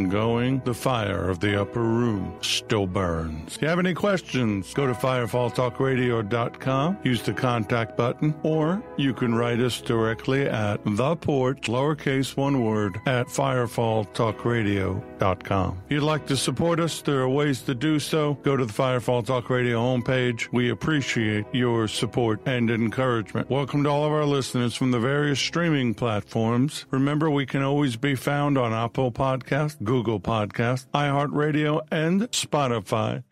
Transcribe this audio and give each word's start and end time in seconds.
ongoing. 0.00 0.62
The 0.64 0.74
fire 0.74 1.28
of 1.28 1.40
the 1.40 1.60
upper 1.60 1.82
room 1.82 2.38
still 2.42 2.86
burns. 2.86 3.56
If 3.56 3.62
you 3.62 3.68
have 3.68 3.78
any 3.78 3.94
questions, 3.94 4.74
go 4.74 4.86
to 4.86 4.92
firefalltalkradio.com, 4.94 6.98
use 7.04 7.22
the 7.22 7.34
contact 7.34 7.96
button, 7.96 8.34
or 8.42 8.82
you 8.96 9.14
can 9.14 9.32
write 9.34 9.58
us 9.60 9.80
directly 9.80 10.48
at 10.48 10.84
the 10.84 11.16
porch, 11.16 11.62
lowercase 11.62 12.36
one 12.36 12.64
word, 12.64 13.00
at 13.06 13.26
firefalltalkradio.com. 13.26 15.82
If 15.86 15.92
you'd 15.92 16.02
like 16.02 16.26
to 16.26 16.36
support 16.36 16.78
us, 16.80 17.00
there 17.02 17.20
are 17.20 17.28
ways 17.28 17.60
to 17.62 17.74
do 17.74 17.98
so. 17.98 18.34
Go 18.42 18.56
to 18.56 18.64
the 18.64 18.72
Firefall 18.72 19.26
Talk 19.26 19.50
Radio 19.50 19.78
homepage. 19.78 20.48
We 20.52 20.70
appreciate 20.70 21.44
your 21.52 21.88
support 21.88 22.40
and 22.46 22.70
encouragement. 22.70 23.50
Welcome 23.50 23.82
to 23.84 23.90
all 23.90 24.06
of 24.06 24.12
our 24.12 24.24
listeners 24.24 24.74
from 24.74 24.92
the 24.92 24.98
various 24.98 25.38
streaming 25.38 25.92
platforms. 25.94 26.86
Remember, 26.90 27.30
we 27.30 27.44
can 27.46 27.62
always 27.62 27.96
be 27.96 28.14
found 28.14 28.56
on 28.56 28.72
Apple 28.72 29.12
Podcast, 29.12 29.82
Google 29.90 30.20
Podcast, 30.20 30.86
iHeartRadio, 30.94 31.80
and 31.90 32.20
Spotify. 32.30 33.24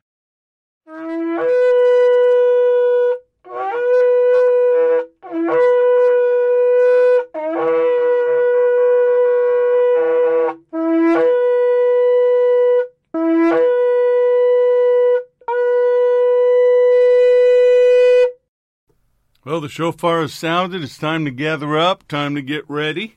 Well, 19.45 19.61
the 19.61 19.69
shofar 19.69 20.23
has 20.23 20.35
sounded. 20.35 20.83
It's 20.83 20.99
time 20.99 21.25
to 21.25 21.31
gather 21.31 21.79
up, 21.79 22.09
time 22.09 22.35
to 22.35 22.43
get 22.43 22.69
ready. 22.69 23.17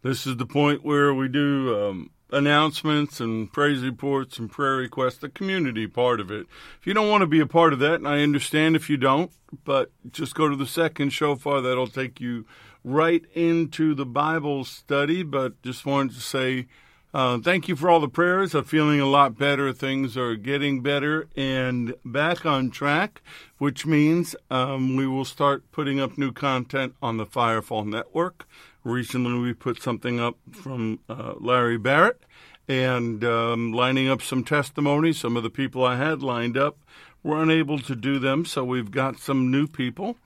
This 0.00 0.26
is 0.26 0.38
the 0.38 0.46
point 0.46 0.82
where 0.82 1.12
we 1.12 1.28
do 1.28 1.78
um, 1.78 2.10
announcements 2.32 3.20
and 3.20 3.52
praise 3.52 3.82
reports 3.82 4.38
and 4.38 4.50
prayer 4.50 4.76
requests, 4.76 5.18
the 5.18 5.28
community 5.28 5.86
part 5.86 6.20
of 6.20 6.30
it. 6.30 6.46
If 6.80 6.86
you 6.86 6.94
don't 6.94 7.10
want 7.10 7.22
to 7.22 7.26
be 7.26 7.40
a 7.40 7.46
part 7.46 7.72
of 7.72 7.78
that, 7.80 7.94
and 7.94 8.08
I 8.08 8.22
understand 8.22 8.76
if 8.76 8.88
you 8.88 8.96
don't, 8.96 9.30
but 9.64 9.90
just 10.10 10.34
go 10.34 10.48
to 10.48 10.56
the 10.56 10.66
second 10.66 11.10
shofar. 11.10 11.60
That'll 11.60 11.86
take 11.86 12.20
you 12.20 12.46
right 12.84 13.24
into 13.34 13.94
the 13.94 14.06
Bible 14.06 14.64
study. 14.64 15.22
But 15.22 15.60
just 15.62 15.84
wanted 15.84 16.14
to 16.14 16.20
say 16.20 16.66
uh, 17.12 17.38
thank 17.38 17.66
you 17.66 17.74
for 17.74 17.90
all 17.90 17.98
the 17.98 18.08
prayers. 18.08 18.54
I'm 18.54 18.64
feeling 18.64 19.00
a 19.00 19.06
lot 19.06 19.36
better. 19.36 19.72
Things 19.72 20.16
are 20.16 20.36
getting 20.36 20.80
better 20.80 21.28
and 21.36 21.94
back 22.04 22.46
on 22.46 22.70
track, 22.70 23.20
which 23.58 23.84
means 23.84 24.36
um, 24.48 24.94
we 24.94 25.08
will 25.08 25.24
start 25.24 25.70
putting 25.72 25.98
up 25.98 26.16
new 26.16 26.30
content 26.30 26.94
on 27.02 27.16
the 27.16 27.26
Firefall 27.26 27.84
Network. 27.84 28.46
Recently, 28.82 29.38
we 29.38 29.52
put 29.52 29.82
something 29.82 30.18
up 30.18 30.36
from 30.52 31.00
uh, 31.08 31.34
Larry 31.38 31.76
Barrett 31.76 32.22
and 32.66 33.22
um, 33.24 33.72
lining 33.72 34.08
up 34.08 34.22
some 34.22 34.42
testimonies. 34.42 35.18
Some 35.18 35.36
of 35.36 35.42
the 35.42 35.50
people 35.50 35.84
I 35.84 35.96
had 35.96 36.22
lined 36.22 36.56
up 36.56 36.78
were 37.22 37.42
unable 37.42 37.78
to 37.80 37.94
do 37.94 38.18
them, 38.18 38.44
so 38.44 38.64
we've 38.64 38.90
got 38.90 39.18
some 39.18 39.50
new 39.50 39.66
people. 39.66 40.16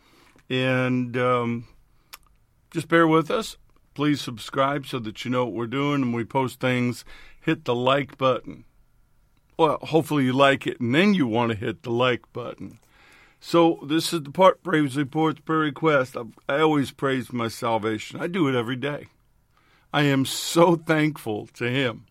And 0.48 1.16
um, 1.16 1.66
just 2.70 2.88
bear 2.88 3.08
with 3.08 3.30
us. 3.30 3.56
Please 3.94 4.20
subscribe 4.20 4.86
so 4.86 4.98
that 5.00 5.24
you 5.24 5.30
know 5.30 5.44
what 5.46 5.54
we're 5.54 5.66
doing. 5.66 6.02
And 6.02 6.14
we 6.14 6.24
post 6.24 6.60
things, 6.60 7.04
hit 7.40 7.64
the 7.64 7.74
like 7.74 8.18
button. 8.18 8.64
Well, 9.58 9.78
hopefully 9.82 10.24
you 10.24 10.32
like 10.32 10.66
it, 10.66 10.80
and 10.80 10.94
then 10.94 11.14
you 11.14 11.26
want 11.26 11.52
to 11.52 11.58
hit 11.58 11.82
the 11.82 11.90
like 11.90 12.32
button. 12.32 12.78
So 13.46 13.78
this 13.86 14.14
is 14.14 14.22
the 14.22 14.30
part 14.30 14.62
praise 14.62 14.96
reports 14.96 15.38
prayer 15.38 15.58
request. 15.58 16.16
I, 16.16 16.22
I 16.48 16.60
always 16.60 16.92
praise 16.92 17.30
my 17.30 17.48
salvation. 17.48 18.18
I 18.18 18.26
do 18.26 18.48
it 18.48 18.54
every 18.54 18.74
day. 18.74 19.08
I 19.92 20.04
am 20.04 20.24
so 20.24 20.76
thankful 20.76 21.48
to 21.48 21.70
Him 21.70 22.06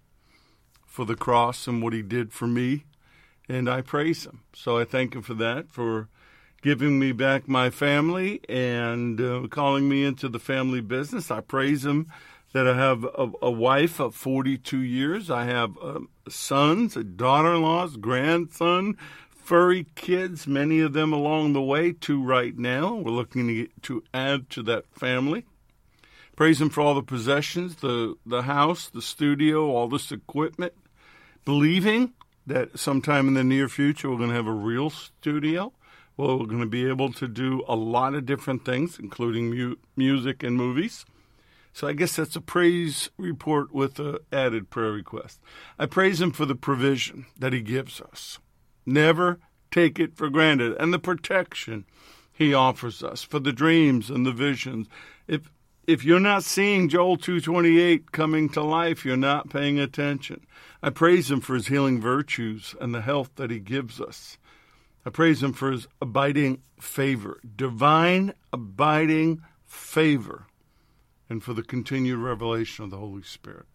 for 0.85 1.05
the 1.05 1.15
cross 1.15 1.65
and 1.65 1.81
what 1.81 1.91
He 1.91 2.03
did 2.03 2.31
for 2.33 2.45
me, 2.45 2.85
and 3.49 3.67
I 3.67 3.81
praise 3.81 4.27
Him. 4.27 4.41
So 4.53 4.77
I 4.77 4.85
thank 4.85 5.15
Him 5.15 5.23
for 5.23 5.33
that, 5.33 5.71
for 5.71 6.07
giving 6.61 6.99
me 6.99 7.13
back 7.13 7.47
my 7.47 7.71
family 7.71 8.39
and 8.47 9.19
uh, 9.19 9.47
calling 9.49 9.89
me 9.89 10.05
into 10.05 10.29
the 10.29 10.39
family 10.39 10.81
business. 10.81 11.31
I 11.31 11.41
praise 11.41 11.83
Him 11.83 12.11
that 12.53 12.67
I 12.67 12.77
have 12.77 13.05
a, 13.05 13.31
a 13.41 13.49
wife 13.49 13.99
of 13.99 14.13
42 14.13 14.77
years. 14.77 15.31
I 15.31 15.45
have 15.45 15.75
uh, 15.81 16.01
sons, 16.29 16.95
a 16.95 17.03
daughter-in-laws, 17.03 17.97
grandson, 17.97 18.97
furry 19.43 19.87
kids, 19.95 20.47
many 20.47 20.79
of 20.79 20.93
them 20.93 21.11
along 21.11 21.53
the 21.53 21.61
way, 21.61 21.91
two 21.91 22.23
right 22.23 22.57
now. 22.57 22.95
We're 22.95 23.11
looking 23.11 23.47
to, 23.47 23.53
get, 23.53 23.83
to 23.83 24.03
add 24.13 24.49
to 24.51 24.63
that 24.63 24.85
family. 24.93 25.45
Praise 26.35 26.61
Him 26.61 26.69
for 26.69 26.81
all 26.81 26.95
the 26.95 27.03
possessions, 27.03 27.75
the, 27.75 28.15
the 28.25 28.43
house, 28.43 28.89
the 28.89 29.01
studio, 29.01 29.69
all 29.69 29.87
this 29.87 30.11
equipment. 30.11 30.73
Believing 31.45 32.13
that 32.47 32.79
sometime 32.79 33.27
in 33.27 33.33
the 33.33 33.43
near 33.43 33.67
future 33.67 34.09
we're 34.09 34.17
going 34.17 34.29
to 34.29 34.35
have 34.35 34.47
a 34.47 34.51
real 34.51 34.89
studio. 34.89 35.73
Well, 36.15 36.39
we're 36.39 36.45
going 36.45 36.61
to 36.61 36.67
be 36.67 36.87
able 36.87 37.11
to 37.13 37.27
do 37.27 37.63
a 37.67 37.75
lot 37.75 38.13
of 38.13 38.25
different 38.25 38.65
things, 38.65 38.99
including 38.99 39.49
mu- 39.49 39.75
music 39.95 40.43
and 40.43 40.55
movies. 40.55 41.05
So 41.73 41.87
I 41.87 41.93
guess 41.93 42.15
that's 42.15 42.35
a 42.35 42.41
praise 42.41 43.09
report 43.17 43.73
with 43.73 43.99
an 43.99 44.19
added 44.31 44.69
prayer 44.69 44.91
request. 44.91 45.41
I 45.79 45.87
praise 45.87 46.21
Him 46.21 46.31
for 46.31 46.45
the 46.45 46.55
provision 46.55 47.25
that 47.37 47.51
He 47.51 47.61
gives 47.61 47.99
us. 47.99 48.37
Never 48.85 49.39
take 49.71 49.99
it 49.99 50.15
for 50.15 50.29
granted. 50.29 50.75
And 50.79 50.93
the 50.93 50.99
protection 50.99 51.85
he 52.31 52.53
offers 52.53 53.03
us 53.03 53.21
for 53.21 53.39
the 53.39 53.53
dreams 53.53 54.09
and 54.09 54.25
the 54.25 54.31
visions. 54.31 54.87
If 55.27 55.51
if 55.85 56.05
you're 56.05 56.19
not 56.19 56.45
seeing 56.45 56.87
Joel 56.87 57.17
228 57.17 58.13
coming 58.13 58.47
to 58.49 58.63
life, 58.63 59.03
you're 59.03 59.17
not 59.17 59.49
paying 59.49 59.79
attention. 59.79 60.45
I 60.81 60.91
praise 60.91 61.29
him 61.29 61.41
for 61.41 61.55
his 61.55 61.67
healing 61.67 61.99
virtues 61.99 62.73
and 62.79 62.95
the 62.95 63.01
health 63.01 63.31
that 63.35 63.51
he 63.51 63.59
gives 63.59 63.99
us. 63.99 64.37
I 65.05 65.09
praise 65.09 65.43
him 65.43 65.51
for 65.51 65.71
his 65.71 65.87
abiding 66.01 66.61
favor, 66.79 67.41
divine 67.57 68.33
abiding 68.53 69.41
favor, 69.65 70.45
and 71.29 71.43
for 71.43 71.53
the 71.53 71.63
continued 71.63 72.19
revelation 72.19 72.85
of 72.85 72.91
the 72.91 72.97
Holy 72.97 73.23
Spirit, 73.23 73.65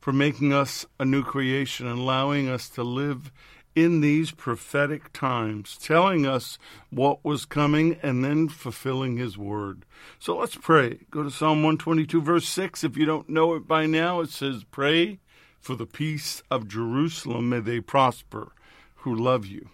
for 0.00 0.12
making 0.12 0.52
us 0.52 0.84
a 0.98 1.04
new 1.04 1.22
creation 1.22 1.86
and 1.86 2.00
allowing 2.00 2.48
us 2.48 2.68
to 2.70 2.82
live 2.82 3.30
in 3.76 4.00
these 4.00 4.30
prophetic 4.30 5.12
times, 5.12 5.76
telling 5.76 6.26
us 6.26 6.58
what 6.88 7.22
was 7.22 7.44
coming 7.44 7.98
and 8.02 8.24
then 8.24 8.48
fulfilling 8.48 9.18
his 9.18 9.36
word. 9.36 9.84
So 10.18 10.38
let's 10.38 10.56
pray. 10.56 11.00
Go 11.10 11.22
to 11.22 11.30
Psalm 11.30 11.58
122, 11.58 12.22
verse 12.22 12.48
6. 12.48 12.82
If 12.82 12.96
you 12.96 13.04
don't 13.04 13.28
know 13.28 13.54
it 13.54 13.68
by 13.68 13.84
now, 13.84 14.20
it 14.20 14.30
says, 14.30 14.64
Pray 14.64 15.20
for 15.60 15.76
the 15.76 15.86
peace 15.86 16.42
of 16.50 16.66
Jerusalem. 16.66 17.50
May 17.50 17.60
they 17.60 17.80
prosper 17.80 18.52
who 18.96 19.14
love 19.14 19.44
you. 19.44 19.68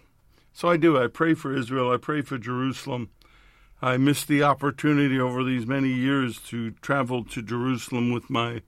So 0.51 0.69
I 0.69 0.75
do. 0.75 1.01
I 1.01 1.07
pray 1.07 1.33
for 1.33 1.55
Israel. 1.55 1.89
I 1.89 1.97
pray 1.97 2.21
for 2.21 2.37
Jerusalem. 2.37 3.09
I 3.81 3.95
missed 3.97 4.27
the 4.27 4.43
opportunity 4.43 5.19
over 5.19 5.43
these 5.43 5.65
many 5.65 5.89
years 5.89 6.39
to 6.49 6.71
travel 6.81 7.23
to 7.25 7.41
Jerusalem 7.41 8.11
with 8.11 8.29
my 8.29 8.61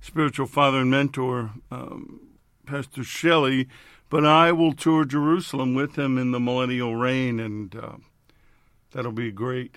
spiritual 0.00 0.46
father 0.46 0.78
and 0.78 0.90
mentor, 0.90 1.52
um, 1.70 2.20
Pastor 2.66 3.04
Shelley 3.04 3.68
but 4.12 4.26
I 4.26 4.52
will 4.52 4.74
tour 4.74 5.06
Jerusalem 5.06 5.74
with 5.74 5.96
him 5.96 6.18
in 6.18 6.32
the 6.32 6.38
millennial 6.38 6.94
reign, 6.94 7.40
and 7.40 7.74
uh, 7.74 7.92
that'll 8.90 9.10
be 9.10 9.32
great. 9.32 9.76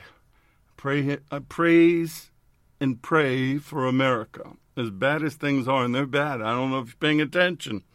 Pray, 0.75 1.19
I 1.31 1.39
praise 1.39 2.31
and 2.81 3.01
pray 3.01 3.57
for 3.59 3.87
America. 3.87 4.51
As 4.75 4.89
bad 4.89 5.23
as 5.23 5.35
things 5.35 5.69
are, 5.69 5.85
and 5.85 5.95
they're 5.95 6.05
bad. 6.05 6.41
I 6.41 6.51
don't 6.51 6.71
know 6.71 6.79
if 6.79 6.87
you're 6.87 6.95
paying 6.99 7.21
attention. 7.21 7.85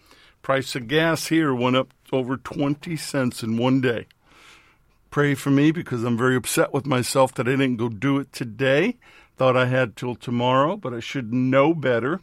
Price 0.41 0.75
of 0.75 0.89
gas 0.89 1.27
here 1.27 1.55
went 1.55 1.77
up 1.77 1.93
over 2.11 2.39
20 2.39 2.97
cents 2.97 3.43
in 3.43 3.59
one 3.59 3.83
day. 3.83 4.07
Pray 5.11 5.35
for 5.35 5.51
me 5.51 5.73
because 5.73 6.05
I'm 6.05 6.17
very 6.17 6.37
upset 6.37 6.73
with 6.73 6.87
myself 6.87 7.35
that 7.35 7.49
I 7.49 7.51
didn't 7.51 7.77
go 7.77 7.91
do 7.91 8.19
it 8.19 8.33
today. 8.33 8.97
Thought 9.37 9.59
I 9.59 9.67
had 9.67 9.95
till 9.95 10.15
tomorrow, 10.15 10.79
but 10.79 10.95
I 10.95 11.01
should 11.01 11.35
know 11.35 11.75
better. 11.75 12.23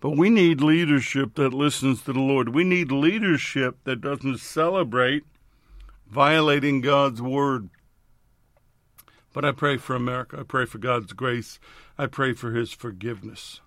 But 0.00 0.16
we 0.16 0.30
need 0.30 0.62
leadership 0.62 1.34
that 1.34 1.52
listens 1.52 2.02
to 2.02 2.12
the 2.12 2.20
Lord. 2.20 2.54
We 2.54 2.64
need 2.64 2.90
leadership 2.90 3.76
that 3.84 4.00
doesn't 4.00 4.38
celebrate 4.38 5.24
violating 6.06 6.80
God's 6.80 7.20
word. 7.20 7.68
But 9.32 9.44
I 9.44 9.52
pray 9.52 9.76
for 9.76 9.94
America. 9.94 10.38
I 10.40 10.42
pray 10.42 10.64
for 10.64 10.78
God's 10.78 11.12
grace. 11.12 11.60
I 11.98 12.06
pray 12.06 12.32
for 12.32 12.52
his 12.52 12.72
forgiveness. 12.72 13.60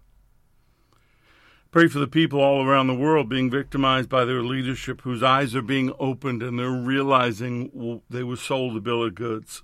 Pray 1.71 1.87
for 1.87 1.99
the 1.99 2.07
people 2.07 2.39
all 2.41 2.63
around 2.63 2.87
the 2.87 2.93
world 2.93 3.29
being 3.29 3.49
victimized 3.49 4.09
by 4.09 4.25
their 4.25 4.43
leadership, 4.43 5.01
whose 5.01 5.23
eyes 5.23 5.55
are 5.55 5.61
being 5.61 5.91
opened 5.99 6.43
and 6.43 6.59
they're 6.59 6.69
realizing 6.69 8.01
they 8.09 8.23
were 8.23 8.35
sold 8.35 8.75
a 8.75 8.79
bill 8.79 9.03
of 9.03 9.15
goods. 9.15 9.63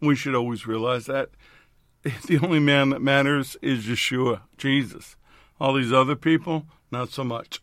We 0.00 0.16
should 0.16 0.34
always 0.34 0.66
realize 0.66 1.06
that. 1.06 1.30
The 2.26 2.38
only 2.38 2.60
man 2.60 2.90
that 2.90 3.02
matters 3.02 3.56
is 3.62 3.86
Yeshua, 3.86 4.42
Jesus. 4.56 5.16
All 5.60 5.74
these 5.74 5.92
other 5.92 6.16
people, 6.16 6.66
not 6.90 7.10
so 7.10 7.24
much. 7.24 7.60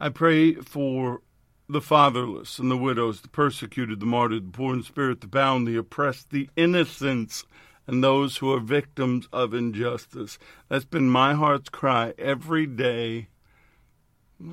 I 0.00 0.08
pray 0.08 0.54
for 0.54 1.20
the 1.68 1.80
fatherless 1.80 2.58
and 2.58 2.70
the 2.70 2.76
widows, 2.76 3.20
the 3.20 3.28
persecuted, 3.28 4.00
the 4.00 4.06
martyred, 4.06 4.48
the 4.48 4.56
poor 4.56 4.74
in 4.74 4.82
spirit, 4.82 5.20
the 5.20 5.26
bound, 5.26 5.66
the 5.66 5.76
oppressed, 5.76 6.30
the 6.30 6.48
innocents 6.56 7.44
and 7.86 8.02
those 8.02 8.38
who 8.38 8.52
are 8.52 8.60
victims 8.60 9.28
of 9.32 9.54
injustice. 9.54 10.38
That's 10.68 10.84
been 10.84 11.08
my 11.08 11.34
heart's 11.34 11.68
cry 11.68 12.14
every 12.18 12.66
day. 12.66 13.28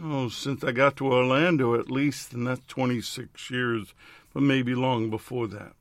Oh, 0.04 0.30
since 0.30 0.64
I 0.64 0.72
got 0.72 0.98
to 0.98 1.12
Orlando, 1.12 1.76
at 1.76 1.92
least, 1.92 2.34
and 2.34 2.46
that's 2.48 2.62
26 2.68 3.50
years, 3.50 3.94
but 4.34 4.44
maybe 4.44 4.76
long 4.76 5.10
before 5.10 5.48
that. 5.48 5.74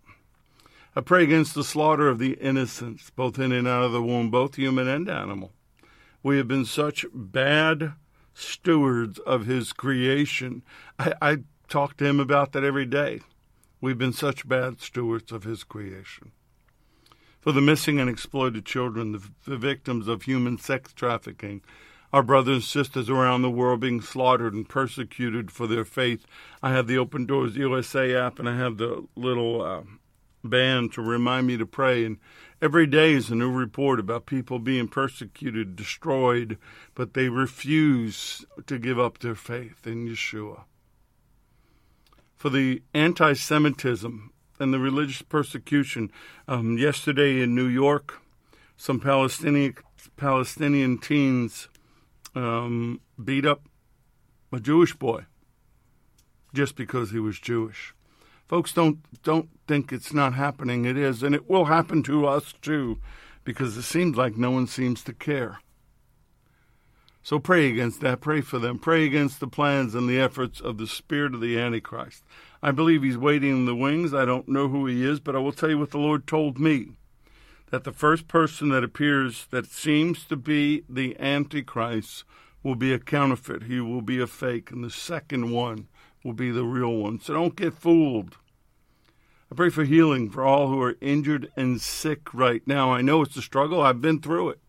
I 0.98 1.00
pray 1.00 1.22
against 1.22 1.54
the 1.54 1.62
slaughter 1.62 2.08
of 2.08 2.18
the 2.18 2.32
innocents, 2.40 3.10
both 3.10 3.38
in 3.38 3.52
and 3.52 3.68
out 3.68 3.84
of 3.84 3.92
the 3.92 4.02
womb, 4.02 4.32
both 4.32 4.56
human 4.56 4.88
and 4.88 5.08
animal. 5.08 5.52
We 6.24 6.38
have 6.38 6.48
been 6.48 6.64
such 6.64 7.06
bad 7.14 7.92
stewards 8.34 9.20
of 9.20 9.46
His 9.46 9.72
creation. 9.72 10.64
I, 10.98 11.12
I 11.22 11.36
talk 11.68 11.98
to 11.98 12.04
Him 12.04 12.18
about 12.18 12.50
that 12.50 12.64
every 12.64 12.84
day. 12.84 13.20
We've 13.80 13.96
been 13.96 14.12
such 14.12 14.48
bad 14.48 14.80
stewards 14.80 15.30
of 15.30 15.44
His 15.44 15.62
creation 15.62 16.32
for 17.38 17.52
the 17.52 17.60
missing 17.60 18.00
and 18.00 18.10
exploited 18.10 18.66
children, 18.66 19.12
the, 19.12 19.22
the 19.46 19.56
victims 19.56 20.08
of 20.08 20.22
human 20.22 20.58
sex 20.58 20.92
trafficking, 20.92 21.62
our 22.12 22.24
brothers 22.24 22.54
and 22.54 22.64
sisters 22.64 23.08
around 23.08 23.42
the 23.42 23.50
world 23.50 23.78
being 23.78 24.00
slaughtered 24.00 24.52
and 24.52 24.68
persecuted 24.68 25.52
for 25.52 25.68
their 25.68 25.84
faith. 25.84 26.26
I 26.60 26.72
have 26.72 26.88
the 26.88 26.98
Open 26.98 27.24
Doors 27.24 27.54
USA 27.54 28.16
app 28.16 28.40
and 28.40 28.48
I 28.48 28.56
have 28.56 28.78
the 28.78 29.06
little 29.14 29.62
uh, 29.62 29.82
band 30.44 30.92
to 30.92 31.02
remind 31.02 31.46
me 31.46 31.56
to 31.56 31.66
pray. 31.66 32.04
And 32.04 32.18
every 32.62 32.86
day 32.86 33.12
is 33.12 33.30
a 33.30 33.34
new 33.34 33.50
report 33.50 34.00
about 34.00 34.26
people 34.26 34.58
being 34.58 34.88
persecuted, 34.88 35.76
destroyed, 35.76 36.58
but 36.94 37.14
they 37.14 37.28
refuse 37.28 38.44
to 38.66 38.78
give 38.78 38.98
up 38.98 39.18
their 39.18 39.34
faith 39.34 39.86
in 39.86 40.08
Yeshua. 40.08 40.64
For 42.36 42.50
the 42.50 42.82
anti 42.94 43.32
Semitism 43.32 44.32
and 44.60 44.72
the 44.72 44.78
religious 44.78 45.22
persecution. 45.22 46.10
Um, 46.46 46.78
yesterday 46.78 47.40
in 47.40 47.54
New 47.54 47.66
York, 47.66 48.20
some 48.76 49.00
Palestinian 49.00 49.74
Palestinian 50.16 50.98
teens 50.98 51.68
um, 52.34 53.00
beat 53.22 53.44
up 53.44 53.62
a 54.52 54.60
Jewish 54.60 54.94
boy 54.94 55.26
just 56.54 56.76
because 56.76 57.10
he 57.10 57.18
was 57.18 57.38
Jewish. 57.38 57.94
Folks, 58.48 58.72
don't 58.72 58.98
don't 59.22 59.50
think 59.66 59.92
it's 59.92 60.12
not 60.12 60.34
happening. 60.34 60.86
It 60.86 60.96
is, 60.96 61.22
and 61.22 61.34
it 61.34 61.48
will 61.48 61.66
happen 61.66 62.02
to 62.04 62.26
us 62.26 62.54
too, 62.62 62.98
because 63.44 63.76
it 63.76 63.82
seems 63.82 64.16
like 64.16 64.36
no 64.36 64.50
one 64.50 64.66
seems 64.66 65.04
to 65.04 65.12
care. 65.12 65.60
So 67.22 67.38
pray 67.38 67.68
against 67.68 68.00
that. 68.00 68.22
Pray 68.22 68.40
for 68.40 68.58
them. 68.58 68.78
Pray 68.78 69.04
against 69.04 69.38
the 69.38 69.48
plans 69.48 69.94
and 69.94 70.08
the 70.08 70.18
efforts 70.18 70.62
of 70.62 70.78
the 70.78 70.86
spirit 70.86 71.34
of 71.34 71.42
the 71.42 71.58
Antichrist. 71.58 72.24
I 72.62 72.70
believe 72.70 73.02
he's 73.02 73.18
waiting 73.18 73.50
in 73.50 73.66
the 73.66 73.74
wings. 73.74 74.14
I 74.14 74.24
don't 74.24 74.48
know 74.48 74.68
who 74.68 74.86
he 74.86 75.04
is, 75.04 75.20
but 75.20 75.36
I 75.36 75.38
will 75.38 75.52
tell 75.52 75.68
you 75.68 75.78
what 75.78 75.90
the 75.90 75.98
Lord 75.98 76.26
told 76.26 76.58
me 76.58 76.92
that 77.70 77.84
the 77.84 77.92
first 77.92 78.28
person 78.28 78.70
that 78.70 78.82
appears 78.82 79.46
that 79.50 79.66
seems 79.66 80.24
to 80.24 80.36
be 80.36 80.84
the 80.88 81.20
Antichrist 81.20 82.24
will 82.62 82.76
be 82.76 82.94
a 82.94 82.98
counterfeit. 82.98 83.64
He 83.64 83.78
will 83.78 84.00
be 84.00 84.20
a 84.20 84.26
fake. 84.26 84.70
And 84.70 84.82
the 84.82 84.90
second 84.90 85.50
one 85.50 85.88
will 86.24 86.32
be 86.32 86.50
the 86.50 86.64
real 86.64 86.94
one. 86.94 87.20
So 87.20 87.34
don't 87.34 87.56
get 87.56 87.74
fooled. 87.74 88.36
I 89.50 89.54
pray 89.54 89.70
for 89.70 89.84
healing 89.84 90.28
for 90.28 90.44
all 90.44 90.68
who 90.68 90.80
are 90.82 90.96
injured 91.00 91.50
and 91.56 91.80
sick 91.80 92.34
right 92.34 92.62
now. 92.66 92.92
I 92.92 93.00
know 93.00 93.22
it's 93.22 93.36
a 93.36 93.42
struggle. 93.42 93.80
I've 93.80 94.02
been 94.02 94.20
through 94.20 94.50
it. 94.50 94.60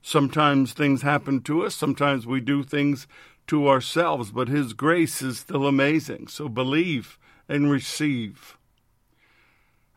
Sometimes 0.00 0.72
things 0.72 1.02
happen 1.02 1.42
to 1.42 1.64
us. 1.64 1.74
Sometimes 1.74 2.26
we 2.26 2.40
do 2.40 2.62
things 2.62 3.06
to 3.48 3.68
ourselves, 3.68 4.30
but 4.30 4.48
His 4.48 4.72
grace 4.72 5.20
is 5.20 5.40
still 5.40 5.66
amazing. 5.66 6.28
So 6.28 6.48
believe 6.48 7.18
and 7.48 7.70
receive. 7.70 8.56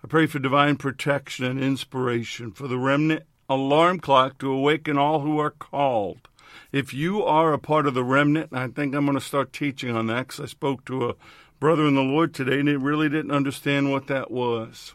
I 0.04 0.08
pray 0.08 0.26
for 0.26 0.40
divine 0.40 0.78
protection 0.78 1.46
and 1.46 1.62
inspiration 1.62 2.52
for 2.52 2.68
the 2.68 2.78
remnant 2.78 3.24
alarm 3.50 4.00
clock 4.00 4.38
to 4.40 4.52
awaken 4.52 4.98
all 4.98 5.22
who 5.22 5.40
are 5.40 5.52
called. 5.52 6.28
If 6.72 6.94
you 6.94 7.24
are 7.24 7.54
a 7.54 7.60
part 7.60 7.86
of 7.86 7.94
the 7.94 8.04
remnant, 8.04 8.50
I 8.54 8.68
think 8.68 8.94
I'm 8.94 9.06
going 9.06 9.18
to 9.18 9.24
start 9.24 9.54
teaching 9.54 9.96
on 9.96 10.08
that 10.08 10.28
because 10.28 10.40
I 10.40 10.46
spoke 10.46 10.86
to 10.86 11.10
a 11.10 11.16
brother 11.60 11.86
in 11.86 11.96
the 11.96 12.02
Lord 12.02 12.34
today 12.34 12.60
and 12.60 12.70
he 12.70 12.76
really 12.76 13.10
didn't 13.10 13.32
understand 13.32 13.92
what 13.92 14.08
that 14.08 14.32
was. 14.32 14.94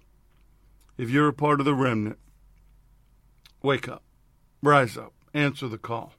If 0.97 1.11
you're 1.11 1.29
a 1.29 1.33
part 1.33 1.61
of 1.61 1.67
the 1.67 1.75
remnant, 1.75 2.19
wake 3.63 3.89
up, 3.89 4.03
rise 4.63 4.97
up, 4.97 5.13
answer 5.33 5.69
the 5.69 5.79
call 5.79 6.15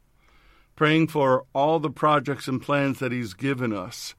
praying 0.76 1.08
for 1.08 1.46
all 1.54 1.80
the 1.80 1.90
projects 1.90 2.48
and 2.48 2.62
plans 2.62 3.00
that 3.00 3.12
He's 3.12 3.34
given 3.34 3.74
us 3.74 4.14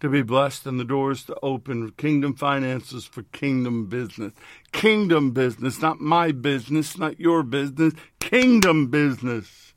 to 0.00 0.08
be 0.08 0.22
blessed 0.22 0.66
and 0.66 0.80
the 0.80 0.84
doors 0.84 1.24
to 1.24 1.36
open, 1.42 1.90
kingdom 1.92 2.34
finances 2.34 3.04
for 3.04 3.22
kingdom 3.24 3.86
business. 3.86 4.32
Kingdom 4.72 5.32
business, 5.32 5.82
not 5.82 6.00
my 6.00 6.32
business, 6.32 6.96
not 6.96 7.20
your 7.20 7.42
business, 7.42 7.92
kingdom 8.18 8.86
business. 8.86 9.69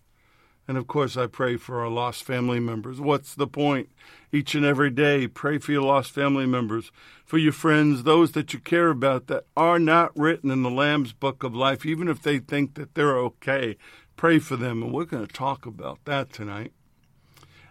And 0.68 0.78
of 0.78 0.88
course, 0.88 1.18
I 1.18 1.28
pray 1.28 1.58
for 1.58 1.82
our 1.82 1.90
lost 1.90 2.24
family 2.24 2.60
members. 2.60 3.02
What's 3.02 3.36
the 3.36 3.48
point? 3.48 3.90
Each 4.32 4.56
and 4.56 4.66
every 4.66 4.90
day, 4.90 5.28
pray 5.28 5.58
for 5.58 5.74
your 5.74 5.84
lost 5.84 6.12
family 6.12 6.46
members, 6.46 6.92
for 7.26 7.38
your 7.38 7.52
friends, 7.52 8.04
those 8.04 8.32
that 8.32 8.54
you 8.54 8.60
care 8.60 8.90
about 8.90 9.28
that 9.28 9.46
are 9.58 9.78
not 9.78 10.18
written 10.18 10.50
in 10.50 10.64
the 10.64 10.72
Lamb's 10.72 11.12
book 11.12 11.44
of 11.44 11.54
life, 11.54 11.86
even 11.86 12.08
if 12.08 12.22
they 12.22 12.40
think 12.40 12.76
that 12.76 12.96
they're 12.96 13.18
okay 13.18 13.78
pray 14.16 14.40
for 14.40 14.56
them, 14.56 14.82
and 14.84 14.94
we're 14.94 15.06
going 15.06 15.26
to 15.26 15.34
talk 15.34 15.66
about 15.66 16.00
that 16.06 16.32
tonight. 16.32 16.72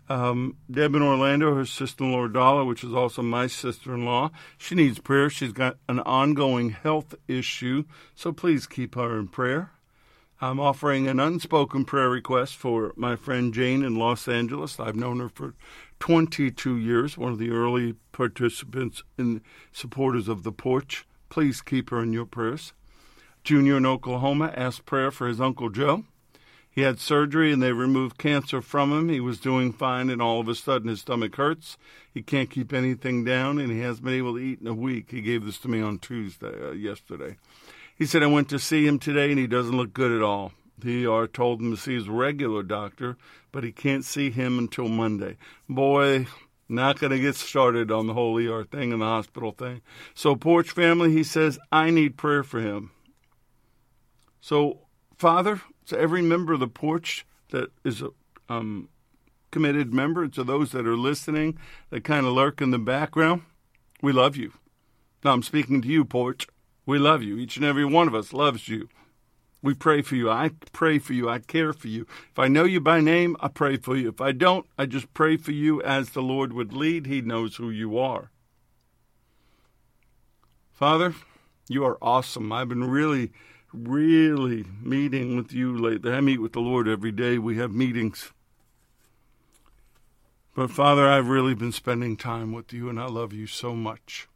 Um, 0.08 0.56
Deb 0.70 0.94
in 0.94 1.02
Orlando, 1.02 1.54
her 1.54 1.64
sister-in-law 1.64 2.28
Dala, 2.28 2.64
which 2.64 2.84
is 2.84 2.92
also 2.92 3.22
my 3.22 3.46
sister-in-law, 3.46 4.30
she 4.58 4.75
needs 4.75 4.99
prayer. 4.99 5.30
She's 5.30 5.52
got 5.52 5.78
an 5.88 6.00
ongoing 6.00 6.70
health 6.70 7.14
issue, 7.28 7.84
so 8.14 8.32
please 8.32 8.66
keep 8.66 8.94
her 8.96 9.18
in 9.18 9.28
prayer. 9.28 9.70
I'm 10.42 10.58
offering 10.58 11.06
an 11.06 11.20
unspoken 11.20 11.84
prayer 11.84 12.11
request 12.11 12.56
for 12.56 12.92
my 12.96 13.14
friend 13.14 13.54
Jane 13.54 13.84
in 13.84 13.94
Los 13.94 14.26
Angeles. 14.26 14.80
I've 14.80 14.96
known 14.96 15.20
her 15.20 15.28
for 15.28 15.54
22 16.00 16.78
years, 16.78 17.16
one 17.16 17.30
of 17.30 17.38
the 17.38 17.50
early 17.50 17.94
participants 18.11 19.04
and 19.16 19.40
supporters 19.70 20.26
of 20.26 20.42
the 20.42 20.50
porch. 20.50 21.06
Please 21.28 21.62
keep 21.62 21.90
her 21.90 22.02
in 22.02 22.12
your 22.12 22.26
prayers. 22.26 22.72
Junior 23.44 23.76
in 23.76 23.87
Oklahoma 23.87 24.52
asked 24.56 24.84
prayer 24.84 25.12
for 25.12 25.28
his 25.28 25.40
Uncle 25.40 25.70
Joe. 25.70 26.06
He 26.68 26.80
had 26.80 26.99
surgery 26.99 27.52
and 27.52 27.62
they 27.62 27.72
removed 27.72 28.18
cancer 28.18 28.61
from 28.61 28.90
him. 28.90 29.11
He 29.11 29.20
was 29.20 29.38
doing 29.38 29.72
fine, 29.72 30.11
and 30.11 30.20
all 30.20 30.40
of 30.40 30.49
a 30.49 30.56
sudden 30.56 30.88
his 30.88 31.02
stomach 31.02 31.37
hurts. 31.37 31.76
He 32.12 32.20
can't 32.20 32.50
keep 32.50 32.72
anything 32.72 33.22
down, 33.22 33.61
and 33.61 33.70
he 33.70 33.78
hasn't 33.78 34.06
been 34.06 34.14
able 34.14 34.34
to 34.34 34.40
eat 34.40 34.61
in 34.61 34.66
a 34.66 34.75
week. 34.75 35.12
He 35.12 35.20
gave 35.20 35.44
this 35.44 35.58
to 35.58 35.68
me 35.68 35.80
on 35.80 36.00
Tuesday, 36.00 36.68
uh, 36.68 36.72
yesterday. 36.72 37.37
He 37.96 38.06
said, 38.06 38.22
I 38.22 38.26
went 38.26 38.49
to 38.50 38.58
see 38.58 38.87
him 38.87 38.99
today, 38.99 39.30
and 39.30 39.38
he 39.38 39.46
doesn't 39.46 39.76
look 39.76 39.92
good 39.92 40.12
at 40.12 40.22
all. 40.22 40.52
The 40.78 41.06
ER 41.06 41.26
told 41.26 41.61
him 41.61 41.70
to 41.70 41.80
see 41.80 41.94
his 41.94 42.08
regular 42.08 42.62
doctor, 42.62 43.16
but 43.52 43.64
he 43.64 43.72
can't 43.72 44.04
see 44.04 44.30
him 44.30 44.58
until 44.58 44.88
Monday. 44.88 45.37
Boy, 45.68 46.26
not 46.68 46.99
going 46.99 47.12
to 47.12 47.20
get 47.20 47.37
started 47.37 47.90
on 47.90 48.06
the 48.06 48.14
whole 48.14 48.38
ER 48.38 48.64
thing 48.64 48.92
and 48.92 49.00
the 49.00 49.06
hospital 49.06 49.52
thing. 49.52 49.82
So, 50.14 50.34
Porch 50.34 50.70
family, 50.70 51.12
he 51.12 51.22
says, 51.22 51.58
I 51.70 51.90
need 51.90 52.16
prayer 52.16 52.42
for 52.42 52.61
him. 52.61 52.90
So, 54.40 54.78
Father, 55.16 55.61
to 55.87 55.99
every 55.99 56.22
member 56.22 56.54
of 56.54 56.61
the 56.61 56.68
porch 56.68 57.25
that 57.50 57.70
is 57.84 58.02
a 58.02 58.08
um, 58.49 58.88
committed 59.50 59.92
member, 59.92 60.26
to 60.26 60.42
those 60.42 60.72
that 60.72 60.87
are 60.87 60.96
listening 60.96 61.58
that 61.90 62.02
kind 62.02 62.26
of 62.26 62.32
lurk 62.32 62.61
in 62.61 62.70
the 62.70 62.78
background, 62.78 63.42
we 64.00 64.12
love 64.12 64.37
you. 64.37 64.52
Now 65.22 65.32
I'm 65.32 65.42
speaking 65.42 65.80
to 65.82 65.88
you, 65.88 66.04
porch. 66.04 66.49
We 66.84 66.98
love 66.98 67.22
you. 67.22 67.36
Each 67.38 67.56
and 67.56 67.64
every 67.64 67.84
one 67.84 68.08
of 68.08 68.14
us 68.14 68.32
loves 68.32 68.68
you. 68.68 68.88
We 69.62 69.74
pray 69.74 70.02
for 70.02 70.16
you. 70.16 70.28
I 70.28 70.50
pray 70.72 70.98
for 70.98 71.12
you. 71.12 71.28
I 71.28 71.38
care 71.38 71.72
for 71.72 71.86
you. 71.86 72.06
If 72.30 72.38
I 72.38 72.48
know 72.48 72.64
you 72.64 72.80
by 72.80 73.00
name, 73.00 73.36
I 73.38 73.48
pray 73.48 73.76
for 73.76 73.96
you. 73.96 74.08
If 74.08 74.20
I 74.20 74.32
don't, 74.32 74.66
I 74.76 74.86
just 74.86 75.14
pray 75.14 75.36
for 75.36 75.52
you 75.52 75.80
as 75.82 76.10
the 76.10 76.22
Lord 76.22 76.52
would 76.52 76.72
lead. 76.72 77.06
He 77.06 77.20
knows 77.20 77.56
who 77.56 77.70
you 77.70 77.96
are. 77.96 78.30
Father, 80.72 81.14
you 81.68 81.84
are 81.84 81.98
awesome. 82.02 82.52
I've 82.52 82.68
been 82.68 82.90
really 82.90 83.30
really 83.72 84.64
meeting 84.82 85.36
with 85.36 85.52
you 85.52 85.76
lately. 85.76 86.12
I 86.12 86.20
meet 86.20 86.40
with 86.40 86.52
the 86.52 86.60
Lord 86.60 86.88
every 86.88 87.12
day. 87.12 87.38
We 87.38 87.56
have 87.56 87.72
meetings. 87.72 88.32
But 90.54 90.70
Father, 90.70 91.08
I've 91.08 91.28
really 91.28 91.54
been 91.54 91.72
spending 91.72 92.16
time 92.16 92.52
with 92.52 92.72
you, 92.72 92.90
and 92.90 93.00
I 93.00 93.06
love 93.06 93.32
you 93.32 93.46
so 93.46 93.74
much. 93.74 94.28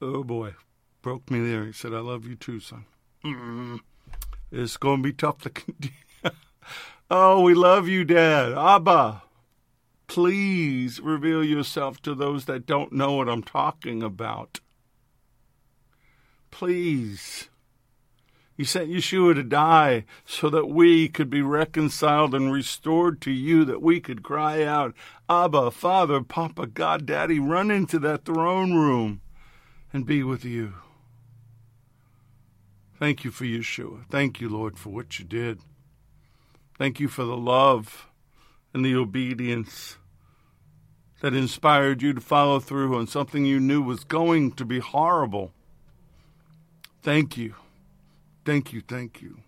Oh 0.00 0.24
boy. 0.24 0.54
broke 1.02 1.30
me 1.30 1.40
there. 1.40 1.64
He 1.64 1.72
said, 1.72 1.94
I 1.94 2.00
love 2.00 2.26
you 2.26 2.34
too, 2.34 2.60
son. 2.60 2.84
Mm-hmm. 3.24 3.76
It's 4.50 4.76
going 4.76 4.98
to 4.98 5.02
be 5.02 5.12
tough 5.12 5.42
to 5.42 5.50
continue. 5.50 5.94
oh, 7.10 7.40
we 7.42 7.54
love 7.54 7.88
you, 7.88 8.04
Dad. 8.04 8.52
Abba, 8.52 9.22
please 10.06 11.00
reveal 11.00 11.42
yourself 11.42 12.00
to 12.02 12.14
those 12.14 12.44
that 12.44 12.66
don't 12.66 12.92
know 12.92 13.12
what 13.14 13.28
I'm 13.28 13.42
talking 13.42 14.02
about. 14.02 14.60
Please. 16.50 17.48
You 18.56 18.64
sent 18.64 18.88
Yeshua 18.88 19.34
to 19.34 19.42
die 19.42 20.06
so 20.24 20.48
that 20.48 20.66
we 20.66 21.08
could 21.08 21.28
be 21.28 21.42
reconciled 21.42 22.34
and 22.34 22.50
restored 22.50 23.20
to 23.22 23.30
you, 23.30 23.66
that 23.66 23.82
we 23.82 24.00
could 24.00 24.22
cry 24.22 24.62
out, 24.62 24.94
Abba, 25.28 25.70
Father, 25.72 26.22
Papa, 26.22 26.66
God, 26.66 27.04
Daddy, 27.04 27.38
run 27.38 27.70
into 27.70 27.98
that 27.98 28.24
throne 28.24 28.72
room 28.74 29.20
and 29.96 30.04
be 30.04 30.22
with 30.22 30.44
you. 30.44 30.74
Thank 32.98 33.24
you 33.24 33.30
for 33.30 33.44
Yeshua. 33.44 34.04
Thank 34.10 34.42
you, 34.42 34.48
Lord, 34.50 34.78
for 34.78 34.90
what 34.90 35.18
you 35.18 35.24
did. 35.24 35.60
Thank 36.76 37.00
you 37.00 37.08
for 37.08 37.24
the 37.24 37.36
love 37.36 38.06
and 38.74 38.84
the 38.84 38.94
obedience 38.94 39.96
that 41.22 41.32
inspired 41.32 42.02
you 42.02 42.12
to 42.12 42.20
follow 42.20 42.60
through 42.60 42.94
on 42.94 43.06
something 43.06 43.46
you 43.46 43.58
knew 43.58 43.80
was 43.80 44.04
going 44.04 44.52
to 44.52 44.66
be 44.66 44.80
horrible. 44.80 45.52
Thank 47.00 47.38
you. 47.38 47.54
Thank 48.44 48.74
you. 48.74 48.82
Thank 48.86 49.22
you. 49.22 49.38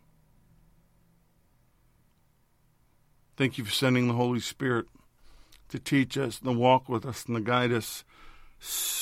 Thank 3.37 3.59
you 3.59 3.67
for 3.67 3.73
sending 3.73 4.09
the 4.09 4.15
Holy 4.15 4.41
Spirit 4.41 4.87
to 5.69 5.79
teach 5.79 6.17
us 6.17 6.39
and 6.39 6.55
to 6.55 6.59
walk 6.59 6.89
with 6.89 7.05
us 7.05 7.27
and 7.27 7.37
to 7.37 7.43
guide 7.43 7.71
us. 7.71 8.03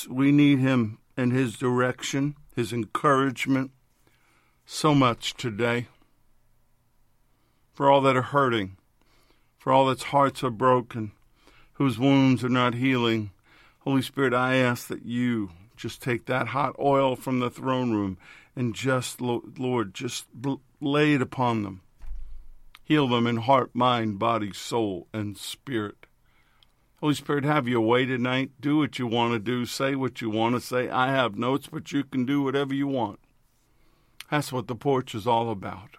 We 0.09 0.33
need 0.33 0.59
Him 0.59 0.99
and 1.17 1.33
His 1.33 1.57
direction, 1.57 2.35
His 2.55 2.71
encouragement 2.71 3.71
so 4.65 4.95
much 4.95 5.33
today. 5.33 5.87
For 7.73 7.91
all 7.91 8.01
that 8.01 8.15
are 8.15 8.21
hurting, 8.21 8.77
for 9.57 9.73
all 9.73 9.87
that's 9.87 10.03
hearts 10.03 10.43
are 10.43 10.49
broken, 10.49 11.11
whose 11.73 11.99
wounds 11.99 12.43
are 12.43 12.49
not 12.49 12.75
healing. 12.75 13.31
Holy 13.79 14.01
Spirit, 14.01 14.33
I 14.33 14.55
ask 14.55 14.87
that 14.87 15.05
you 15.05 15.51
just 15.75 16.01
take 16.01 16.25
that 16.25 16.47
hot 16.47 16.75
oil 16.79 17.15
from 17.15 17.39
the 17.39 17.49
throne 17.49 17.91
room 17.91 18.17
and 18.55 18.73
just, 18.73 19.21
Lord, 19.21 19.93
just 19.93 20.25
lay 20.81 21.13
it 21.13 21.21
upon 21.21 21.63
them. 21.63 21.81
Heal 22.83 23.07
them 23.07 23.27
in 23.27 23.37
heart, 23.37 23.75
mind, 23.75 24.17
body, 24.17 24.53
soul, 24.53 25.07
and 25.13 25.37
spirit. 25.37 26.06
Holy 26.99 27.13
Spirit, 27.13 27.43
have 27.43 27.67
your 27.67 27.81
way 27.81 28.05
tonight. 28.05 28.51
Do 28.59 28.77
what 28.77 28.97
you 28.97 29.05
want 29.05 29.33
to 29.33 29.39
do. 29.39 29.67
Say 29.67 29.93
what 29.93 30.19
you 30.19 30.31
want 30.31 30.55
to 30.55 30.61
say. 30.61 30.89
I 30.89 31.11
have 31.11 31.37
notes, 31.37 31.67
but 31.71 31.91
you 31.91 32.03
can 32.03 32.25
do 32.25 32.41
whatever 32.41 32.73
you 32.73 32.87
want. 32.87 33.19
That's 34.31 34.51
what 34.51 34.67
the 34.67 34.75
porch 34.75 35.13
is 35.13 35.27
all 35.27 35.51
about. 35.51 35.97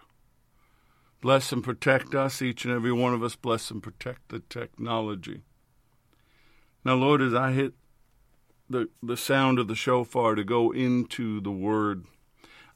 Bless 1.21 1.53
and 1.53 1.63
protect 1.63 2.13
us, 2.13 2.41
each 2.41 2.65
and 2.65 2.73
every 2.73 2.91
one 2.91 3.13
of 3.13 3.23
us. 3.23 3.37
Bless 3.37 3.71
and 3.71 3.81
protect 3.81 4.27
the 4.27 4.39
technology. 4.39 5.41
Now, 6.83 6.95
Lord, 6.95 7.21
as 7.21 7.33
I 7.33 7.51
hit 7.53 7.73
the, 8.69 8.89
the 9.01 9.17
sound 9.17 9.57
of 9.57 9.69
the 9.69 9.75
shofar 9.75 10.35
to 10.35 10.43
go 10.43 10.71
into 10.71 11.39
the 11.39 11.51
word, 11.51 12.05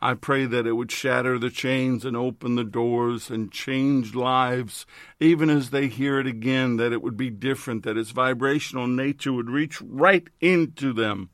I 0.03 0.15
pray 0.15 0.45
that 0.47 0.67
it 0.67 0.73
would 0.73 0.91
shatter 0.91 1.39
the 1.39 1.49
chains 1.49 2.03
and 2.03 2.17
open 2.17 2.55
the 2.55 2.65
doors 2.65 3.29
and 3.29 3.49
change 3.49 4.13
lives, 4.13 4.85
even 5.21 5.49
as 5.49 5.69
they 5.69 5.87
hear 5.87 6.19
it 6.19 6.27
again, 6.27 6.75
that 6.75 6.91
it 6.91 7.01
would 7.01 7.15
be 7.15 7.29
different, 7.29 7.83
that 7.83 7.95
its 7.95 8.11
vibrational 8.11 8.85
nature 8.85 9.31
would 9.31 9.49
reach 9.49 9.81
right 9.81 10.27
into 10.41 10.91
them 10.91 11.29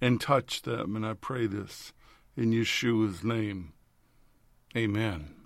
and 0.00 0.22
touch 0.22 0.62
them. 0.62 0.96
And 0.96 1.04
I 1.04 1.12
pray 1.12 1.46
this 1.46 1.92
in 2.34 2.50
Yeshua's 2.50 3.22
name. 3.22 3.74
Amen. 4.74 5.37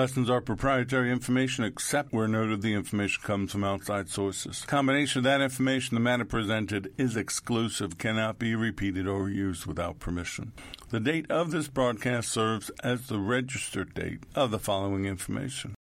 Lessons 0.00 0.30
are 0.30 0.40
proprietary 0.40 1.12
information 1.12 1.62
except 1.62 2.10
where 2.10 2.26
noted 2.26 2.62
the 2.62 2.72
information 2.72 3.22
comes 3.22 3.52
from 3.52 3.62
outside 3.62 4.08
sources. 4.08 4.62
Combination 4.62 5.18
of 5.18 5.24
that 5.24 5.42
information, 5.42 5.94
the 5.94 6.00
matter 6.00 6.24
presented, 6.24 6.90
is 6.96 7.18
exclusive, 7.18 7.98
cannot 7.98 8.38
be 8.38 8.54
repeated 8.54 9.06
or 9.06 9.28
used 9.28 9.66
without 9.66 9.98
permission. 9.98 10.52
The 10.88 11.00
date 11.00 11.30
of 11.30 11.50
this 11.50 11.68
broadcast 11.68 12.30
serves 12.30 12.70
as 12.82 13.08
the 13.08 13.18
registered 13.18 13.92
date 13.92 14.20
of 14.34 14.50
the 14.50 14.58
following 14.58 15.04
information. 15.04 15.74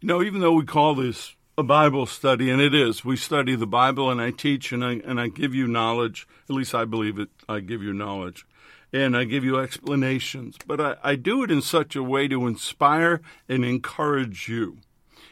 You 0.00 0.06
know, 0.06 0.22
even 0.22 0.40
though 0.40 0.52
we 0.52 0.64
call 0.64 0.94
this 0.94 1.34
a 1.58 1.64
Bible 1.64 2.06
study, 2.06 2.50
and 2.50 2.62
it 2.62 2.72
is, 2.72 3.04
we 3.04 3.16
study 3.16 3.56
the 3.56 3.66
Bible 3.66 4.12
and 4.12 4.20
I 4.20 4.30
teach 4.30 4.70
and 4.70 4.84
I, 4.84 5.00
and 5.04 5.20
I 5.20 5.26
give 5.26 5.56
you 5.56 5.66
knowledge, 5.66 6.28
at 6.48 6.54
least 6.54 6.72
I 6.72 6.84
believe 6.84 7.18
it, 7.18 7.30
I 7.48 7.58
give 7.58 7.82
you 7.82 7.92
knowledge 7.92 8.46
and 8.92 9.16
I 9.16 9.24
give 9.24 9.44
you 9.44 9.58
explanations, 9.58 10.56
but 10.66 10.80
I, 10.80 10.96
I 11.02 11.16
do 11.16 11.42
it 11.42 11.50
in 11.50 11.62
such 11.62 11.96
a 11.96 12.02
way 12.02 12.28
to 12.28 12.46
inspire 12.46 13.20
and 13.48 13.64
encourage 13.64 14.48
you. 14.48 14.78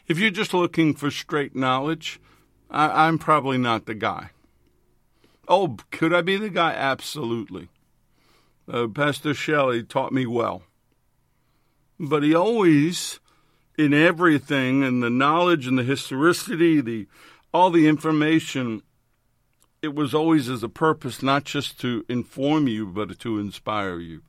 If 0.06 0.18
you're 0.18 0.30
just 0.30 0.52
looking 0.52 0.94
for 0.94 1.10
straight 1.10 1.56
knowledge, 1.56 2.20
I, 2.70 3.06
I'm 3.06 3.18
probably 3.18 3.58
not 3.58 3.86
the 3.86 3.94
guy. 3.94 4.30
Oh, 5.48 5.76
could 5.90 6.12
I 6.12 6.22
be 6.22 6.36
the 6.36 6.50
guy? 6.50 6.72
Absolutely. 6.72 7.68
Uh, 8.70 8.88
Pastor 8.88 9.34
Shelley 9.34 9.82
taught 9.82 10.12
me 10.12 10.26
well. 10.26 10.62
But 11.98 12.22
he 12.22 12.34
always, 12.34 13.20
in 13.78 13.94
everything, 13.94 14.82
and 14.82 15.02
the 15.02 15.10
knowledge 15.10 15.66
and 15.66 15.78
the 15.78 15.84
historicity, 15.84 16.80
the 16.80 17.06
all 17.52 17.70
the 17.70 17.86
information 17.86 18.82
it 19.84 19.94
was 19.94 20.14
always 20.14 20.48
as 20.48 20.62
a 20.62 20.68
purpose 20.68 21.22
not 21.22 21.44
just 21.44 21.78
to 21.78 22.06
inform 22.08 22.66
you, 22.66 22.86
but 22.86 23.18
to 23.18 23.38
inspire 23.38 23.98
you. 23.98 24.22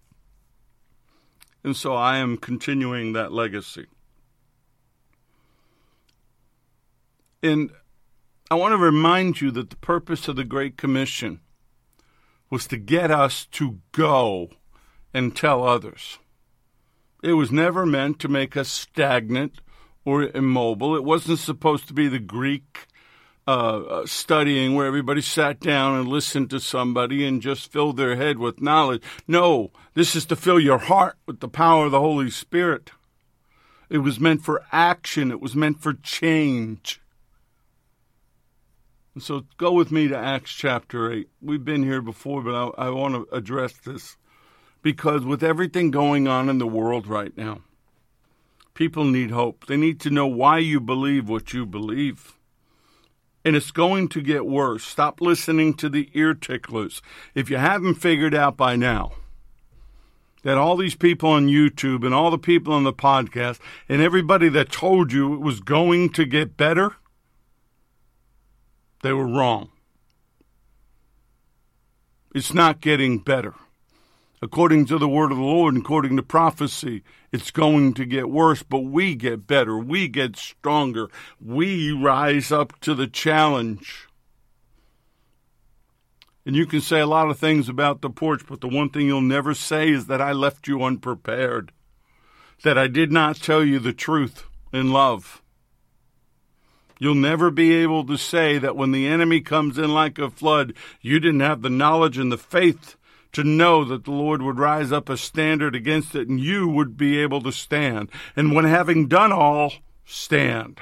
And 1.63 1.77
so 1.77 1.95
I 1.95 2.17
am 2.17 2.35
continuing 2.35 3.13
that 3.13 3.31
legacy. 3.31 3.85
And 7.41 7.71
I 8.51 8.55
want 8.55 8.74
to 8.74 8.77
remind 8.77 9.39
you 9.39 9.50
that 9.51 9.69
the 9.69 9.77
purpose 9.77 10.27
of 10.27 10.35
the 10.35 10.43
Great 10.43 10.75
Commission 10.75 11.39
was 12.50 12.67
to 12.67 12.77
get 12.77 13.09
us 13.09 13.45
to 13.53 13.79
go 13.93 14.50
and 15.13 15.33
tell 15.33 15.63
others. 15.63 16.19
It 17.24 17.33
was 17.33 17.50
never 17.50 17.85
meant 17.85 18.19
to 18.19 18.27
make 18.27 18.57
us 18.57 18.67
stagnant 18.67 19.62
or 20.03 20.24
immobile. 20.24 20.97
It 20.97 21.05
wasn't 21.05 21.39
supposed 21.39 21.88
to 21.88 21.93
be 21.93 22.09
the 22.09 22.19
Greek 22.19 22.88
uh, 23.48 23.52
uh, 23.52 24.06
studying 24.08 24.74
where 24.74 24.88
everybody 24.88 25.22
sat 25.22 25.60
down 25.60 26.00
and 26.00 26.08
listened 26.08 26.50
to 26.50 26.60
somebody 26.60 27.25
and 27.25 27.42
just 27.42 27.72
filled 27.72 27.98
their 27.98 28.16
head 28.16 28.40
with 28.40 28.60
knowledge. 28.62 29.04
No, 29.28 29.72
this 29.94 30.16
is 30.16 30.25
to 30.28 30.36
fill 30.36 30.60
your 30.60 30.80
heart 30.80 31.16
with 31.28 31.42
the 31.42 31.48
power 31.48 31.86
of 31.86 31.92
the 31.92 32.00
Holy 32.00 32.32
Spirit. 32.32 32.92
It 33.88 34.00
was 34.00 34.20
meant 34.20 34.44
for 34.44 34.64
action, 34.72 35.30
it 35.30 35.40
was 35.40 35.56
meant 35.56 35.80
for 35.80 35.94
change. 35.94 37.00
And 39.14 39.24
so 39.24 39.46
go 39.58 39.72
with 39.72 39.92
me 39.92 40.08
to 40.08 40.18
Acts 40.18 40.52
chapter 40.52 41.12
8. 41.12 41.30
We've 41.40 41.64
been 41.64 41.84
here 41.84 42.02
before, 42.02 42.42
but 42.42 42.54
I, 42.54 42.88
I 42.88 42.90
want 42.90 43.14
to 43.14 43.36
address 43.36 43.74
this 43.74 44.18
because 44.82 45.24
with 45.24 45.44
everything 45.44 45.92
going 45.92 46.28
on 46.28 46.50
in 46.50 46.58
the 46.58 46.68
world 46.68 47.08
right 47.08 47.36
now, 47.38 47.62
people 48.74 49.06
need 49.06 49.32
hope. 49.32 49.68
They 49.68 49.78
need 49.78 50.00
to 50.02 50.10
know 50.10 50.28
why 50.28 50.58
you 50.58 50.80
believe 50.80 51.30
what 51.30 51.54
you 51.54 51.66
believe 51.66 52.35
and 53.46 53.56
it's 53.56 53.70
going 53.70 54.08
to 54.10 54.22
get 54.22 54.48
worse. 54.48 54.84
Stop 54.84 55.22
listening 55.22 55.75
to 55.75 55.88
the 55.88 56.10
ear 56.16 56.34
ticklers. 56.34 57.04
If 57.36 57.52
you 57.52 57.58
haven't 57.58 57.96
figured 57.96 58.34
out 58.34 58.58
by 58.58 58.75
now 58.75 59.14
that 60.44 60.58
all 60.58 60.75
these 60.75 60.96
people 60.96 61.30
on 61.30 61.48
YouTube 61.48 62.04
and 62.04 62.14
all 62.14 62.32
the 62.32 62.40
people 62.40 62.74
on 62.74 62.84
the 62.84 62.92
podcast 62.92 63.60
and 63.88 64.02
everybody 64.02 64.50
that 64.50 64.72
told 64.72 65.14
you 65.14 65.36
it 65.36 65.42
was 65.42 65.60
going 65.60 66.10
to 66.14 66.25
get 66.25 66.58
better, 66.58 66.96
they 69.04 69.14
were 69.14 69.28
wrong. 69.28 69.70
It's 72.34 72.54
not 72.54 72.82
getting 72.82 73.20
better 73.20 73.54
according 74.42 74.86
to 74.86 74.98
the 74.98 75.08
word 75.08 75.32
of 75.32 75.38
the 75.38 75.44
Lord, 75.44 75.77
according 75.77 76.18
to 76.18 76.24
prophecy, 76.24 77.04
it's 77.32 77.51
going 77.51 77.94
to 77.96 78.06
get 78.06 78.30
worse, 78.30 78.63
but 78.63 78.80
we 78.80 79.15
get 79.15 79.48
better. 79.48 79.77
We 79.77 80.08
get 80.08 80.36
stronger. 80.36 81.10
We 81.39 81.92
rise 81.92 82.51
up 82.51 82.80
to 82.82 82.94
the 82.94 83.08
challenge. 83.08 84.08
And 86.46 86.56
you 86.56 86.65
can 86.65 86.82
say 86.82 87.00
a 87.00 87.08
lot 87.08 87.30
of 87.30 87.39
things 87.39 87.70
about 87.70 88.01
the 88.01 88.10
porch, 88.10 88.44
but 88.48 88.62
the 88.62 88.68
one 88.68 88.89
thing 88.89 89.08
you'll 89.08 89.22
never 89.22 89.54
say 89.54 89.89
is 89.89 90.06
that 90.08 90.22
I 90.22 90.32
left 90.32 90.68
you 90.68 90.84
unprepared, 90.84 91.72
that 92.63 92.77
I 92.77 92.88
did 92.88 93.12
not 93.12 93.38
tell 93.38 93.63
you 93.63 93.80
the 93.80 93.94
truth 93.94 94.44
in 94.72 94.92
love. 94.92 95.42
You'll 97.00 97.15
never 97.15 97.51
be 97.51 97.74
able 97.74 98.06
to 98.06 98.18
say 98.18 98.58
that 98.60 98.77
when 98.77 98.92
the 98.92 99.08
enemy 99.08 99.42
comes 99.42 99.77
in 99.77 99.94
like 99.94 100.20
a 100.20 100.30
flood, 100.30 100.74
you 101.01 101.20
didn't 101.20 101.42
have 101.42 101.62
the 101.62 101.70
knowledge 101.70 102.18
and 102.18 102.32
the 102.32 102.38
faith 102.38 102.96
to 103.36 103.44
know 103.44 103.84
that 103.84 104.06
the 104.06 104.12
Lord 104.12 104.42
would 104.42 104.58
rise 104.58 104.92
up 104.92 105.10
a 105.10 105.18
standard 105.18 105.75
against 105.75 106.15
it 106.15 106.27
and 106.27 106.39
you 106.39 106.68
would 106.68 106.98
be 106.98 107.20
able 107.20 107.42
to 107.42 107.51
stand. 107.51 108.10
And 108.36 108.56
when 108.56 108.65
having 108.65 109.08
done 109.08 109.32
all, 109.32 109.74
stand. 110.06 110.80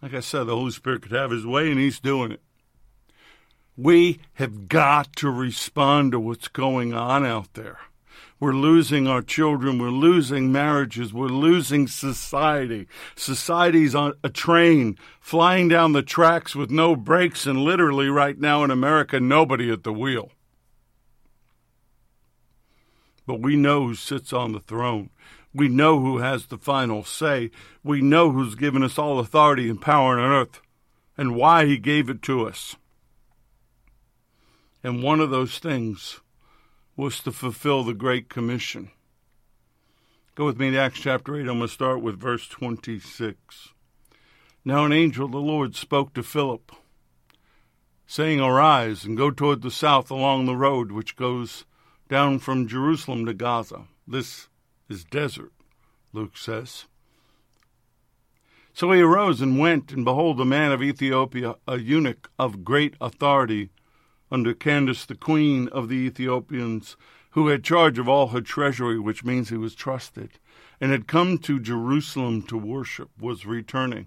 Like 0.00 0.14
I 0.14 0.20
said, 0.20 0.44
the 0.44 0.56
Holy 0.56 0.72
Spirit 0.72 1.02
could 1.02 1.12
have 1.12 1.30
his 1.30 1.46
way 1.46 1.70
and 1.70 1.78
he's 1.78 2.00
doing 2.00 2.32
it. 2.32 2.40
We 3.76 4.18
have 4.34 4.68
got 4.68 5.14
to 5.16 5.30
respond 5.30 6.12
to 6.12 6.20
what's 6.20 6.48
going 6.48 6.92
on 6.92 7.24
out 7.24 7.54
there. 7.54 7.78
We're 8.42 8.54
losing 8.54 9.06
our 9.06 9.22
children. 9.22 9.78
We're 9.78 9.90
losing 9.90 10.50
marriages. 10.50 11.14
We're 11.14 11.28
losing 11.28 11.86
society. 11.86 12.88
Society's 13.14 13.94
on 13.94 14.14
a 14.24 14.30
train 14.30 14.98
flying 15.20 15.68
down 15.68 15.92
the 15.92 16.02
tracks 16.02 16.56
with 16.56 16.68
no 16.68 16.96
brakes, 16.96 17.46
and 17.46 17.60
literally 17.60 18.08
right 18.08 18.36
now 18.36 18.64
in 18.64 18.72
America, 18.72 19.20
nobody 19.20 19.70
at 19.70 19.84
the 19.84 19.92
wheel. 19.92 20.32
But 23.28 23.38
we 23.40 23.54
know 23.54 23.86
who 23.86 23.94
sits 23.94 24.32
on 24.32 24.50
the 24.50 24.58
throne. 24.58 25.10
We 25.54 25.68
know 25.68 26.00
who 26.00 26.18
has 26.18 26.46
the 26.46 26.58
final 26.58 27.04
say. 27.04 27.52
We 27.84 28.00
know 28.00 28.32
who's 28.32 28.56
given 28.56 28.82
us 28.82 28.98
all 28.98 29.20
authority 29.20 29.70
and 29.70 29.80
power 29.80 30.18
on 30.18 30.32
earth 30.32 30.60
and 31.16 31.36
why 31.36 31.66
he 31.66 31.78
gave 31.78 32.10
it 32.10 32.22
to 32.22 32.48
us. 32.48 32.74
And 34.82 35.00
one 35.00 35.20
of 35.20 35.30
those 35.30 35.60
things 35.60 36.18
was 36.96 37.20
to 37.20 37.32
fulfill 37.32 37.84
the 37.84 37.94
Great 37.94 38.28
Commission. 38.28 38.90
Go 40.34 40.46
with 40.46 40.58
me 40.58 40.70
to 40.70 40.78
Acts 40.78 41.00
chapter 41.00 41.36
8. 41.36 41.40
I'm 41.40 41.46
going 41.46 41.60
to 41.60 41.68
start 41.68 42.02
with 42.02 42.20
verse 42.20 42.48
26. 42.48 43.68
Now 44.64 44.84
an 44.84 44.92
angel 44.92 45.26
of 45.26 45.32
the 45.32 45.40
Lord 45.40 45.74
spoke 45.74 46.14
to 46.14 46.22
Philip, 46.22 46.72
saying, 48.06 48.40
Arise 48.40 49.04
and 49.04 49.16
go 49.16 49.30
toward 49.30 49.62
the 49.62 49.70
south 49.70 50.10
along 50.10 50.46
the 50.46 50.56
road 50.56 50.92
which 50.92 51.16
goes 51.16 51.64
down 52.08 52.38
from 52.38 52.68
Jerusalem 52.68 53.26
to 53.26 53.34
Gaza. 53.34 53.84
This 54.06 54.48
is 54.88 55.04
desert, 55.04 55.52
Luke 56.12 56.36
says. 56.36 56.84
So 58.74 58.90
he 58.92 59.00
arose 59.00 59.40
and 59.40 59.58
went, 59.58 59.92
and 59.92 60.04
behold, 60.04 60.40
a 60.40 60.44
man 60.44 60.72
of 60.72 60.82
Ethiopia, 60.82 61.56
a 61.66 61.78
eunuch 61.78 62.30
of 62.38 62.64
great 62.64 62.94
authority, 63.00 63.70
under 64.32 64.54
Candace, 64.54 65.04
the 65.04 65.14
queen 65.14 65.68
of 65.68 65.90
the 65.90 66.06
Ethiopians, 66.06 66.96
who 67.32 67.48
had 67.48 67.62
charge 67.62 67.98
of 67.98 68.08
all 68.08 68.28
her 68.28 68.40
treasury, 68.40 68.98
which 68.98 69.24
means 69.24 69.50
he 69.50 69.58
was 69.58 69.74
trusted, 69.74 70.30
and 70.80 70.90
had 70.90 71.06
come 71.06 71.36
to 71.36 71.60
Jerusalem 71.60 72.42
to 72.44 72.56
worship, 72.56 73.10
was 73.20 73.44
returning. 73.44 74.06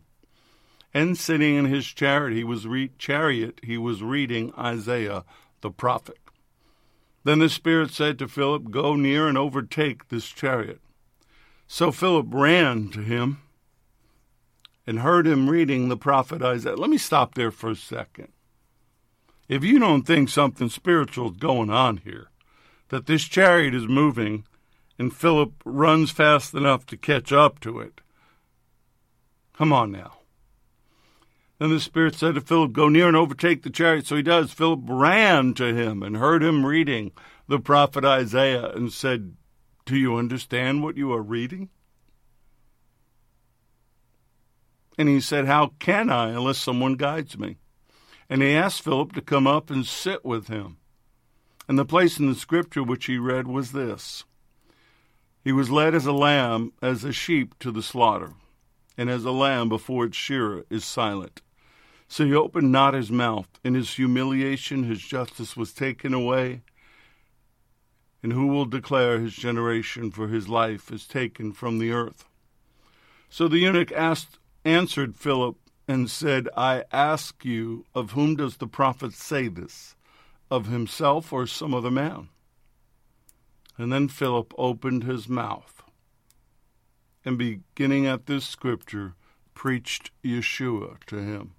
And 0.95 1.15
sitting 1.15 1.55
in 1.55 1.65
his 1.65 1.85
chariot, 1.85 2.35
he 2.35 2.43
was 2.43 2.65
re- 2.65 2.91
chariot, 2.97 3.61
he 3.61 3.77
was 3.77 4.01
reading 4.01 4.51
Isaiah 4.57 5.23
the 5.61 5.69
prophet. 5.69 6.17
Then 7.23 7.39
the 7.39 7.49
Spirit 7.49 7.91
said 7.91 8.17
to 8.19 8.27
Philip, 8.27 8.71
Go 8.71 8.95
near 8.95 9.27
and 9.27 9.37
overtake 9.37 10.09
this 10.09 10.27
chariot. 10.27 10.81
So 11.67 11.91
Philip 11.91 12.27
ran 12.29 12.89
to 12.89 13.01
him 13.01 13.41
and 14.87 14.99
heard 14.99 15.27
him 15.27 15.49
reading 15.49 15.89
the 15.89 15.97
prophet 15.97 16.41
Isaiah. 16.41 16.75
Let 16.75 16.89
me 16.89 16.97
stop 16.97 17.35
there 17.35 17.51
for 17.51 17.71
a 17.71 17.75
second 17.75 18.29
if 19.47 19.63
you 19.63 19.79
don't 19.79 20.03
think 20.03 20.29
something 20.29 20.69
spiritual 20.69 21.31
is 21.31 21.37
going 21.37 21.69
on 21.69 21.97
here, 21.97 22.29
that 22.89 23.05
this 23.05 23.23
chariot 23.23 23.75
is 23.75 23.87
moving 23.87 24.45
and 24.97 25.13
Philip 25.13 25.53
runs 25.65 26.11
fast 26.11 26.53
enough 26.53 26.85
to 26.87 26.97
catch 26.97 27.31
up 27.31 27.59
to 27.61 27.79
it, 27.79 28.01
come 29.53 29.73
on 29.73 29.91
now. 29.91 30.19
Then 31.59 31.69
the 31.69 31.79
Spirit 31.79 32.15
said 32.15 32.35
to 32.35 32.41
Philip, 32.41 32.73
Go 32.73 32.89
near 32.89 33.07
and 33.07 33.15
overtake 33.15 33.63
the 33.63 33.69
chariot. 33.69 34.07
So 34.07 34.17
he 34.17 34.21
does. 34.21 34.51
Philip 34.51 34.81
ran 34.85 35.53
to 35.55 35.73
him 35.73 36.03
and 36.03 36.17
heard 36.17 36.43
him 36.43 36.65
reading 36.65 37.11
the 37.47 37.59
prophet 37.59 38.03
Isaiah 38.03 38.71
and 38.71 38.91
said, 38.91 39.35
Do 39.85 39.95
you 39.97 40.15
understand 40.17 40.83
what 40.83 40.97
you 40.97 41.13
are 41.13 41.21
reading? 41.21 41.69
And 44.97 45.07
he 45.07 45.21
said, 45.21 45.45
How 45.45 45.71
can 45.79 46.09
I 46.09 46.29
unless 46.29 46.57
someone 46.57 46.95
guides 46.95 47.37
me? 47.37 47.57
And 48.29 48.41
he 48.41 48.53
asked 48.53 48.81
Philip 48.81 49.13
to 49.13 49.21
come 49.21 49.47
up 49.47 49.69
and 49.69 49.85
sit 49.85 50.25
with 50.25 50.47
him. 50.47 50.77
And 51.67 51.79
the 51.79 51.85
place 51.85 52.19
in 52.19 52.27
the 52.27 52.35
scripture 52.35 52.83
which 52.83 53.05
he 53.05 53.17
read 53.17 53.47
was 53.47 53.71
this 53.71 54.23
He 55.43 55.51
was 55.51 55.71
led 55.71 55.95
as 55.95 56.05
a 56.05 56.11
lamb, 56.11 56.73
as 56.81 57.03
a 57.03 57.11
sheep 57.11 57.57
to 57.59 57.71
the 57.71 57.83
slaughter, 57.83 58.33
and 58.97 59.09
as 59.09 59.25
a 59.25 59.31
lamb 59.31 59.69
before 59.69 60.05
its 60.05 60.17
shearer 60.17 60.65
is 60.69 60.85
silent. 60.85 61.41
So 62.07 62.25
he 62.25 62.33
opened 62.33 62.71
not 62.71 62.93
his 62.93 63.11
mouth. 63.11 63.47
In 63.63 63.73
his 63.73 63.95
humiliation, 63.95 64.83
his 64.83 65.01
justice 65.01 65.57
was 65.57 65.73
taken 65.73 66.13
away. 66.13 66.61
And 68.21 68.31
who 68.33 68.47
will 68.47 68.65
declare 68.65 69.19
his 69.19 69.35
generation, 69.35 70.11
for 70.11 70.27
his 70.27 70.47
life 70.47 70.91
is 70.91 71.07
taken 71.07 71.51
from 71.51 71.79
the 71.79 71.91
earth? 71.91 72.25
So 73.29 73.47
the 73.47 73.59
eunuch 73.59 73.91
asked, 73.91 74.37
answered 74.63 75.15
Philip, 75.15 75.57
and 75.87 76.09
said, 76.09 76.49
I 76.55 76.83
ask 76.91 77.45
you, 77.45 77.85
of 77.93 78.11
whom 78.11 78.35
does 78.35 78.57
the 78.57 78.67
prophet 78.67 79.13
say 79.13 79.47
this? 79.47 79.95
Of 80.49 80.67
himself 80.67 81.33
or 81.33 81.47
some 81.47 81.73
other 81.73 81.91
man? 81.91 82.29
And 83.77 83.91
then 83.91 84.07
Philip 84.07 84.53
opened 84.57 85.03
his 85.03 85.27
mouth 85.27 85.83
and, 87.25 87.37
beginning 87.37 88.05
at 88.05 88.27
this 88.27 88.45
scripture, 88.45 89.15
preached 89.53 90.11
Yeshua 90.23 91.03
to 91.07 91.17
him. 91.17 91.55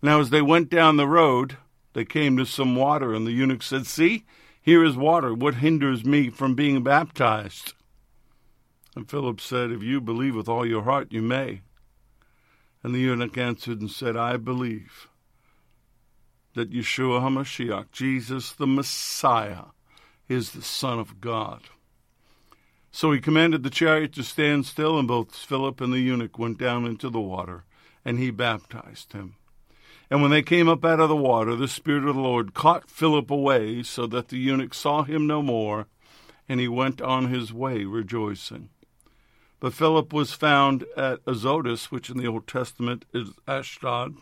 Now, 0.00 0.20
as 0.20 0.30
they 0.30 0.42
went 0.42 0.70
down 0.70 0.96
the 0.96 1.08
road, 1.08 1.56
they 1.92 2.04
came 2.04 2.36
to 2.36 2.46
some 2.46 2.76
water, 2.76 3.12
and 3.12 3.26
the 3.26 3.32
eunuch 3.32 3.62
said, 3.62 3.86
See, 3.86 4.24
here 4.60 4.84
is 4.84 4.96
water. 4.96 5.34
What 5.34 5.56
hinders 5.56 6.04
me 6.04 6.30
from 6.30 6.54
being 6.54 6.82
baptized? 6.82 7.74
And 8.94 9.10
Philip 9.10 9.40
said, 9.40 9.70
If 9.70 9.82
you 9.82 10.00
believe 10.00 10.36
with 10.36 10.48
all 10.48 10.64
your 10.64 10.82
heart, 10.82 11.08
you 11.10 11.22
may. 11.22 11.62
And 12.82 12.94
the 12.94 13.00
eunuch 13.00 13.38
answered 13.38 13.80
and 13.80 13.90
said, 13.90 14.16
I 14.16 14.36
believe 14.36 15.08
that 16.54 16.72
Yeshua 16.72 17.20
HaMashiach, 17.22 17.92
Jesus 17.92 18.52
the 18.52 18.66
Messiah, 18.66 19.66
is 20.28 20.52
the 20.52 20.62
Son 20.62 20.98
of 20.98 21.20
God. 21.20 21.62
So 22.90 23.10
he 23.10 23.20
commanded 23.20 23.62
the 23.62 23.70
chariot 23.70 24.12
to 24.14 24.22
stand 24.22 24.66
still, 24.66 24.98
and 24.98 25.08
both 25.08 25.34
Philip 25.34 25.80
and 25.80 25.92
the 25.92 26.00
eunuch 26.00 26.38
went 26.38 26.58
down 26.58 26.84
into 26.84 27.08
the 27.08 27.20
water, 27.20 27.64
and 28.04 28.18
he 28.18 28.30
baptized 28.30 29.12
him. 29.14 29.36
And 30.10 30.20
when 30.20 30.30
they 30.30 30.42
came 30.42 30.68
up 30.68 30.84
out 30.84 31.00
of 31.00 31.08
the 31.08 31.16
water, 31.16 31.56
the 31.56 31.68
Spirit 31.68 32.04
of 32.04 32.16
the 32.16 32.20
Lord 32.20 32.52
caught 32.52 32.90
Philip 32.90 33.30
away, 33.30 33.82
so 33.82 34.06
that 34.08 34.28
the 34.28 34.36
eunuch 34.36 34.74
saw 34.74 35.04
him 35.04 35.26
no 35.26 35.40
more, 35.40 35.86
and 36.48 36.60
he 36.60 36.68
went 36.68 37.00
on 37.00 37.30
his 37.30 37.50
way 37.50 37.84
rejoicing. 37.84 38.68
But 39.62 39.74
Philip 39.74 40.12
was 40.12 40.32
found 40.32 40.84
at 40.96 41.20
Azotus, 41.24 41.92
which 41.92 42.10
in 42.10 42.16
the 42.16 42.26
Old 42.26 42.48
Testament 42.48 43.04
is 43.14 43.30
Ashdod. 43.46 44.16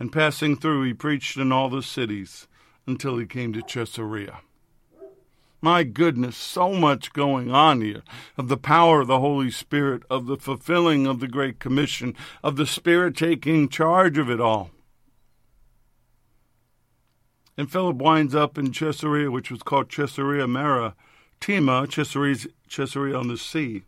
And 0.00 0.12
passing 0.12 0.56
through, 0.56 0.82
he 0.82 0.94
preached 0.94 1.36
in 1.36 1.52
all 1.52 1.70
the 1.70 1.80
cities 1.80 2.48
until 2.88 3.18
he 3.18 3.24
came 3.24 3.52
to 3.52 3.62
Caesarea. 3.62 4.40
My 5.62 5.84
goodness, 5.84 6.36
so 6.36 6.72
much 6.72 7.12
going 7.12 7.52
on 7.52 7.82
here 7.82 8.02
of 8.36 8.48
the 8.48 8.56
power 8.56 9.02
of 9.02 9.06
the 9.06 9.20
Holy 9.20 9.52
Spirit, 9.52 10.02
of 10.10 10.26
the 10.26 10.36
fulfilling 10.36 11.06
of 11.06 11.20
the 11.20 11.28
Great 11.28 11.60
Commission, 11.60 12.16
of 12.42 12.56
the 12.56 12.66
Spirit 12.66 13.16
taking 13.16 13.68
charge 13.68 14.18
of 14.18 14.28
it 14.28 14.40
all. 14.40 14.72
And 17.56 17.70
Philip 17.70 17.98
winds 17.98 18.34
up 18.34 18.58
in 18.58 18.72
Caesarea, 18.72 19.30
which 19.30 19.52
was 19.52 19.62
called 19.62 19.88
Caesarea 19.88 20.48
Mara, 20.48 20.96
Maritima, 21.40 21.86
Caesarea 21.86 23.16
on 23.16 23.28
the 23.28 23.38
sea 23.38 23.84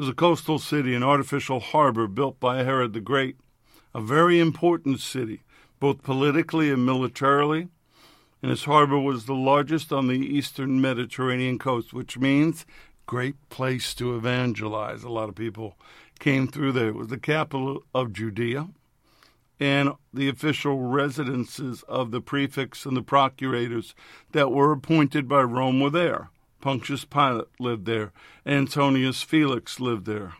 was 0.00 0.08
a 0.08 0.14
coastal 0.14 0.58
city, 0.58 0.94
an 0.94 1.02
artificial 1.02 1.60
harbor 1.60 2.06
built 2.06 2.40
by 2.40 2.62
Herod 2.62 2.94
the 2.94 3.02
Great, 3.02 3.36
a 3.94 4.00
very 4.00 4.40
important 4.40 4.98
city, 4.98 5.42
both 5.78 6.02
politically 6.02 6.70
and 6.70 6.86
militarily. 6.86 7.68
And 8.42 8.50
its 8.50 8.64
harbor 8.64 8.98
was 8.98 9.26
the 9.26 9.34
largest 9.34 9.92
on 9.92 10.06
the 10.06 10.14
eastern 10.14 10.80
Mediterranean 10.80 11.58
coast, 11.58 11.92
which 11.92 12.16
means 12.16 12.64
great 13.04 13.34
place 13.50 13.92
to 13.96 14.16
evangelize. 14.16 15.02
A 15.02 15.10
lot 15.10 15.28
of 15.28 15.34
people 15.34 15.76
came 16.18 16.48
through 16.48 16.72
there. 16.72 16.88
It 16.88 16.94
was 16.94 17.08
the 17.08 17.18
capital 17.18 17.82
of 17.94 18.14
Judea, 18.14 18.68
and 19.58 19.90
the 20.14 20.30
official 20.30 20.78
residences 20.78 21.82
of 21.82 22.10
the 22.10 22.22
prefects 22.22 22.86
and 22.86 22.96
the 22.96 23.02
procurators 23.02 23.94
that 24.32 24.50
were 24.50 24.72
appointed 24.72 25.28
by 25.28 25.42
Rome 25.42 25.78
were 25.78 25.90
there. 25.90 26.30
Pontius 26.60 27.04
Pilate 27.04 27.48
lived 27.58 27.86
there. 27.86 28.12
Antonius 28.46 29.22
Felix 29.22 29.80
lived 29.80 30.06
there 30.06 30.34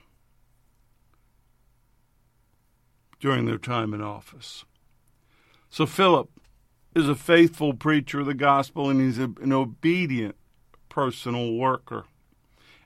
during 3.20 3.44
their 3.44 3.58
time 3.58 3.92
in 3.94 4.00
office. 4.00 4.64
So 5.68 5.86
Philip 5.86 6.30
is 6.94 7.08
a 7.08 7.14
faithful 7.14 7.74
preacher 7.74 8.20
of 8.20 8.26
the 8.26 8.34
gospel 8.34 8.90
and 8.90 9.00
he's 9.00 9.18
an 9.18 9.52
obedient 9.52 10.36
personal 10.88 11.54
worker. 11.54 12.04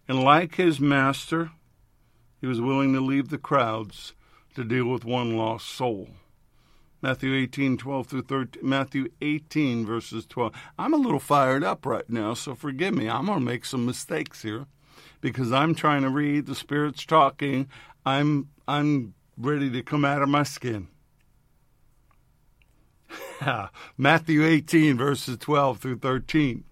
And 0.07 0.23
like 0.23 0.57
his 0.57 0.81
master, 0.81 1.51
He 2.41 2.47
was 2.47 2.61
willing 2.61 2.93
to 2.93 3.01
leave 3.01 3.31
the 3.31 3.39
crowds 3.39 4.13
to 4.55 4.65
deal 4.65 4.85
with 4.85 5.03
one 5.07 5.35
lost 5.35 5.67
soul. 5.67 6.11
Matthew 7.05 7.35
18, 7.35 7.77
12 7.77 8.07
through 8.07 8.23
13, 8.23 8.67
Matthew 8.67 9.11
18, 9.21 9.85
verses 9.85 10.25
12. 10.25 10.55
I'm 10.79 10.95
a 10.95 10.97
little 10.97 11.21
fired 11.21 11.63
up 11.63 11.85
right 11.85 12.09
now, 12.09 12.33
so 12.33 12.55
forgive 12.55 12.95
me. 12.95 13.11
I'm 13.11 13.27
going 13.27 13.41
to 13.41 13.45
make 13.45 13.67
some 13.67 13.85
mistakes 13.85 14.41
here 14.41 14.65
because 15.21 15.53
I'm 15.53 15.75
trying 15.75 16.01
to 16.01 16.09
read, 16.09 16.47
the 16.47 16.55
Spirit's 16.55 17.05
talking. 17.05 17.69
I'm, 18.07 18.49
I'm 18.67 19.13
ready 19.37 19.69
to 19.73 19.83
come 19.83 20.07
out 20.07 20.23
of 20.23 20.31
my 20.31 20.45
skin. 20.45 20.89
Matthew 23.99 24.43
18, 24.43 24.97
verses 24.97 25.37
12 25.37 25.81
through 25.81 25.99
13. 25.99 26.65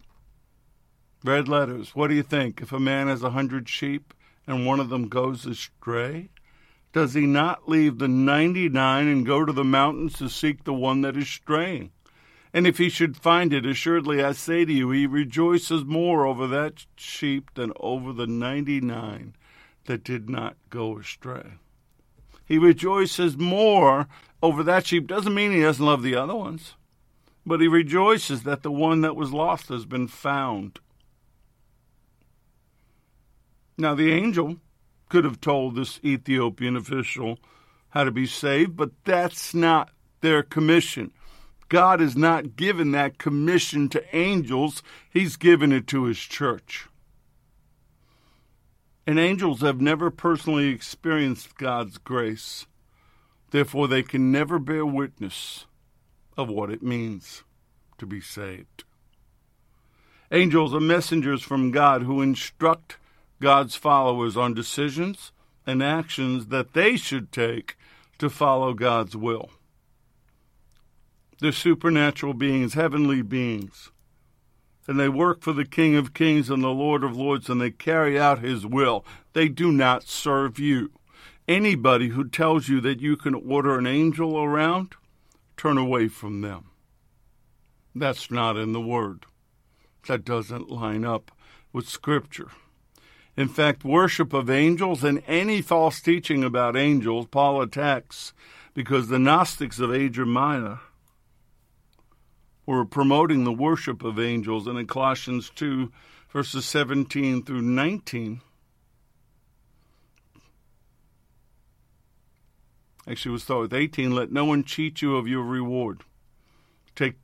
Red 1.23 1.47
letters. 1.47 1.95
What 1.95 2.09
do 2.09 2.15
you 2.15 2.23
think? 2.23 2.63
If 2.63 2.73
a 2.73 2.81
man 2.81 3.09
has 3.09 3.23
a 3.23 3.33
hundred 3.33 3.69
sheep 3.69 4.15
and 4.47 4.65
one 4.65 4.81
of 4.81 4.89
them 4.89 5.09
goes 5.09 5.45
astray, 5.45 6.31
does 6.93 7.15
he 7.15 7.27
not 7.27 7.69
leave 7.69 7.99
the 7.99 8.09
99 8.09 9.09
and 9.09 9.27
go 9.27 9.45
to 9.45 9.53
the 9.53 9.65
mountains 9.65 10.19
to 10.19 10.29
seek 10.29 10.65
the 10.65 10.75
one 10.75 11.01
that 11.01 11.17
is 11.17 11.29
straying? 11.29 11.91
And 12.55 12.67
if 12.67 12.77
he 12.77 12.91
should 12.91 13.17
find 13.17 13.53
it, 13.55 13.65
assuredly 13.65 14.23
I 14.23 14.33
say 14.33 14.67
to 14.67 14.73
you, 14.73 14.91
he 14.91 15.07
rejoices 15.07 15.85
more 15.85 16.27
over 16.27 16.47
that 16.49 16.85
sheep 16.97 17.51
than 17.55 17.73
over 17.81 18.13
the 18.13 18.27
99 18.27 19.35
that 19.87 20.05
did 20.05 20.29
not 20.29 20.57
go 20.69 20.99
astray. 20.99 21.55
He 22.45 22.59
rejoices 22.59 23.39
more 23.39 24.07
over 24.43 24.63
that 24.63 24.87
sheep. 24.87 25.07
Doesn't 25.07 25.35
mean 25.35 25.53
he 25.53 25.63
doesn't 25.63 25.85
love 25.85 26.03
the 26.03 26.15
other 26.15 26.35
ones, 26.35 26.75
but 27.47 27.61
he 27.61 27.69
rejoices 27.69 28.43
that 28.43 28.63
the 28.63 28.71
one 28.71 29.01
that 29.01 29.17
was 29.17 29.33
lost 29.33 29.69
has 29.69 29.87
been 29.87 30.09
found. 30.09 30.79
Now, 33.79 33.95
the 33.95 34.13
angel 34.13 34.59
could 35.13 35.25
have 35.25 35.43
told 35.43 35.75
this 35.75 36.01
Ethiopian 36.03 36.75
official 36.75 37.39
how 37.91 38.03
to 38.03 38.11
be 38.11 38.25
saved, 38.25 38.75
but 38.75 38.93
that's 39.05 39.53
not 39.53 39.91
their 40.23 40.43
commission. 40.43 41.13
God 41.69 42.01
has 42.01 42.17
not 42.17 42.57
given 42.57 42.93
that 42.93 43.19
commission 43.19 43.91
to 43.91 44.17
angels, 44.17 44.83
He's 45.11 45.37
given 45.37 45.71
it 45.71 45.87
to 45.89 46.05
His 46.05 46.17
church. 46.17 46.87
And 49.07 49.19
angels 49.19 49.61
have 49.61 49.83
never 49.83 50.11
personally 50.11 50.69
experienced 50.69 51.59
God's 51.59 51.99
grace. 51.99 52.65
Therefore, 53.51 53.89
they 53.89 54.03
can 54.03 54.33
never 54.33 54.59
bear 54.59 54.87
witness 54.87 55.67
of 56.39 56.49
what 56.49 56.71
it 56.71 56.83
means 56.83 57.45
to 57.99 58.07
be 58.07 58.23
saved. 58.23 58.85
Angels 60.31 60.75
are 60.75 60.81
messengers 60.81 61.43
from 61.43 61.71
God 61.71 62.05
who 62.05 62.23
instruct 62.23 62.97
God's 63.43 63.75
followers 63.75 64.37
on 64.37 64.55
decisions 64.55 65.33
and 65.67 65.83
actions 65.83 66.47
that 66.47 66.75
they 66.75 66.97
should 66.97 67.33
take 67.33 67.77
to 68.19 68.31
follow 68.31 68.73
God's 68.73 69.17
will. 69.17 69.51
They're 71.41 71.51
supernatural 71.51 72.35
beings, 72.35 72.75
heavenly 72.75 73.21
beings. 73.21 73.91
And 74.87 74.99
they 74.99 75.09
work 75.09 75.41
for 75.41 75.53
the 75.53 75.65
King 75.65 75.97
of 75.97 76.15
Kings 76.15 76.51
and 76.51 76.63
the 76.63 76.69
Lord 76.69 77.03
of 77.03 77.17
Lords, 77.17 77.49
and 77.49 77.61
they 77.61 77.73
carry 77.73 78.17
out 78.17 78.39
his 78.39 78.65
will. 78.65 79.05
They 79.33 79.49
do 79.49 79.73
not 79.73 80.05
serve 80.05 80.61
you. 80.61 80.93
Anybody 81.49 82.11
who 82.11 82.29
tells 82.29 82.69
you 82.69 82.81
that 82.83 83.01
you 83.01 83.17
can 83.17 83.35
order 83.35 83.77
an 83.77 83.89
angel 83.89 84.41
around, 84.41 84.95
turn 85.57 85.79
away 85.79 86.07
from 86.07 86.43
them. 86.43 86.67
That's 87.93 88.31
not 88.31 88.57
in 88.57 88.73
the 88.73 88.81
Word. 88.81 89.27
That 90.07 90.25
doesn't 90.25 90.71
line 90.71 91.05
up 91.05 91.33
with 91.73 91.89
Scripture. 91.89 92.53
In 93.37 93.49
fact, 93.49 93.85
worship 93.85 94.33
of 94.33 94.51
angels 94.51 95.03
and 95.03 95.23
any 95.27 95.63
false 95.63 96.01
teaching 96.01 96.45
about 96.45 96.77
angels, 96.77 97.27
Paul 97.31 97.63
attacks 97.63 98.35
because 98.75 99.09
the 99.09 99.19
Gnostics 99.19 99.79
of 99.79 99.93
Asia 99.93 100.27
Minor 100.27 100.81
were 102.67 102.85
promoting 102.85 103.45
the 103.45 103.53
worship 103.53 104.05
of 104.05 104.21
angels. 104.21 104.67
And 104.67 104.79
in 104.79 104.87
Colossians 104.87 105.51
2, 105.55 105.91
verses 106.31 106.67
17 106.67 107.43
through 107.43 107.63
19, 107.63 108.43
actually, 113.09 113.31
we'll 113.31 113.39
start 113.39 113.61
with 113.63 113.75
18 113.75 114.15
let 114.15 114.31
no 114.31 114.45
one 114.45 114.65
cheat 114.65 115.01
you 115.01 115.17
of 115.17 115.27
your 115.27 115.43
reward. 115.43 116.03
Take 116.95 117.15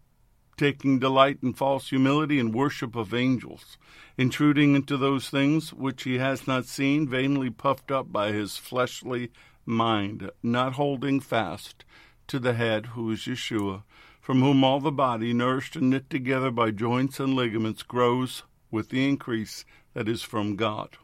taking 0.59 0.99
delight 0.99 1.39
in 1.43 1.55
false 1.55 1.89
humility 1.89 2.39
and 2.39 2.55
worship 2.55 2.95
of 2.97 3.15
angels, 3.15 3.79
intruding 4.19 4.75
into 4.75 4.97
those 4.97 5.31
things 5.31 5.73
which 5.73 6.03
he 6.03 6.19
has 6.19 6.47
not 6.47 6.67
seen, 6.67 7.09
vainly 7.09 7.49
puffed 7.49 7.91
up 7.91 8.13
by 8.13 8.33
his 8.33 8.57
fleshly 8.57 9.31
mind, 9.65 10.31
not 10.43 10.75
holding 10.75 11.21
fast 11.21 11.85
to 12.27 12.39
the 12.39 12.55
head, 12.55 12.87
who 12.87 13.11
is 13.11 13.21
Yeshua, 13.21 13.85
from 14.21 14.41
whom 14.41 14.63
all 14.63 14.81
the 14.81 14.93
body, 14.93 15.33
nourished 15.33 15.77
and 15.77 15.89
knit 15.89 16.11
together 16.11 16.51
by 16.51 16.71
joints 16.71 17.19
and 17.19 17.35
ligaments, 17.35 17.83
grows 17.83 18.43
with 18.71 18.91
the 18.91 19.09
increase 19.09 19.65
that 19.95 20.09
is 20.09 20.23
from 20.23 20.57
God. 20.57 20.99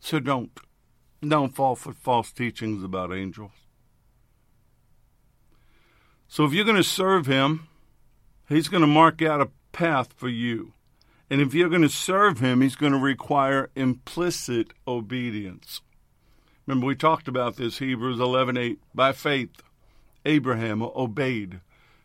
So 0.00 0.20
don't, 0.20 0.58
don't 1.20 1.54
fall 1.54 1.74
for 1.74 1.92
false 1.92 2.32
teachings 2.32 2.82
about 2.82 3.12
angels. 3.12 3.50
So 6.28 6.44
if 6.44 6.52
you're 6.52 6.64
going 6.64 6.76
to 6.76 6.82
serve 6.82 7.26
him, 7.26 7.68
He's 8.48 8.68
going 8.68 8.82
to 8.82 8.86
mark 8.86 9.22
out 9.22 9.40
a 9.40 9.50
path 9.72 10.12
for 10.16 10.28
you. 10.28 10.72
And 11.28 11.40
if 11.40 11.52
you're 11.52 11.68
going 11.68 11.82
to 11.82 11.88
serve 11.88 12.38
him, 12.38 12.60
he's 12.60 12.76
going 12.76 12.92
to 12.92 12.98
require 12.98 13.70
implicit 13.74 14.72
obedience. 14.86 15.80
Remember, 16.64 16.86
we 16.86 16.94
talked 16.94 17.26
about 17.26 17.56
this, 17.56 17.78
Hebrews 17.78 18.18
11:8. 18.18 18.78
By 18.94 19.12
faith, 19.12 19.62
Abraham 20.24 20.82
obeyed 20.82 21.60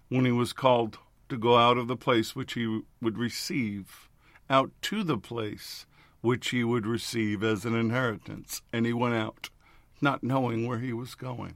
when 0.09 0.25
he 0.25 0.31
was 0.31 0.51
called 0.53 0.97
to 1.29 1.37
go 1.37 1.57
out 1.57 1.77
of 1.77 1.87
the 1.87 1.95
place 1.95 2.35
which 2.35 2.53
he 2.53 2.81
would 2.99 3.17
receive, 3.19 4.09
out 4.49 4.71
to 4.81 5.03
the 5.03 5.17
place 5.17 5.85
which 6.21 6.49
he 6.49 6.63
would 6.63 6.87
receive 6.87 7.43
as 7.43 7.65
an 7.65 7.75
inheritance. 7.75 8.63
And 8.73 8.87
he 8.87 8.93
went 8.93 9.13
out, 9.13 9.49
not 10.01 10.23
knowing 10.23 10.65
where 10.65 10.79
he 10.79 10.93
was 10.93 11.13
going. 11.13 11.55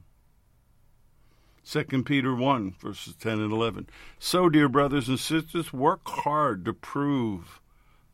2 1.68 2.04
Peter 2.04 2.32
1, 2.32 2.76
verses 2.80 3.16
10 3.16 3.40
and 3.40 3.52
11. 3.52 3.88
So, 4.20 4.48
dear 4.48 4.68
brothers 4.68 5.08
and 5.08 5.18
sisters, 5.18 5.72
work 5.72 6.02
hard 6.06 6.64
to 6.64 6.72
prove 6.72 7.60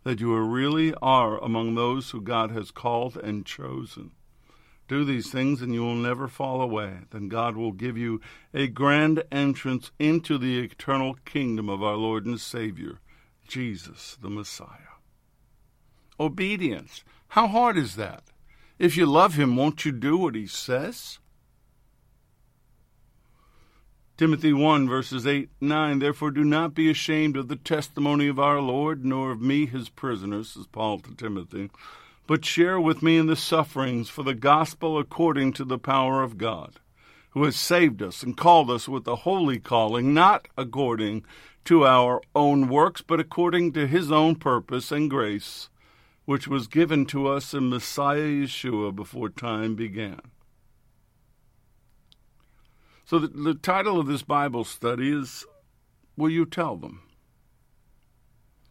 that 0.05 0.21
you 0.21 0.35
really 0.37 0.95
are 1.03 1.37
among 1.43 1.75
those 1.75 2.11
who 2.11 2.23
God 2.23 2.51
has 2.51 2.71
called 2.71 3.19
and 3.19 3.45
chosen. 3.45 4.13
Do 4.89 5.05
these 5.05 5.31
things 5.31 5.61
and 5.61 5.75
you 5.75 5.83
will 5.83 5.95
never 5.95 6.29
fall 6.29 6.63
away. 6.63 7.01
Then 7.11 7.29
God 7.29 7.55
will 7.57 7.73
give 7.73 7.99
you 7.99 8.23
a 8.55 8.69
grand 8.69 9.23
entrance 9.31 9.91
into 9.99 10.39
the 10.39 10.59
eternal 10.61 11.15
kingdom 11.27 11.69
of 11.69 11.83
our 11.83 11.97
Lord 11.97 12.25
and 12.25 12.41
Savior, 12.41 13.01
Jesus 13.47 14.17
the 14.23 14.31
Messiah. 14.31 14.97
Obedience. 16.19 17.05
How 17.29 17.49
hard 17.49 17.77
is 17.77 17.97
that? 17.97 18.25
If 18.79 18.97
you 18.97 19.05
love 19.05 19.35
Him, 19.35 19.57
won't 19.57 19.85
you 19.85 19.93
do 19.93 20.17
what 20.17 20.35
He 20.35 20.47
says? 20.47 21.19
Timothy 24.19 24.53
1, 24.53 24.89
verses 24.89 25.27
8 25.27 25.49
9. 25.59 25.99
Therefore, 25.99 26.31
do 26.31 26.45
not 26.45 26.75
be 26.75 26.91
ashamed 26.91 27.35
of 27.35 27.49
the 27.49 27.57
testimony 27.57 28.29
of 28.29 28.39
our 28.39 28.61
Lord, 28.61 29.07
nor 29.07 29.31
of 29.31 29.41
me, 29.41 29.65
his 29.65 29.89
prisoner, 29.89 30.45
says 30.45 30.67
Paul 30.67 30.99
to 31.01 31.15
Timothy, 31.15 31.71
but 32.27 32.45
share 32.45 32.79
with 32.79 33.03
me 33.03 33.17
in 33.17 33.27
the 33.27 33.37
sufferings 33.37 34.11
for 34.11 34.23
the 34.23 34.35
gospel 34.35 34.99
according 34.99 35.55
to 35.55 35.65
the 35.65 35.79
power 35.79 36.23
of 36.23 36.37
God, 36.37 36.79
who 37.31 37.43
has 37.45 37.57
saved 37.57 38.03
us 38.03 38.23
and 38.23 38.37
called 38.37 38.71
us 38.71 38.87
with 38.87 39.09
a 39.09 39.17
holy 39.17 39.59
calling, 39.59 40.13
not 40.13 40.47
according 40.59 41.25
to 41.65 41.87
our 41.87 42.21
own 42.35 42.69
works, 42.69 43.01
but 43.01 43.19
according 43.19 43.73
to 43.73 43.87
his 43.87 44.13
own 44.13 44.37
purpose 44.37 44.93
and 44.93 45.09
grace, 45.09 45.71
which 46.27 46.47
was 46.47 46.67
given 46.67 47.07
to 47.07 47.29
us 47.29 47.55
in 47.55 47.71
Messiah 47.71 48.19
Yeshua 48.19 48.95
before 48.95 49.31
time 49.31 49.75
began. 49.75 50.21
So, 53.13 53.19
the, 53.19 53.29
the 53.29 53.53
title 53.53 54.01
of 54.01 54.07
this 54.07 54.23
Bible 54.23 54.65
study 54.65 55.13
is 55.13 55.45
Will 56.17 56.31
You 56.31 56.47
Tell 56.47 56.77
Them? 56.77 57.03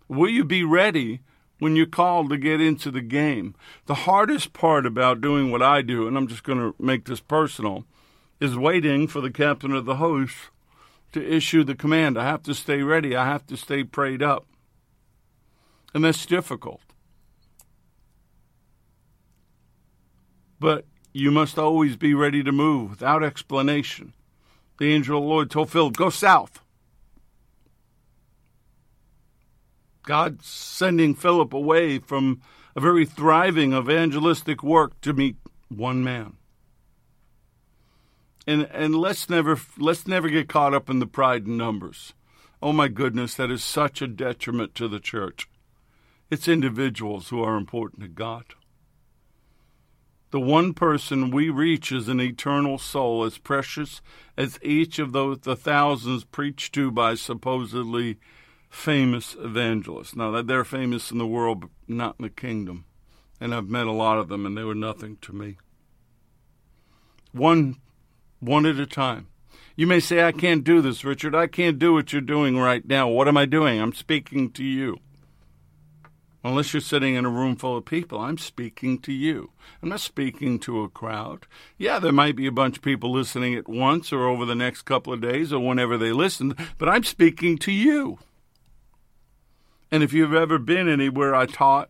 Will 0.08 0.32
you 0.32 0.44
be 0.44 0.64
ready 0.64 1.20
when 1.60 1.76
you're 1.76 1.86
called 1.86 2.32
to 2.32 2.38
get 2.38 2.60
into 2.60 2.90
the 2.90 3.04
game? 3.04 3.54
The 3.86 3.94
hardest 4.10 4.52
part 4.52 4.88
about 4.88 5.22
doing 5.22 5.52
what 5.52 5.62
I 5.62 5.84
do, 5.84 6.08
and 6.08 6.18
I'm 6.18 6.26
just 6.26 6.42
going 6.42 6.58
to 6.58 6.74
make 6.84 7.06
this 7.06 7.20
personal, 7.20 7.86
is 8.40 8.58
waiting 8.58 9.08
for 9.08 9.22
the 9.22 9.30
captain 9.30 9.74
of 9.74 9.86
the 9.86 9.98
host 9.98 10.36
to 11.12 11.24
issue 11.24 11.64
the 11.64 11.76
command. 11.76 12.18
I 12.18 12.24
have 12.24 12.42
to 12.42 12.56
stay 12.56 12.82
ready, 12.82 13.16
I 13.16 13.26
have 13.26 13.46
to 13.46 13.56
stay 13.56 13.84
prayed 13.84 14.24
up. 14.24 14.48
And 15.94 16.04
that's 16.04 16.26
difficult. 16.26 16.82
But 20.60 20.86
you 21.14 21.30
must 21.30 21.60
always 21.60 21.96
be 21.96 22.16
ready 22.16 22.42
to 22.42 22.52
move 22.52 22.90
without 22.90 23.24
explanation 23.24 24.14
the 24.82 24.96
angel 24.96 25.20
of 25.20 25.24
the 25.24 25.30
Lord 25.30 25.52
told 25.52 25.70
Philip, 25.70 25.96
Go 25.96 26.10
south. 26.10 26.60
God 30.02 30.42
sending 30.42 31.14
Philip 31.14 31.54
away 31.54 32.00
from 32.00 32.42
a 32.76 32.82
very 32.82 33.06
thriving 33.06 33.74
evangelistic 33.74 34.64
work 34.64 35.00
to 35.02 35.14
meet 35.14 35.36
one 35.70 36.04
man. 36.04 36.34
And 38.48 38.64
and 38.74 38.96
let's 38.96 39.30
never 39.30 39.60
let's 39.78 40.08
never 40.08 40.30
get 40.30 40.50
caught 40.50 40.74
up 40.74 40.90
in 40.90 40.98
the 40.98 41.06
pride 41.06 41.46
in 41.46 41.58
numbers. 41.58 42.14
Oh 42.60 42.74
my 42.74 42.88
goodness, 42.88 43.36
that 43.36 43.52
is 43.52 43.64
such 43.64 44.02
a 44.02 44.08
detriment 44.08 44.74
to 44.74 44.88
the 44.88 45.00
church. 45.00 45.48
It's 46.32 46.48
individuals 46.48 47.30
who 47.30 47.44
are 47.44 47.56
important 47.56 48.02
to 48.02 48.08
God. 48.08 48.46
The 50.32 50.40
one 50.40 50.74
person 50.74 51.30
we 51.30 51.50
reach 51.50 51.92
is 51.92 52.08
an 52.08 52.22
eternal 52.22 52.78
soul 52.78 53.26
as 53.26 53.38
precious 53.38 54.02
as 54.38 54.60
each 54.62 54.98
of 54.98 55.12
those 55.12 55.40
the 55.40 55.58
thousands 55.58 56.24
preached 56.24 56.74
to 56.76 56.90
by 56.90 57.16
supposedly 57.16 58.18
famous 58.70 59.36
evangelists. 59.38 60.16
Now 60.16 60.42
they're 60.42 60.64
famous 60.64 61.12
in 61.12 61.18
the 61.18 61.28
world, 61.28 61.62
but 61.62 61.70
not 61.88 62.16
in 62.18 62.24
the 62.24 62.30
kingdom. 62.30 62.86
And 63.42 63.54
I've 63.54 63.68
met 63.68 63.88
a 63.88 63.92
lot 63.92 64.20
of 64.20 64.30
them 64.30 64.46
and 64.46 64.58
they 64.58 64.64
were 64.64 64.74
nothing 64.74 65.18
to 65.22 65.34
me. 65.34 65.58
One 67.34 67.78
one 68.40 68.66
at 68.66 68.80
a 68.80 68.88
time. 68.88 69.28
You 69.76 69.86
may 69.86 70.00
say, 70.00 70.24
I 70.24 70.32
can't 70.32 70.64
do 70.64 70.82
this, 70.82 71.04
Richard. 71.04 71.36
I 71.36 71.48
can't 71.48 71.78
do 71.78 71.94
what 71.94 72.12
you're 72.12 72.22
doing 72.22 72.58
right 72.58 72.86
now. 72.88 73.08
What 73.08 73.28
am 73.28 73.38
I 73.38 73.46
doing? 73.46 73.80
I'm 73.80 73.94
speaking 73.94 74.52
to 74.52 74.64
you. 74.64 74.98
Unless 76.44 76.74
you're 76.74 76.82
sitting 76.82 77.14
in 77.14 77.26
a 77.26 77.30
room 77.30 77.56
full 77.56 77.78
of 77.78 77.86
people, 77.86 78.20
I'm 78.20 78.40
speaking 78.40 78.98
to 79.00 79.14
you. 79.14 79.52
I'm 79.82 79.90
not 79.90 80.00
speaking 80.00 80.58
to 80.60 80.82
a 80.82 80.90
crowd. 80.90 81.46
Yeah, 81.78 82.00
there 82.00 82.12
might 82.12 82.36
be 82.36 82.48
a 82.48 82.52
bunch 82.52 82.78
of 82.78 82.84
people 82.84 83.12
listening 83.12 83.54
at 83.54 83.70
once 83.70 84.12
or 84.12 84.28
over 84.28 84.46
the 84.46 84.56
next 84.56 84.82
couple 84.82 85.14
of 85.14 85.22
days 85.22 85.54
or 85.54 85.60
whenever 85.60 85.98
they 85.98 86.12
listen, 86.12 86.56
but 86.80 86.90
I'm 86.90 87.04
speaking 87.04 87.60
to 87.60 87.72
you. 87.72 88.18
And 89.92 90.02
if 90.02 90.14
you've 90.14 90.34
ever 90.34 90.58
been 90.58 90.90
anywhere 90.90 91.36
I 91.36 91.46
taught, 91.46 91.90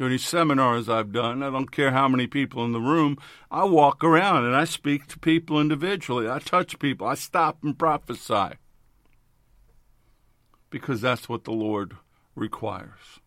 or 0.00 0.06
any 0.06 0.18
seminars 0.18 0.88
I've 0.88 1.12
done, 1.12 1.42
I 1.42 1.50
don't 1.50 1.70
care 1.70 1.92
how 1.92 2.08
many 2.08 2.26
people 2.26 2.64
in 2.64 2.72
the 2.72 2.80
room, 2.80 3.18
I 3.50 3.64
walk 3.64 4.04
around 4.04 4.44
and 4.44 4.54
I 4.54 4.64
speak 4.64 5.06
to 5.08 5.18
people 5.18 5.60
individually. 5.60 6.28
I 6.28 6.38
touch 6.38 6.78
people. 6.78 7.06
I 7.06 7.14
stop 7.14 7.62
and 7.62 7.78
prophesy. 7.78 8.56
Because 10.70 11.00
that's 11.00 11.28
what 11.28 11.44
the 11.44 11.52
Lord 11.52 11.96
requires. 12.34 13.20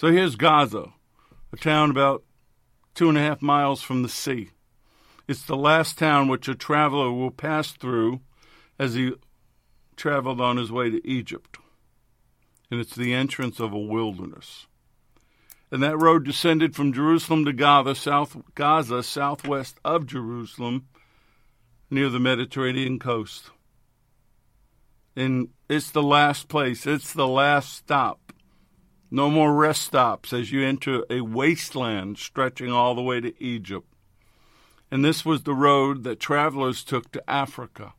So 0.00 0.10
here's 0.10 0.34
Gaza, 0.34 0.94
a 1.52 1.56
town 1.58 1.90
about 1.90 2.24
two 2.94 3.10
and 3.10 3.18
a 3.18 3.20
half 3.20 3.42
miles 3.42 3.82
from 3.82 4.02
the 4.02 4.08
sea. 4.08 4.48
It's 5.28 5.42
the 5.42 5.58
last 5.58 5.98
town 5.98 6.28
which 6.28 6.48
a 6.48 6.54
traveler 6.54 7.12
will 7.12 7.30
pass 7.30 7.72
through 7.72 8.22
as 8.78 8.94
he 8.94 9.12
traveled 9.96 10.40
on 10.40 10.56
his 10.56 10.72
way 10.72 10.88
to 10.88 11.06
Egypt. 11.06 11.58
And 12.70 12.80
it's 12.80 12.96
the 12.96 13.12
entrance 13.12 13.60
of 13.60 13.74
a 13.74 13.78
wilderness. 13.78 14.66
And 15.70 15.82
that 15.82 15.98
road 15.98 16.24
descended 16.24 16.74
from 16.74 16.94
Jerusalem 16.94 17.44
to 17.44 17.52
Gaza, 17.52 17.94
south 17.94 18.38
Gaza, 18.54 19.02
southwest 19.02 19.80
of 19.84 20.06
Jerusalem, 20.06 20.86
near 21.90 22.08
the 22.08 22.18
Mediterranean 22.18 22.98
coast. 22.98 23.50
And 25.14 25.50
it's 25.68 25.90
the 25.90 26.02
last 26.02 26.48
place, 26.48 26.86
it's 26.86 27.12
the 27.12 27.28
last 27.28 27.74
stop 27.74 28.19
no 29.10 29.28
more 29.28 29.52
rest 29.52 29.82
stops 29.82 30.32
as 30.32 30.52
you 30.52 30.64
enter 30.64 31.04
a 31.10 31.20
wasteland 31.20 32.18
stretching 32.18 32.70
all 32.70 32.94
the 32.94 33.02
way 33.02 33.20
to 33.20 33.42
Egypt. 33.42 33.86
And 34.90 35.04
this 35.04 35.24
was 35.24 35.42
the 35.42 35.54
road 35.54 36.04
that 36.04 36.20
travelers 36.20 36.84
took 36.84 37.10
to 37.12 37.30
Africa. 37.30 37.94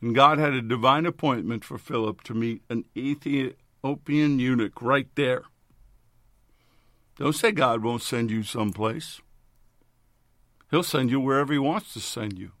And 0.00 0.14
God 0.14 0.38
had 0.38 0.52
a 0.52 0.62
divine 0.62 1.06
appointment 1.06 1.64
for 1.64 1.76
Philip 1.76 2.22
to 2.24 2.34
meet 2.34 2.62
an 2.70 2.84
Ethiopian 2.96 4.38
eunuch 4.38 4.80
right 4.80 5.08
there. 5.14 5.42
Don't 7.16 7.34
say 7.34 7.52
God 7.52 7.82
won't 7.82 8.02
send 8.02 8.30
you 8.30 8.42
someplace. 8.42 9.20
He'll 10.70 10.82
send 10.82 11.10
you 11.10 11.20
wherever 11.20 11.52
he 11.52 11.58
wants 11.58 11.92
to 11.94 12.00
send 12.00 12.38
you. 12.38 12.52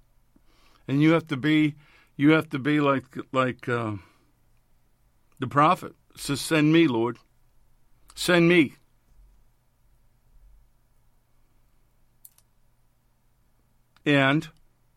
And 0.88 1.02
you 1.02 1.12
have 1.12 1.26
to 1.28 1.36
be 1.36 1.76
you 2.16 2.30
have 2.30 2.48
to 2.50 2.58
be 2.58 2.80
like 2.80 3.04
like 3.32 3.68
uh, 3.68 3.92
the 5.38 5.46
prophet 5.46 5.94
says, 6.16 6.40
"Send 6.40 6.72
me, 6.72 6.88
Lord." 6.88 7.18
Send 8.18 8.48
me. 8.48 8.74
And 14.04 14.48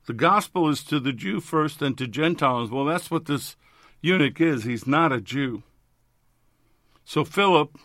the 0.07 0.13
gospel 0.13 0.67
is 0.67 0.84
to 0.86 0.99
the 0.99 1.13
Jew 1.13 1.39
first 1.39 1.84
and 1.84 1.95
to 1.99 2.07
Gentiles. 2.07 2.71
Well, 2.71 2.86
that's 2.86 3.12
what 3.12 3.25
this 3.25 3.55
eunuch 4.01 4.41
is. 4.41 4.63
He's 4.63 4.88
not 4.88 5.12
a 5.12 5.21
Jew. 5.21 5.62
So 7.05 7.23
Philip 7.23 7.77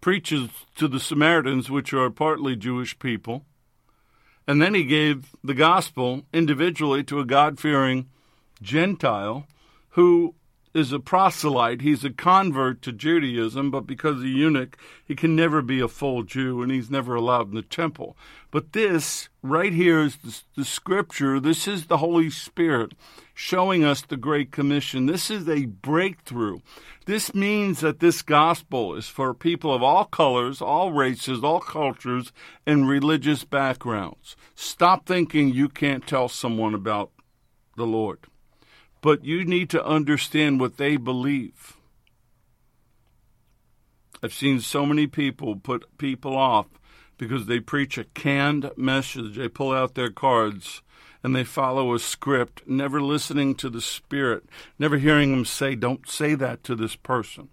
preaches 0.00 0.48
to 0.76 0.88
the 0.88 0.98
Samaritans, 0.98 1.68
which 1.68 1.92
are 1.92 2.08
partly 2.08 2.56
Jewish 2.56 2.98
people. 2.98 3.44
And 4.46 4.62
then 4.62 4.72
he 4.72 4.84
gave 4.84 5.36
the 5.44 5.52
gospel 5.52 6.22
individually 6.32 7.04
to 7.04 7.20
a 7.20 7.26
God 7.26 7.60
fearing 7.60 8.08
Gentile 8.62 9.46
who 9.90 10.34
is 10.74 10.92
a 10.92 10.98
proselyte. 10.98 11.80
He's 11.80 12.04
a 12.04 12.10
convert 12.10 12.82
to 12.82 12.92
Judaism, 12.92 13.70
but 13.70 13.86
because 13.86 14.22
a 14.22 14.28
eunuch, 14.28 14.76
he 15.04 15.14
can 15.14 15.34
never 15.34 15.62
be 15.62 15.80
a 15.80 15.88
full 15.88 16.22
Jew 16.22 16.62
and 16.62 16.70
he's 16.70 16.90
never 16.90 17.14
allowed 17.14 17.48
in 17.48 17.54
the 17.54 17.62
temple. 17.62 18.16
But 18.50 18.72
this 18.72 19.28
right 19.42 19.72
here 19.72 20.00
is 20.00 20.16
the, 20.16 20.40
the 20.56 20.64
scripture. 20.64 21.40
This 21.40 21.66
is 21.68 21.86
the 21.86 21.98
Holy 21.98 22.30
Spirit 22.30 22.92
showing 23.34 23.84
us 23.84 24.02
the 24.02 24.16
Great 24.16 24.50
Commission. 24.50 25.06
This 25.06 25.30
is 25.30 25.48
a 25.48 25.66
breakthrough. 25.66 26.58
This 27.06 27.34
means 27.34 27.80
that 27.80 28.00
this 28.00 28.20
gospel 28.20 28.94
is 28.94 29.08
for 29.08 29.32
people 29.32 29.72
of 29.74 29.82
all 29.82 30.04
colors, 30.04 30.60
all 30.60 30.92
races, 30.92 31.42
all 31.42 31.60
cultures, 31.60 32.32
and 32.66 32.88
religious 32.88 33.44
backgrounds. 33.44 34.36
Stop 34.54 35.06
thinking 35.06 35.48
you 35.48 35.68
can't 35.68 36.06
tell 36.06 36.28
someone 36.28 36.74
about 36.74 37.10
the 37.76 37.86
Lord 37.86 38.18
but 39.00 39.24
you 39.24 39.44
need 39.44 39.70
to 39.70 39.84
understand 39.84 40.60
what 40.60 40.76
they 40.76 40.96
believe. 40.96 41.76
I've 44.22 44.34
seen 44.34 44.60
so 44.60 44.84
many 44.84 45.06
people 45.06 45.56
put 45.56 45.96
people 45.98 46.36
off 46.36 46.66
because 47.16 47.46
they 47.46 47.60
preach 47.60 47.98
a 47.98 48.04
canned 48.04 48.70
message. 48.76 49.36
They 49.36 49.48
pull 49.48 49.72
out 49.72 49.94
their 49.94 50.10
cards 50.10 50.82
and 51.22 51.34
they 51.34 51.44
follow 51.44 51.94
a 51.94 51.98
script, 51.98 52.62
never 52.66 53.00
listening 53.00 53.54
to 53.56 53.68
the 53.68 53.80
Spirit, 53.80 54.44
never 54.78 54.98
hearing 54.98 55.32
them 55.32 55.44
say, 55.44 55.74
Don't 55.74 56.08
say 56.08 56.34
that 56.34 56.64
to 56.64 56.74
this 56.74 56.96
person. 56.96 57.48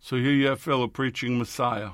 So 0.00 0.16
here 0.16 0.32
you 0.32 0.48
have 0.48 0.60
Philip 0.60 0.92
preaching 0.92 1.38
Messiah 1.38 1.90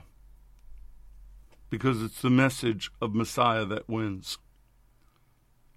because 1.69 2.03
it's 2.03 2.23
the 2.23 2.31
message 2.31 2.91
of 3.03 3.15
Messiah 3.15 3.67
that 3.67 3.89
wins. 3.89 4.39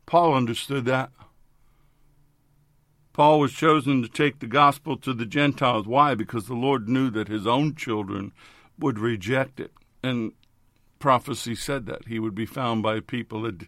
Paul 0.05 0.33
understood 0.33 0.85
that. 0.85 1.11
Paul 3.13 3.39
was 3.39 3.51
chosen 3.51 4.01
to 4.01 4.07
take 4.07 4.39
the 4.39 4.47
gospel 4.47 4.95
to 4.97 5.13
the 5.13 5.25
Gentiles. 5.25 5.85
Why? 5.85 6.15
Because 6.15 6.47
the 6.47 6.53
Lord 6.53 6.87
knew 6.87 7.09
that 7.09 7.27
his 7.27 7.45
own 7.45 7.75
children 7.75 8.31
would 8.79 8.99
reject 8.99 9.59
it. 9.59 9.71
And 10.01 10.31
prophecy 10.99 11.55
said 11.55 11.85
that 11.87 12.07
he 12.07 12.19
would 12.19 12.35
be 12.35 12.45
found 12.45 12.83
by 12.83 12.99
people 12.99 13.41
that 13.41 13.67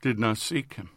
did 0.00 0.18
not 0.18 0.38
seek 0.38 0.74
him. 0.74 0.90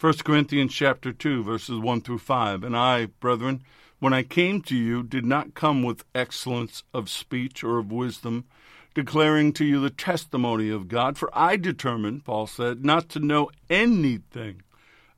1 0.00 0.12
Corinthians 0.24 0.74
chapter 0.74 1.12
2 1.12 1.42
verses 1.42 1.78
1 1.78 2.00
through 2.02 2.18
5 2.18 2.62
and 2.62 2.76
I 2.76 3.06
brethren 3.06 3.62
when 4.00 4.12
I 4.12 4.22
came 4.22 4.60
to 4.62 4.76
you 4.76 5.02
did 5.02 5.24
not 5.24 5.54
come 5.54 5.82
with 5.82 6.04
excellence 6.14 6.82
of 6.92 7.08
speech 7.08 7.64
or 7.64 7.78
of 7.78 7.90
wisdom 7.90 8.44
declaring 8.94 9.52
to 9.52 9.64
you 9.64 9.80
the 9.80 9.90
testimony 9.90 10.70
of 10.70 10.88
God. 10.88 11.18
For 11.18 11.28
I 11.32 11.56
determined, 11.56 12.24
Paul 12.24 12.46
said, 12.46 12.84
not 12.84 13.08
to 13.10 13.20
know 13.20 13.50
anything 13.68 14.62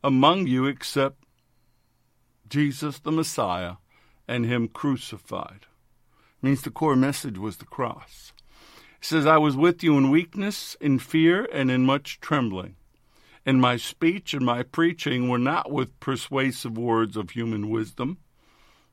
among 0.03 0.47
you 0.47 0.65
except 0.65 1.25
Jesus 2.49 2.99
the 2.99 3.13
Messiah 3.13 3.75
and 4.27 4.47
Him 4.47 4.69
crucified. 4.69 5.67
It 6.43 6.47
means 6.47 6.63
the 6.63 6.71
core 6.71 6.97
message 6.97 7.39
was 7.39 7.59
the 7.59 7.67
cross. 7.67 8.33
He 9.01 9.07
says, 9.07 9.27
I 9.27 9.37
was 9.37 9.57
with 9.57 9.83
you 9.83 9.97
in 9.99 10.11
weakness, 10.11 10.77
in 10.81 10.99
fear, 10.99 11.47
and 11.53 11.71
in 11.71 11.85
much 11.85 12.19
trembling. 12.21 12.77
And 13.45 13.61
my 13.61 13.77
speech 13.77 14.35
and 14.35 14.45
my 14.45 14.63
preaching 14.63 15.29
were 15.29 15.39
not 15.39 15.71
with 15.71 16.01
persuasive 16.01 16.77
words 16.77 17.17
of 17.17 17.31
human 17.31 17.69
wisdom, 17.69 18.19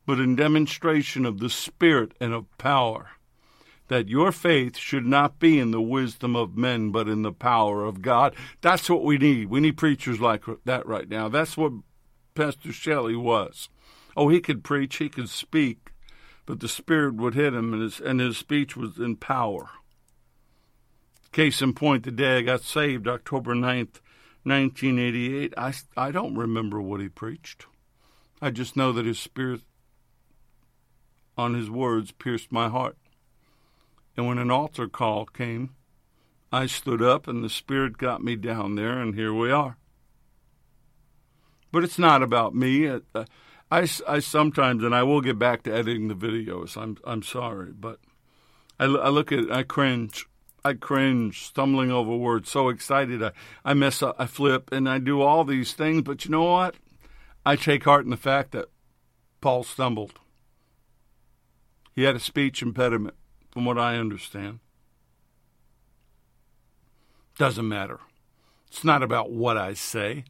but 0.05 0.19
in 0.19 0.35
demonstration 0.35 1.25
of 1.25 1.39
the 1.39 1.49
Spirit 1.49 2.13
and 2.19 2.33
of 2.33 2.45
power 2.57 3.11
that 3.93 4.09
your 4.09 4.31
faith 4.31 4.75
should 4.75 5.05
not 5.05 5.37
be 5.37 5.59
in 5.59 5.69
the 5.69 5.79
wisdom 5.79 6.35
of 6.35 6.57
men, 6.57 6.89
but 6.89 7.07
in 7.07 7.21
the 7.21 7.31
power 7.31 7.85
of 7.85 8.01
God. 8.01 8.35
That's 8.59 8.89
what 8.89 9.03
we 9.03 9.19
need. 9.19 9.51
We 9.51 9.59
need 9.59 9.77
preachers 9.77 10.19
like 10.19 10.45
that 10.65 10.87
right 10.87 11.07
now. 11.07 11.29
That's 11.29 11.55
what 11.55 11.73
Pastor 12.33 12.73
Shelley 12.73 13.15
was. 13.15 13.69
Oh, 14.17 14.29
he 14.29 14.41
could 14.41 14.63
preach, 14.63 14.95
he 14.95 15.09
could 15.09 15.29
speak, 15.29 15.91
but 16.47 16.59
the 16.59 16.67
Spirit 16.67 17.13
would 17.17 17.35
hit 17.35 17.53
him, 17.53 17.71
and 17.71 17.83
his, 17.83 17.99
and 17.99 18.19
his 18.19 18.35
speech 18.35 18.75
was 18.75 18.97
in 18.97 19.15
power. 19.15 19.69
Case 21.31 21.61
in 21.61 21.73
point, 21.73 22.03
the 22.03 22.11
day 22.11 22.39
I 22.39 22.41
got 22.41 22.63
saved, 22.63 23.07
October 23.07 23.53
9th, 23.53 24.01
1988. 24.41 25.53
I, 25.55 25.73
I 25.95 26.09
don't 26.09 26.35
remember 26.35 26.81
what 26.81 26.99
he 26.99 27.09
preached. 27.09 27.67
I 28.41 28.49
just 28.49 28.75
know 28.75 28.91
that 28.91 29.05
his 29.05 29.19
spirit 29.19 29.61
on 31.37 31.53
his 31.53 31.69
words 31.69 32.11
pierced 32.11 32.51
my 32.51 32.69
heart. 32.69 32.97
And 34.15 34.27
when 34.27 34.37
an 34.37 34.51
altar 34.51 34.87
call 34.87 35.25
came, 35.25 35.75
I 36.51 36.67
stood 36.67 37.01
up 37.01 37.27
and 37.27 37.43
the 37.43 37.49
Spirit 37.49 37.97
got 37.97 38.23
me 38.23 38.35
down 38.35 38.75
there, 38.75 38.99
and 38.99 39.15
here 39.15 39.33
we 39.33 39.51
are. 39.51 39.77
But 41.71 41.83
it's 41.83 41.97
not 41.97 42.21
about 42.21 42.53
me. 42.53 42.87
Uh, 42.87 42.99
I, 43.71 43.87
I 44.07 44.19
sometimes, 44.19 44.83
and 44.83 44.93
I 44.93 45.01
will 45.01 45.21
get 45.21 45.39
back 45.39 45.63
to 45.63 45.73
editing 45.73 46.07
the 46.07 46.15
videos. 46.15 46.77
I'm 46.77 46.97
I'm 47.03 47.23
sorry, 47.23 47.71
but 47.71 47.99
I, 48.79 48.85
I 48.85 49.09
look 49.09 49.31
at 49.31 49.39
it, 49.39 49.51
I 49.51 49.63
cringe. 49.63 50.27
I 50.65 50.73
cringe, 50.73 51.43
stumbling 51.43 51.91
over 51.91 52.15
words, 52.15 52.49
so 52.49 52.69
excited. 52.69 53.21
I, 53.21 53.31
I 53.65 53.73
mess 53.73 54.01
up, 54.01 54.15
I 54.17 54.27
flip, 54.27 54.71
and 54.71 54.87
I 54.87 54.99
do 54.99 55.21
all 55.21 55.43
these 55.43 55.73
things. 55.73 56.03
But 56.03 56.23
you 56.23 56.31
know 56.31 56.43
what? 56.43 56.75
I 57.45 57.55
take 57.55 57.83
heart 57.83 58.05
in 58.05 58.11
the 58.11 58.17
fact 58.17 58.51
that 58.51 58.69
Paul 59.41 59.63
stumbled. 59.63 60.19
He 61.93 62.03
had 62.03 62.15
a 62.15 62.19
speech 62.19 62.61
impediment, 62.61 63.15
from 63.53 63.65
what 63.65 63.77
I 63.77 63.97
understand. 63.97 64.59
Doesn't 67.37 67.67
matter. 67.67 67.99
It's 68.67 68.83
not 68.83 69.03
about 69.03 69.31
what 69.31 69.57
I 69.57 69.75
say, 69.75 70.25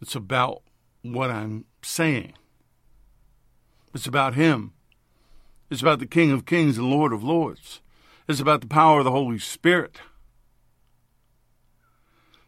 it's 0.00 0.14
about 0.14 0.62
what 1.02 1.30
I'm 1.30 1.64
saying. 1.82 2.34
It's 3.92 4.06
about 4.06 4.34
Him. 4.34 4.72
It's 5.70 5.82
about 5.82 5.98
the 5.98 6.06
King 6.06 6.30
of 6.30 6.46
Kings 6.46 6.78
and 6.78 6.88
Lord 6.88 7.12
of 7.12 7.24
Lords. 7.24 7.80
It's 8.28 8.40
about 8.40 8.60
the 8.60 8.68
power 8.68 9.00
of 9.00 9.04
the 9.04 9.10
Holy 9.10 9.38
Spirit. 9.38 9.98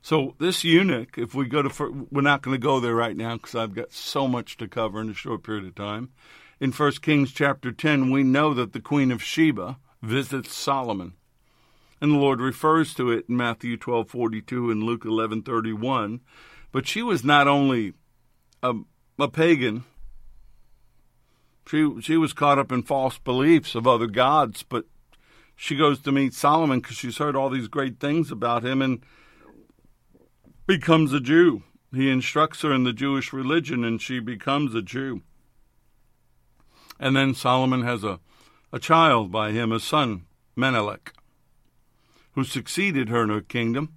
So 0.01 0.35
this 0.38 0.62
eunuch, 0.62 1.18
if 1.18 1.35
we 1.35 1.47
go 1.47 1.62
to, 1.62 2.07
we're 2.11 2.20
not 2.20 2.42
going 2.42 2.55
to 2.55 2.62
go 2.62 2.79
there 2.79 2.94
right 2.94 3.16
now 3.16 3.37
because 3.37 3.55
I've 3.55 3.75
got 3.75 3.92
so 3.92 4.29
much 4.29 4.57
to 4.59 4.68
cover 4.68 5.01
in 5.01 5.11
a 5.11 5.14
short 5.14 5.42
period 5.42 5.64
of 5.64 5.75
time. 5.75 6.11
In 6.61 6.73
1 6.73 6.93
Kings 7.03 7.33
chapter 7.33 7.73
10, 7.73 8.11
we 8.11 8.23
know 8.23 8.55
that 8.55 8.73
the 8.73 8.81
Queen 8.81 9.11
of 9.11 9.23
Sheba 9.23 9.79
visits 10.03 10.55
Solomon. 10.55 11.14
And 12.01 12.12
the 12.12 12.19
Lord 12.19 12.40
refers 12.40 12.95
to 12.95 13.11
it 13.11 13.27
in 13.29 13.37
Matthew 13.37 13.77
12:42 13.77 14.71
and 14.71 14.83
Luke 14.83 15.05
11:31. 15.05 16.21
But 16.71 16.87
she 16.87 17.03
was 17.03 17.25
not 17.25 17.49
only 17.49 17.95
a, 18.62 18.75
a 19.19 19.29
pagan, 19.29 19.85
she 21.67 22.01
she 22.01 22.17
was 22.17 22.33
caught 22.33 22.59
up 22.59 22.71
in 22.71 22.83
false 22.83 23.19
beliefs 23.19 23.75
of 23.75 23.87
other 23.87 24.07
gods, 24.07 24.62
but 24.62 24.85
she 25.57 25.77
goes 25.77 26.01
to 26.01 26.12
meet 26.12 26.35
Solomon 26.35 26.81
because 26.81 26.97
she's 26.97 27.19
heard 27.19 27.37
all 27.37 27.49
these 27.49 27.69
great 27.69 28.01
things 28.01 28.31
about 28.31 28.64
him 28.64 28.83
and 28.83 29.03
becomes 30.67 31.12
a 31.12 31.21
Jew. 31.21 31.62
He 31.93 32.11
instructs 32.11 32.62
her 32.62 32.73
in 32.73 32.85
the 32.85 32.93
Jewish 32.93 33.33
religion 33.33 33.85
and 33.85 34.01
she 34.03 34.19
becomes 34.19 34.75
a 34.75 34.83
Jew. 34.83 35.23
And 36.98 37.16
then 37.16 37.35
Solomon 37.35 37.83
has 37.83 38.04
a, 38.04 38.20
a 38.72 38.78
child 38.78 39.33
by 39.33 39.52
him, 39.52 39.72
a 39.72 39.80
son, 39.80 40.26
Menelik, 40.57 41.12
who 42.33 42.44
succeeded 42.44 43.09
her 43.09 43.24
in 43.24 43.30
her 43.30 43.40
kingdom 43.40 43.96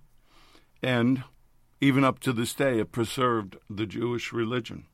and, 0.81 1.23
even 1.79 2.03
up 2.03 2.19
to 2.19 2.33
this 2.33 2.53
day, 2.53 2.77
have 2.77 2.91
preserved 2.91 3.57
the 3.69 3.85
Jewish 3.85 4.33
religion. 4.33 4.85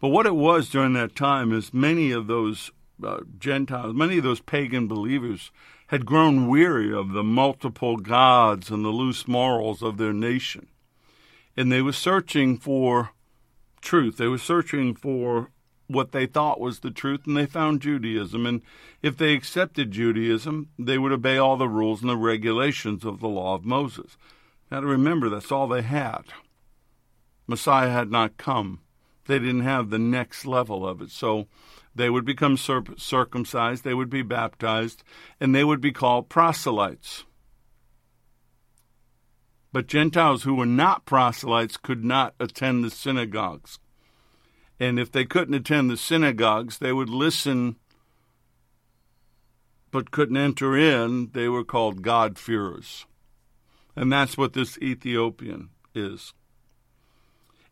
But 0.00 0.08
what 0.08 0.26
it 0.26 0.36
was 0.36 0.70
during 0.70 0.94
that 0.94 1.14
time 1.14 1.52
is 1.52 1.74
many 1.74 2.10
of 2.10 2.26
those 2.26 2.70
uh, 3.04 3.20
Gentiles, 3.38 3.94
many 3.94 4.18
of 4.18 4.24
those 4.24 4.40
pagan 4.40 4.88
believers, 4.88 5.50
had 5.88 6.06
grown 6.06 6.48
weary 6.48 6.92
of 6.92 7.12
the 7.12 7.24
multiple 7.24 7.96
gods 7.96 8.70
and 8.70 8.84
the 8.84 8.90
loose 8.90 9.26
morals 9.26 9.82
of 9.82 9.96
their 9.96 10.12
nation. 10.12 10.68
And 11.56 11.70
they 11.70 11.82
were 11.82 11.92
searching 11.92 12.56
for 12.56 13.10
truth. 13.80 14.16
They 14.16 14.28
were 14.28 14.38
searching 14.38 14.94
for 14.94 15.50
what 15.90 16.12
they 16.12 16.26
thought 16.26 16.60
was 16.60 16.80
the 16.80 16.90
truth, 16.90 17.26
and 17.26 17.36
they 17.36 17.46
found 17.46 17.82
Judaism. 17.82 18.46
And 18.46 18.62
if 19.02 19.16
they 19.16 19.34
accepted 19.34 19.90
Judaism, 19.90 20.68
they 20.78 20.98
would 20.98 21.12
obey 21.12 21.36
all 21.36 21.56
the 21.56 21.68
rules 21.68 22.00
and 22.00 22.10
the 22.10 22.16
regulations 22.16 23.04
of 23.04 23.20
the 23.20 23.28
law 23.28 23.54
of 23.54 23.64
Moses. 23.64 24.16
Now, 24.70 24.80
to 24.80 24.86
remember, 24.86 25.28
that's 25.28 25.50
all 25.50 25.66
they 25.66 25.82
had. 25.82 26.22
Messiah 27.46 27.90
had 27.90 28.10
not 28.10 28.36
come. 28.36 28.80
They 29.26 29.38
didn't 29.38 29.62
have 29.62 29.90
the 29.90 29.98
next 29.98 30.46
level 30.46 30.86
of 30.86 31.00
it. 31.00 31.10
So 31.10 31.48
they 31.94 32.08
would 32.08 32.24
become 32.24 32.56
circumcised, 32.56 33.82
they 33.82 33.94
would 33.94 34.10
be 34.10 34.22
baptized, 34.22 35.02
and 35.40 35.54
they 35.54 35.64
would 35.64 35.80
be 35.80 35.92
called 35.92 36.28
proselytes. 36.28 37.24
But 39.72 39.88
Gentiles 39.88 40.44
who 40.44 40.54
were 40.54 40.66
not 40.66 41.04
proselytes 41.04 41.76
could 41.76 42.04
not 42.04 42.34
attend 42.38 42.84
the 42.84 42.90
synagogues. 42.90 43.78
And 44.80 44.98
if 44.98 45.12
they 45.12 45.26
couldn't 45.26 45.54
attend 45.54 45.90
the 45.90 45.96
synagogues, 45.96 46.78
they 46.78 46.92
would 46.92 47.10
listen 47.10 47.76
but 49.90 50.10
couldn't 50.10 50.38
enter 50.38 50.76
in. 50.76 51.30
They 51.32 51.48
were 51.48 51.64
called 51.64 52.02
God-fearers. 52.02 53.04
And 53.94 54.10
that's 54.10 54.38
what 54.38 54.54
this 54.54 54.78
Ethiopian 54.78 55.68
is. 55.94 56.32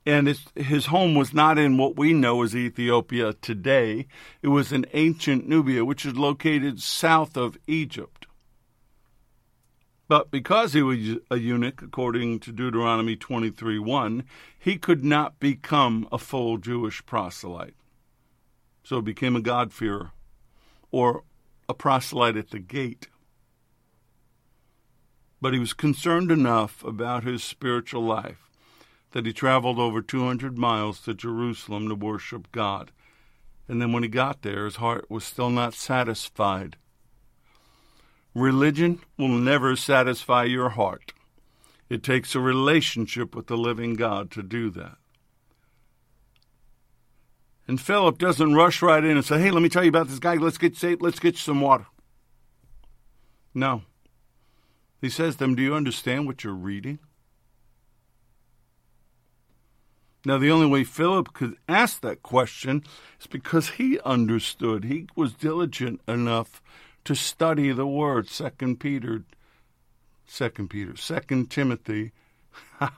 And 0.04 0.28
his 0.54 0.86
home 0.86 1.14
was 1.14 1.34
not 1.34 1.58
in 1.58 1.76
what 1.76 1.96
we 1.96 2.12
know 2.12 2.42
as 2.42 2.54
Ethiopia 2.54 3.32
today. 3.34 4.06
It 4.42 4.48
was 4.48 4.72
in 4.72 4.86
ancient 4.92 5.48
Nubia, 5.48 5.84
which 5.84 6.06
is 6.06 6.14
located 6.14 6.80
south 6.80 7.36
of 7.36 7.58
Egypt. 7.66 8.26
But 10.08 10.30
because 10.30 10.72
he 10.72 10.80
was 10.80 11.18
a 11.30 11.36
eunuch, 11.36 11.82
according 11.82 12.40
to 12.40 12.52
Deuteronomy 12.52 13.14
23 13.14 13.78
1, 13.78 14.24
he 14.58 14.78
could 14.78 15.04
not 15.04 15.38
become 15.38 16.08
a 16.10 16.18
full 16.18 16.56
Jewish 16.56 17.04
proselyte. 17.04 17.74
So 18.82 18.96
he 18.96 19.02
became 19.02 19.36
a 19.36 19.42
God-fearer 19.42 20.12
or 20.90 21.24
a 21.68 21.74
proselyte 21.74 22.38
at 22.38 22.50
the 22.50 22.58
gate. 22.58 23.08
But 25.42 25.52
he 25.52 25.60
was 25.60 25.74
concerned 25.74 26.30
enough 26.30 26.82
about 26.82 27.24
his 27.24 27.44
spiritual 27.44 28.02
life 28.02 28.48
that 29.10 29.26
he 29.26 29.32
traveled 29.34 29.78
over 29.78 30.00
200 30.00 30.56
miles 30.56 31.02
to 31.02 31.12
Jerusalem 31.12 31.86
to 31.88 31.94
worship 31.94 32.50
God. 32.50 32.92
And 33.68 33.80
then 33.80 33.92
when 33.92 34.02
he 34.02 34.08
got 34.08 34.40
there, 34.40 34.64
his 34.64 34.76
heart 34.76 35.10
was 35.10 35.24
still 35.24 35.50
not 35.50 35.74
satisfied 35.74 36.78
Religion 38.38 39.01
will 39.16 39.29
never 39.29 39.74
satisfy 39.77 40.44
your 40.44 40.70
heart. 40.70 41.12
It 41.89 42.03
takes 42.03 42.34
a 42.34 42.41
relationship 42.41 43.34
with 43.34 43.47
the 43.47 43.57
living 43.57 43.95
God 43.95 44.30
to 44.32 44.43
do 44.43 44.70
that. 44.70 44.97
And 47.66 47.80
Philip 47.80 48.18
doesn't 48.18 48.55
rush 48.55 48.80
right 48.80 49.05
in 49.05 49.16
and 49.16 49.24
say, 49.24 49.41
hey, 49.41 49.51
let 49.51 49.62
me 49.62 49.68
tell 49.68 49.82
you 49.82 49.91
about 49.91 50.09
this 50.09 50.18
guy. 50.18 50.34
Let's 50.34 50.59
get 50.59 50.76
saved. 50.76 51.03
Let's 51.03 51.18
get 51.18 51.34
you 51.34 51.39
some 51.39 51.61
water. 51.61 51.86
No. 53.55 53.82
He 55.01 55.11
says 55.11 55.34
to 55.34 55.41
them, 55.41 55.55
Do 55.55 55.62
you 55.62 55.74
understand 55.74 56.26
what 56.26 56.43
you're 56.43 56.55
reading? 56.55 56.99
Now, 60.24 60.39
the 60.39 60.51
only 60.51 60.66
way 60.66 60.84
Philip 60.84 61.32
could 61.32 61.57
ask 61.68 62.01
that 62.01 62.22
question 62.22 62.82
is 63.20 63.26
because 63.26 63.70
he 63.70 64.01
understood. 64.01 64.84
He 64.84 65.07
was 65.14 65.32
diligent 65.32 66.01
enough 66.09 66.61
to 67.09 67.14
study 67.14 67.72
the 67.72 67.86
word. 67.86 68.28
Second 68.28 68.80
Peter, 68.80 69.22
Second 70.26 70.68
Peter, 70.68 70.94
Second 70.94 71.50
Timothy, 71.50 72.12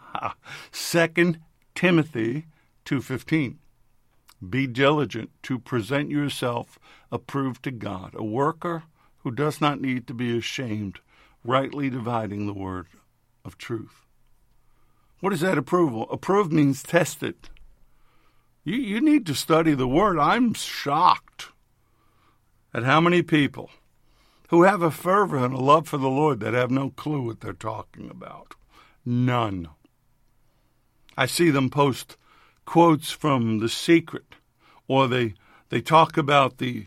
Second 0.73 1.39
Timothy 1.77 2.47
two 2.85 3.01
fifteen. 3.01 3.61
Be 4.49 4.67
diligent 4.67 5.31
to 5.45 5.61
present 5.61 6.11
yourself 6.11 6.77
approved 7.13 7.63
to 7.63 7.71
God, 7.71 8.17
a 8.17 8.25
worker 8.25 8.83
who 9.19 9.31
does 9.31 9.61
not 9.61 9.81
need 9.81 10.09
to 10.09 10.15
be 10.15 10.37
ashamed, 10.37 10.99
rightly 11.45 11.89
dividing 11.89 12.47
the 12.47 12.53
word 12.53 12.89
of 13.45 13.57
truth. 13.59 14.07
What 15.21 15.33
is 15.33 15.39
that 15.43 15.57
approval? 15.57 16.11
Approved 16.11 16.53
means 16.53 16.83
tested. 16.83 17.37
You, 18.65 18.75
you 18.75 19.01
need 19.01 19.25
to 19.27 19.37
study 19.37 19.75
the 19.75 19.87
word. 19.87 20.19
I'm 20.19 20.53
shocked 20.55 21.51
at 22.75 22.83
how 22.83 23.01
many 23.01 23.23
people 23.23 23.71
who 24.51 24.65
have 24.65 24.83
a 24.83 24.91
fervor 24.91 25.39
and 25.39 25.55
a 25.55 25.61
love 25.61 25.89
for 25.89 25.97
the 25.97 26.09
Lord 26.09 26.41
that 26.41 26.55
have 26.55 26.73
no 26.73 26.91
clue 26.91 27.23
what 27.23 27.41
they're 27.41 27.53
talking 27.53 28.11
about. 28.11 28.57
None. 29.07 29.69
I 31.17 31.27
see 31.27 31.51
them 31.51 31.71
post 31.71 32.17
quotes 32.65 33.13
from 33.13 33.61
The 33.61 33.69
Secret, 33.69 34.35
or 34.89 35.07
they 35.07 35.35
they 35.69 35.81
talk 35.81 36.17
about 36.17 36.59
the 36.59 36.87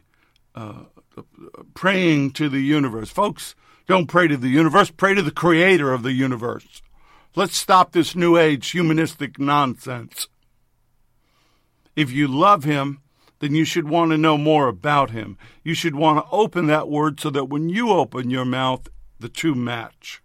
uh, 0.53 0.83
praying 1.73 2.31
to 2.31 2.49
the 2.49 2.59
universe. 2.59 3.09
Folks, 3.09 3.55
don't 3.87 4.07
pray 4.07 4.27
to 4.27 4.35
the 4.35 4.49
universe. 4.49 4.91
Pray 4.91 5.13
to 5.13 5.21
the 5.21 5.31
Creator 5.31 5.93
of 5.93 6.03
the 6.03 6.11
universe. 6.11 6.81
Let's 7.33 7.55
stop 7.55 7.93
this 7.93 8.13
New 8.13 8.37
Age 8.37 8.71
humanistic 8.71 9.39
nonsense. 9.39 10.27
If 11.95 12.11
you 12.11 12.27
love 12.27 12.65
Him, 12.65 13.02
then 13.43 13.53
you 13.53 13.65
should 13.65 13.89
want 13.89 14.09
to 14.09 14.17
know 14.17 14.37
more 14.37 14.69
about 14.69 15.11
him. 15.11 15.37
You 15.65 15.73
should 15.73 15.95
want 15.95 16.17
to 16.17 16.31
open 16.31 16.67
that 16.67 16.87
word 16.87 17.19
so 17.19 17.29
that 17.31 17.49
when 17.49 17.67
you 17.67 17.89
open 17.89 18.29
your 18.29 18.45
mouth, 18.45 18.87
the 19.19 19.27
two 19.27 19.53
match. 19.53 20.21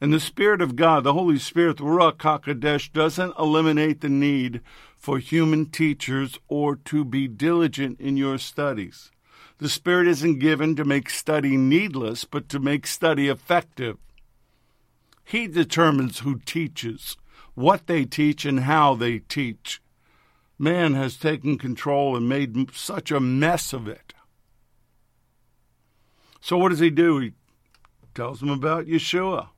And 0.00 0.12
the 0.12 0.20
Spirit 0.20 0.62
of 0.62 0.76
God, 0.76 1.02
the 1.02 1.12
Holy 1.12 1.40
Spirit, 1.40 1.78
the 1.78 1.82
Ruach 1.82 2.18
HaKodesh, 2.18 2.92
doesn't 2.92 3.34
eliminate 3.36 4.00
the 4.00 4.08
need 4.08 4.60
for 4.96 5.18
human 5.18 5.66
teachers 5.66 6.38
or 6.46 6.76
to 6.76 7.04
be 7.04 7.26
diligent 7.26 7.98
in 7.98 8.16
your 8.16 8.38
studies. 8.38 9.10
The 9.58 9.68
Spirit 9.68 10.06
isn't 10.06 10.38
given 10.38 10.76
to 10.76 10.84
make 10.84 11.10
study 11.10 11.56
needless, 11.56 12.24
but 12.24 12.48
to 12.48 12.60
make 12.60 12.86
study 12.86 13.26
effective. 13.26 13.96
He 15.24 15.48
determines 15.48 16.20
who 16.20 16.38
teaches, 16.38 17.16
what 17.56 17.88
they 17.88 18.04
teach, 18.04 18.44
and 18.44 18.60
how 18.60 18.94
they 18.94 19.18
teach. 19.18 19.80
Man 20.62 20.92
has 20.92 21.16
taken 21.16 21.56
control 21.56 22.14
and 22.14 22.28
made 22.28 22.74
such 22.74 23.10
a 23.10 23.18
mess 23.18 23.72
of 23.72 23.88
it. 23.88 24.12
So, 26.42 26.58
what 26.58 26.68
does 26.68 26.80
he 26.80 26.90
do? 26.90 27.18
He 27.18 27.32
tells 28.14 28.40
them 28.40 28.50
about 28.50 28.84
Yeshua. 28.84 29.48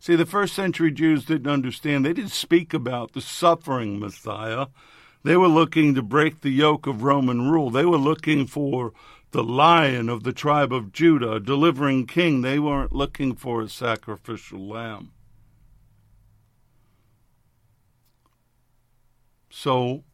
See, 0.00 0.16
the 0.16 0.24
first 0.24 0.54
century 0.54 0.90
Jews 0.92 1.26
didn't 1.26 1.52
understand. 1.52 2.06
They 2.06 2.14
didn't 2.14 2.30
speak 2.30 2.72
about 2.72 3.12
the 3.12 3.20
suffering 3.20 4.00
Messiah. 4.00 4.68
They 5.24 5.36
were 5.36 5.46
looking 5.46 5.94
to 5.94 6.00
break 6.00 6.40
the 6.40 6.52
yoke 6.52 6.86
of 6.86 7.02
Roman 7.02 7.50
rule. 7.50 7.68
They 7.68 7.84
were 7.84 7.98
looking 7.98 8.46
for 8.46 8.94
the 9.32 9.44
lion 9.44 10.08
of 10.08 10.22
the 10.22 10.32
tribe 10.32 10.72
of 10.72 10.90
Judah, 10.90 11.32
a 11.32 11.40
delivering 11.40 12.06
king. 12.06 12.40
They 12.40 12.58
weren't 12.58 12.94
looking 12.94 13.34
for 13.34 13.60
a 13.60 13.68
sacrificial 13.68 14.66
lamb. 14.66 15.12
So, 19.60 20.04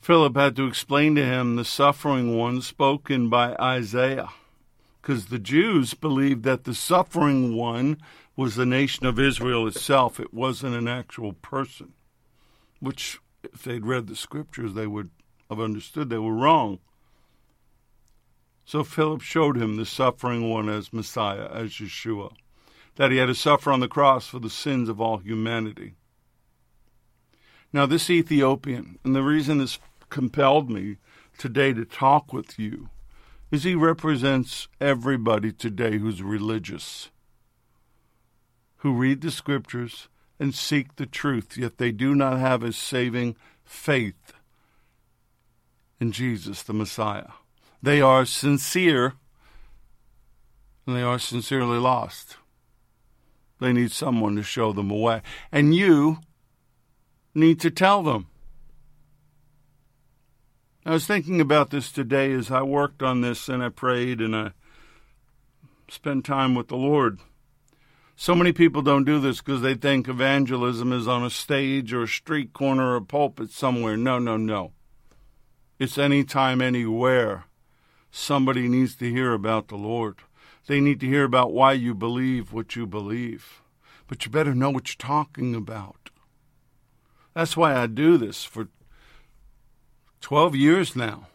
Philip 0.00 0.34
had 0.34 0.56
to 0.56 0.66
explain 0.66 1.14
to 1.16 1.22
him 1.22 1.56
the 1.56 1.64
suffering 1.64 2.34
one 2.34 2.62
spoken 2.62 3.28
by 3.28 3.54
Isaiah 3.56 4.30
because 5.02 5.26
the 5.26 5.38
Jews 5.38 5.92
believed 5.92 6.42
that 6.44 6.64
the 6.64 6.72
suffering 6.72 7.54
one 7.54 7.98
was 8.34 8.56
the 8.56 8.64
nation 8.64 9.04
of 9.04 9.20
Israel 9.20 9.66
itself. 9.66 10.18
It 10.18 10.32
wasn't 10.32 10.74
an 10.74 10.88
actual 10.88 11.34
person, 11.34 11.92
which, 12.80 13.18
if 13.42 13.64
they'd 13.64 13.84
read 13.84 14.06
the 14.06 14.16
scriptures, 14.16 14.72
they 14.72 14.86
would 14.86 15.10
have 15.50 15.60
understood 15.60 16.08
they 16.08 16.16
were 16.16 16.32
wrong. 16.32 16.78
So 18.64 18.84
Philip 18.84 19.20
showed 19.20 19.58
him 19.58 19.76
the 19.76 19.84
suffering 19.84 20.48
one 20.48 20.70
as 20.70 20.94
Messiah, 20.94 21.50
as 21.52 21.72
Yeshua, 21.72 22.32
that 22.94 23.10
he 23.10 23.18
had 23.18 23.26
to 23.26 23.34
suffer 23.34 23.70
on 23.70 23.80
the 23.80 23.86
cross 23.86 24.28
for 24.28 24.38
the 24.38 24.48
sins 24.48 24.88
of 24.88 24.98
all 24.98 25.18
humanity. 25.18 25.96
Now, 27.72 27.86
this 27.86 28.08
Ethiopian, 28.08 28.98
and 29.04 29.14
the 29.14 29.22
reason 29.22 29.58
this 29.58 29.78
compelled 30.08 30.70
me 30.70 30.96
today 31.38 31.72
to 31.72 31.84
talk 31.84 32.32
with 32.32 32.58
you 32.58 32.88
is 33.50 33.64
he 33.64 33.74
represents 33.74 34.68
everybody 34.80 35.52
today 35.52 35.98
who's 35.98 36.22
religious, 36.22 37.10
who 38.78 38.92
read 38.92 39.20
the 39.20 39.30
scriptures 39.30 40.08
and 40.38 40.54
seek 40.54 40.96
the 40.96 41.06
truth, 41.06 41.56
yet 41.56 41.78
they 41.78 41.92
do 41.92 42.14
not 42.14 42.38
have 42.38 42.62
a 42.62 42.72
saving 42.72 43.36
faith 43.64 44.32
in 46.00 46.12
Jesus 46.12 46.62
the 46.62 46.72
Messiah. 46.72 47.30
They 47.82 48.00
are 48.00 48.24
sincere 48.24 49.14
and 50.86 50.96
they 50.96 51.02
are 51.02 51.18
sincerely 51.18 51.78
lost. 51.78 52.36
They 53.60 53.72
need 53.72 53.90
someone 53.90 54.36
to 54.36 54.42
show 54.42 54.72
them 54.72 54.90
a 54.90 54.96
way. 54.96 55.22
And 55.50 55.74
you 55.74 56.18
need 57.36 57.60
to 57.60 57.70
tell 57.70 58.02
them. 58.02 58.26
I 60.84 60.92
was 60.92 61.06
thinking 61.06 61.40
about 61.40 61.70
this 61.70 61.92
today 61.92 62.32
as 62.32 62.50
I 62.50 62.62
worked 62.62 63.02
on 63.02 63.20
this 63.20 63.48
and 63.48 63.62
I 63.62 63.68
prayed 63.68 64.20
and 64.20 64.34
I 64.34 64.52
spent 65.88 66.24
time 66.24 66.54
with 66.54 66.68
the 66.68 66.76
Lord. 66.76 67.20
So 68.16 68.34
many 68.34 68.52
people 68.52 68.80
don't 68.80 69.04
do 69.04 69.20
this 69.20 69.38
because 69.42 69.60
they 69.60 69.74
think 69.74 70.08
evangelism 70.08 70.92
is 70.92 71.06
on 71.06 71.22
a 71.22 71.30
stage 71.30 71.92
or 71.92 72.04
a 72.04 72.08
street 72.08 72.54
corner 72.54 72.92
or 72.92 72.96
a 72.96 73.02
pulpit 73.02 73.50
somewhere. 73.50 73.96
No, 73.96 74.18
no, 74.18 74.36
no. 74.36 74.72
It's 75.78 75.98
anytime, 75.98 76.62
anywhere. 76.62 77.44
Somebody 78.10 78.68
needs 78.68 78.94
to 78.96 79.10
hear 79.10 79.34
about 79.34 79.68
the 79.68 79.76
Lord. 79.76 80.16
They 80.66 80.80
need 80.80 81.00
to 81.00 81.06
hear 81.06 81.24
about 81.24 81.52
why 81.52 81.74
you 81.74 81.94
believe 81.94 82.52
what 82.52 82.74
you 82.74 82.86
believe. 82.86 83.60
But 84.08 84.24
you 84.24 84.30
better 84.30 84.54
know 84.54 84.70
what 84.70 84.88
you're 84.88 85.06
talking 85.06 85.54
about. 85.54 86.05
That's 87.36 87.54
why 87.54 87.74
I 87.76 87.86
do 87.86 88.16
this 88.16 88.44
for 88.44 88.68
12 90.22 90.56
years 90.56 90.96
now. 90.96 91.26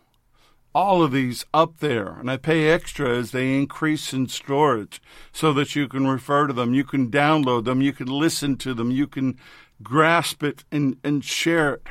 All 0.74 1.04
of 1.04 1.12
these 1.12 1.45
up 1.54 1.78
there, 1.78 2.14
and 2.14 2.32
I 2.32 2.38
pay 2.38 2.70
extra 2.70 3.16
as 3.16 3.30
they 3.30 3.56
increase 3.56 4.12
in 4.12 4.28
storage 4.28 4.99
so 5.32 5.54
that 5.54 5.76
you 5.76 5.88
can 5.88 6.08
refer 6.08 6.47
to 6.47 6.54
them, 6.54 6.74
you 6.74 6.84
can 6.84 7.12
download 7.12 7.66
them, 7.66 7.84
you 7.84 7.93
can 7.93 8.08
listen 8.08 8.58
to 8.58 8.74
them, 8.74 8.89
you 8.89 9.06
can 9.06 9.38
grasp 9.84 10.41
it 10.41 10.64
and, 10.72 10.97
and 11.04 11.24
share 11.24 11.76
it, 11.76 11.84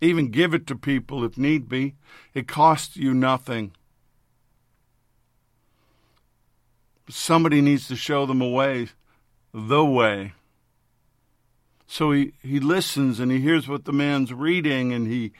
even 0.00 0.32
give 0.32 0.52
it 0.52 0.66
to 0.66 0.74
people 0.74 1.22
if 1.22 1.38
need 1.38 1.68
be. 1.68 1.94
It 2.34 2.48
costs 2.48 2.96
you 2.96 3.14
nothing. 3.14 3.70
Somebody 7.08 7.60
needs 7.60 7.86
to 7.86 7.94
show 7.94 8.26
them 8.26 8.42
a 8.42 8.48
way, 8.48 8.88
the 9.52 9.84
way. 9.84 10.32
So 11.86 12.12
he, 12.12 12.32
he 12.42 12.60
listens 12.60 13.20
and 13.20 13.30
he 13.30 13.40
hears 13.40 13.68
what 13.68 13.84
the 13.84 13.92
man's 13.92 14.32
reading 14.32 14.92
and 14.92 15.06
he 15.06 15.32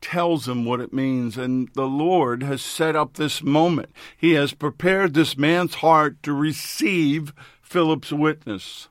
tells 0.00 0.46
him 0.48 0.64
what 0.64 0.80
it 0.80 0.92
means. 0.92 1.36
And 1.36 1.68
the 1.74 1.86
Lord 1.86 2.42
has 2.42 2.62
set 2.62 2.96
up 2.96 3.14
this 3.14 3.42
moment. 3.42 3.90
He 4.16 4.32
has 4.32 4.54
prepared 4.54 5.14
this 5.14 5.36
man's 5.36 5.76
heart 5.76 6.22
to 6.22 6.32
receive 6.32 7.32
Philip's 7.62 8.12
witness. 8.12 8.88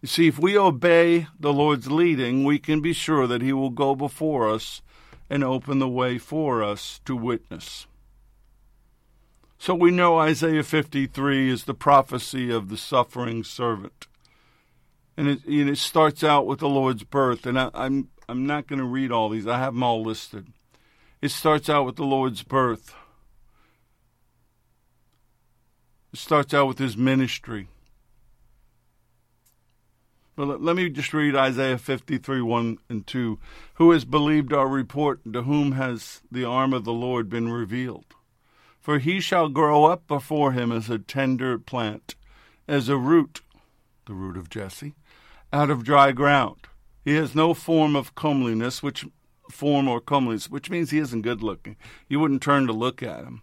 You 0.00 0.08
see, 0.08 0.28
if 0.28 0.38
we 0.38 0.56
obey 0.56 1.26
the 1.38 1.52
Lord's 1.52 1.90
leading, 1.90 2.44
we 2.44 2.58
can 2.58 2.80
be 2.80 2.92
sure 2.92 3.26
that 3.26 3.42
He 3.42 3.52
will 3.52 3.70
go 3.70 3.94
before 3.94 4.48
us 4.48 4.80
and 5.28 5.44
open 5.44 5.78
the 5.78 5.88
way 5.88 6.18
for 6.18 6.62
us 6.62 7.00
to 7.04 7.14
witness. 7.14 7.86
So 9.58 9.74
we 9.74 9.90
know 9.90 10.18
Isaiah 10.18 10.62
53 10.62 11.50
is 11.50 11.64
the 11.64 11.74
prophecy 11.74 12.50
of 12.50 12.70
the 12.70 12.78
suffering 12.78 13.44
servant. 13.44 14.06
And 15.20 15.28
it, 15.28 15.44
and 15.44 15.68
it 15.68 15.76
starts 15.76 16.24
out 16.24 16.46
with 16.46 16.60
the 16.60 16.68
Lord's 16.68 17.04
birth. 17.04 17.44
And 17.44 17.60
I, 17.60 17.68
I'm 17.74 18.08
I'm 18.26 18.46
not 18.46 18.66
going 18.66 18.78
to 18.78 18.86
read 18.86 19.12
all 19.12 19.28
these. 19.28 19.46
I 19.46 19.58
have 19.58 19.74
them 19.74 19.82
all 19.82 20.02
listed. 20.02 20.46
It 21.20 21.30
starts 21.30 21.68
out 21.68 21.84
with 21.84 21.96
the 21.96 22.04
Lord's 22.04 22.42
birth. 22.42 22.94
It 26.12 26.18
starts 26.18 26.54
out 26.54 26.68
with 26.68 26.78
his 26.78 26.96
ministry. 26.96 27.68
But 30.36 30.46
let, 30.48 30.62
let 30.62 30.76
me 30.76 30.88
just 30.88 31.12
read 31.12 31.36
Isaiah 31.36 31.76
53 31.76 32.40
1 32.40 32.78
and 32.88 33.06
2. 33.06 33.38
Who 33.74 33.90
has 33.90 34.06
believed 34.06 34.54
our 34.54 34.68
report, 34.68 35.20
to 35.30 35.42
whom 35.42 35.72
has 35.72 36.22
the 36.32 36.44
arm 36.46 36.72
of 36.72 36.84
the 36.84 36.94
Lord 36.94 37.28
been 37.28 37.50
revealed? 37.50 38.14
For 38.80 38.98
he 38.98 39.20
shall 39.20 39.50
grow 39.50 39.84
up 39.84 40.06
before 40.06 40.52
him 40.52 40.72
as 40.72 40.88
a 40.88 40.98
tender 40.98 41.58
plant, 41.58 42.14
as 42.66 42.88
a 42.88 42.96
root, 42.96 43.42
the 44.06 44.14
root 44.14 44.38
of 44.38 44.48
Jesse, 44.48 44.94
out 45.52 45.70
of 45.70 45.84
dry 45.84 46.12
ground. 46.12 46.66
He 47.04 47.14
has 47.14 47.34
no 47.34 47.54
form 47.54 47.96
of 47.96 48.14
comeliness, 48.14 48.82
which 48.82 49.06
form 49.50 49.88
or 49.88 50.00
comeliness, 50.00 50.50
which 50.50 50.70
means 50.70 50.90
he 50.90 50.98
isn't 50.98 51.22
good 51.22 51.42
looking. 51.42 51.76
You 52.08 52.20
wouldn't 52.20 52.42
turn 52.42 52.66
to 52.66 52.72
look 52.72 53.02
at 53.02 53.24
him 53.24 53.42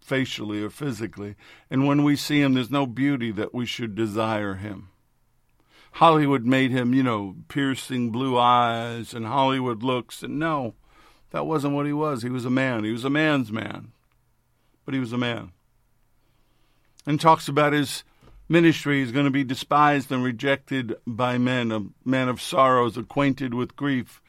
facially 0.00 0.62
or 0.62 0.70
physically. 0.70 1.36
And 1.70 1.86
when 1.86 2.02
we 2.02 2.16
see 2.16 2.42
him, 2.42 2.54
there's 2.54 2.70
no 2.70 2.84
beauty 2.84 3.30
that 3.32 3.54
we 3.54 3.64
should 3.64 3.94
desire 3.94 4.54
him. 4.54 4.88
Hollywood 5.92 6.44
made 6.44 6.70
him, 6.70 6.94
you 6.94 7.02
know, 7.02 7.36
piercing 7.48 8.10
blue 8.10 8.38
eyes 8.38 9.14
and 9.14 9.26
Hollywood 9.26 9.82
looks. 9.82 10.22
And 10.22 10.38
no, 10.38 10.74
that 11.30 11.46
wasn't 11.46 11.74
what 11.74 11.86
he 11.86 11.92
was. 11.92 12.22
He 12.22 12.28
was 12.28 12.44
a 12.44 12.50
man. 12.50 12.84
He 12.84 12.92
was 12.92 13.04
a 13.04 13.10
man's 13.10 13.52
man. 13.52 13.92
But 14.84 14.94
he 14.94 15.00
was 15.00 15.12
a 15.12 15.18
man. 15.18 15.52
And 17.06 17.20
talks 17.20 17.48
about 17.48 17.72
his 17.72 18.04
ministry 18.50 19.00
is 19.00 19.12
going 19.12 19.24
to 19.26 19.30
be 19.30 19.44
despised 19.44 20.10
and 20.10 20.24
rejected 20.24 20.96
by 21.06 21.38
men, 21.38 21.70
a 21.70 21.86
man 22.04 22.28
of 22.28 22.42
sorrows, 22.42 22.96
acquainted 22.96 23.54
with 23.54 23.76
grief. 23.76 24.20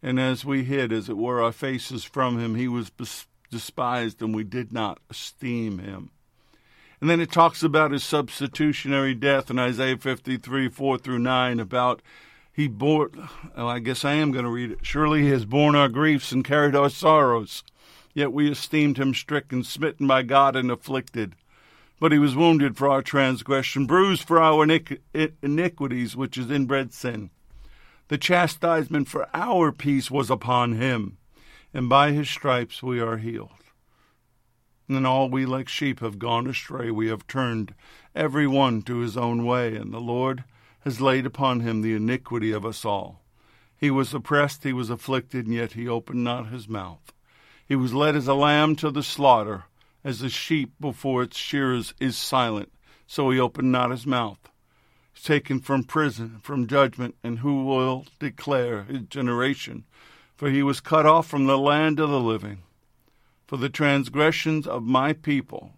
And 0.00 0.18
as 0.18 0.44
we 0.44 0.62
hid, 0.64 0.92
as 0.92 1.08
it 1.08 1.16
were, 1.16 1.42
our 1.42 1.52
faces 1.52 2.04
from 2.04 2.38
him, 2.38 2.54
he 2.54 2.68
was 2.68 2.92
despised 3.50 4.22
and 4.22 4.34
we 4.34 4.44
did 4.44 4.72
not 4.72 5.00
esteem 5.10 5.80
him. 5.80 6.10
And 7.00 7.10
then 7.10 7.20
it 7.20 7.32
talks 7.32 7.64
about 7.64 7.90
his 7.90 8.04
substitutionary 8.04 9.14
death 9.14 9.50
in 9.50 9.58
Isaiah 9.58 9.98
53, 9.98 10.68
4 10.68 10.98
through 10.98 11.18
9, 11.18 11.58
about 11.58 12.00
he 12.52 12.68
bore, 12.68 13.10
oh, 13.56 13.66
I 13.66 13.80
guess 13.80 14.04
I 14.04 14.12
am 14.12 14.30
going 14.30 14.44
to 14.44 14.50
read 14.50 14.70
it. 14.70 14.78
Surely 14.82 15.22
he 15.22 15.30
has 15.30 15.44
borne 15.44 15.74
our 15.74 15.88
griefs 15.88 16.30
and 16.30 16.44
carried 16.44 16.76
our 16.76 16.90
sorrows. 16.90 17.64
Yet 18.14 18.32
we 18.32 18.48
esteemed 18.50 18.98
him 18.98 19.14
stricken, 19.14 19.64
smitten 19.64 20.06
by 20.06 20.22
God, 20.22 20.54
and 20.54 20.70
afflicted 20.70 21.34
but 22.02 22.10
he 22.10 22.18
was 22.18 22.34
wounded 22.34 22.76
for 22.76 22.88
our 22.88 23.00
transgression, 23.00 23.86
bruised 23.86 24.26
for 24.26 24.42
our 24.42 24.66
iniquities, 25.40 26.16
which 26.16 26.36
is 26.36 26.50
inbred 26.50 26.92
sin. 26.92 27.30
The 28.08 28.18
chastisement 28.18 29.06
for 29.06 29.28
our 29.32 29.70
peace 29.70 30.10
was 30.10 30.28
upon 30.28 30.72
him, 30.72 31.18
and 31.72 31.88
by 31.88 32.10
his 32.10 32.28
stripes 32.28 32.82
we 32.82 32.98
are 32.98 33.18
healed. 33.18 33.52
And 34.88 35.06
all 35.06 35.30
we 35.30 35.46
like 35.46 35.68
sheep 35.68 36.00
have 36.00 36.18
gone 36.18 36.48
astray. 36.48 36.90
We 36.90 37.06
have 37.06 37.28
turned 37.28 37.72
every 38.16 38.48
one 38.48 38.82
to 38.82 38.98
his 38.98 39.16
own 39.16 39.44
way, 39.44 39.76
and 39.76 39.94
the 39.94 40.00
Lord 40.00 40.42
has 40.80 41.00
laid 41.00 41.24
upon 41.24 41.60
him 41.60 41.82
the 41.82 41.94
iniquity 41.94 42.50
of 42.50 42.66
us 42.66 42.84
all. 42.84 43.22
He 43.76 43.92
was 43.92 44.12
oppressed, 44.12 44.64
he 44.64 44.72
was 44.72 44.90
afflicted, 44.90 45.46
and 45.46 45.54
yet 45.54 45.74
he 45.74 45.86
opened 45.86 46.24
not 46.24 46.48
his 46.48 46.68
mouth. 46.68 47.12
He 47.64 47.76
was 47.76 47.94
led 47.94 48.16
as 48.16 48.26
a 48.26 48.34
lamb 48.34 48.74
to 48.74 48.90
the 48.90 49.04
slaughter, 49.04 49.66
as 50.04 50.22
a 50.22 50.28
sheep 50.28 50.72
before 50.80 51.22
its 51.22 51.36
shearers 51.36 51.94
is 52.00 52.16
silent, 52.16 52.72
so 53.06 53.30
he 53.30 53.38
opened 53.38 53.70
not 53.70 53.90
his 53.90 54.06
mouth. 54.06 54.50
He's 55.12 55.24
taken 55.24 55.60
from 55.60 55.84
prison, 55.84 56.40
from 56.42 56.66
judgment, 56.66 57.14
and 57.22 57.40
who 57.40 57.64
will 57.64 58.06
declare 58.18 58.84
his 58.84 59.02
generation? 59.02 59.84
For 60.36 60.50
he 60.50 60.62
was 60.62 60.80
cut 60.80 61.06
off 61.06 61.26
from 61.26 61.46
the 61.46 61.58
land 61.58 62.00
of 62.00 62.10
the 62.10 62.20
living. 62.20 62.62
For 63.46 63.56
the 63.56 63.68
transgressions 63.68 64.66
of 64.66 64.82
my 64.82 65.12
people 65.12 65.74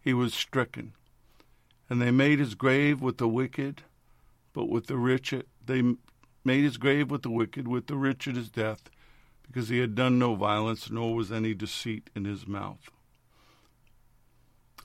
he 0.00 0.12
was 0.12 0.34
stricken. 0.34 0.92
And 1.88 2.02
they 2.02 2.10
made 2.10 2.38
his 2.38 2.54
grave 2.54 3.00
with 3.00 3.18
the 3.18 3.28
wicked, 3.28 3.82
but 4.52 4.68
with 4.68 4.86
the 4.86 4.98
rich 4.98 5.32
they 5.64 5.82
made 6.44 6.64
his 6.64 6.76
grave 6.76 7.10
with 7.10 7.22
the 7.22 7.30
wicked, 7.30 7.66
with 7.66 7.86
the 7.86 7.96
rich 7.96 8.28
at 8.28 8.36
his 8.36 8.50
death, 8.50 8.90
because 9.46 9.70
he 9.70 9.78
had 9.78 9.94
done 9.94 10.18
no 10.18 10.34
violence, 10.34 10.90
nor 10.90 11.14
was 11.14 11.32
any 11.32 11.54
deceit 11.54 12.10
in 12.14 12.24
his 12.24 12.46
mouth. 12.46 12.90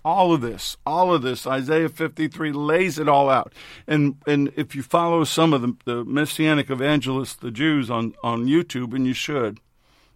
All 0.04 0.34
of 0.34 0.40
this, 0.42 0.78
all 0.86 1.14
of 1.14 1.22
this, 1.22 1.46
Isaiah 1.46 1.90
53 1.90 2.54
lays 2.54 2.98
it 2.98 3.10
all 3.10 3.30
out. 3.30 3.54
And 3.86 4.16
and 4.26 4.52
if 4.56 4.74
you 4.74 4.82
follow 4.82 5.26
some 5.26 5.54
of 5.54 5.62
the, 5.62 5.76
the 5.84 6.06
messianic 6.06 6.70
evangelists, 6.70 7.36
the 7.36 7.52
Jews, 7.52 7.90
on, 7.90 8.14
on 8.24 8.46
YouTube, 8.46 8.94
and 8.94 9.06
you 9.06 9.14
should, 9.14 9.60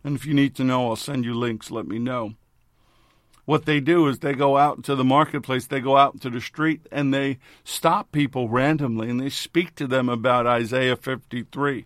and 0.04 0.16
if 0.16 0.26
you 0.26 0.34
need 0.34 0.56
to 0.56 0.64
know, 0.64 0.90
I'll 0.90 0.96
send 0.96 1.26
you 1.26 1.34
links, 1.34 1.70
let 1.70 1.88
me 1.88 2.00
know. 2.00 2.36
What 3.46 3.66
they 3.66 3.82
do 3.82 4.08
is 4.08 4.20
they 4.20 4.34
go 4.34 4.58
out 4.58 4.84
to 4.86 4.96
the 4.96 5.04
marketplace, 5.04 5.68
they 5.68 5.82
go 5.82 5.98
out 5.98 6.14
into 6.14 6.30
the 6.30 6.40
street, 6.40 6.88
and 6.92 7.14
they 7.14 7.40
stop 7.66 8.12
people 8.12 8.48
randomly 8.48 9.10
and 9.10 9.20
they 9.20 9.30
speak 9.30 9.76
to 9.76 9.88
them 9.88 10.08
about 10.08 10.48
Isaiah 10.48 10.96
53. 10.96 11.86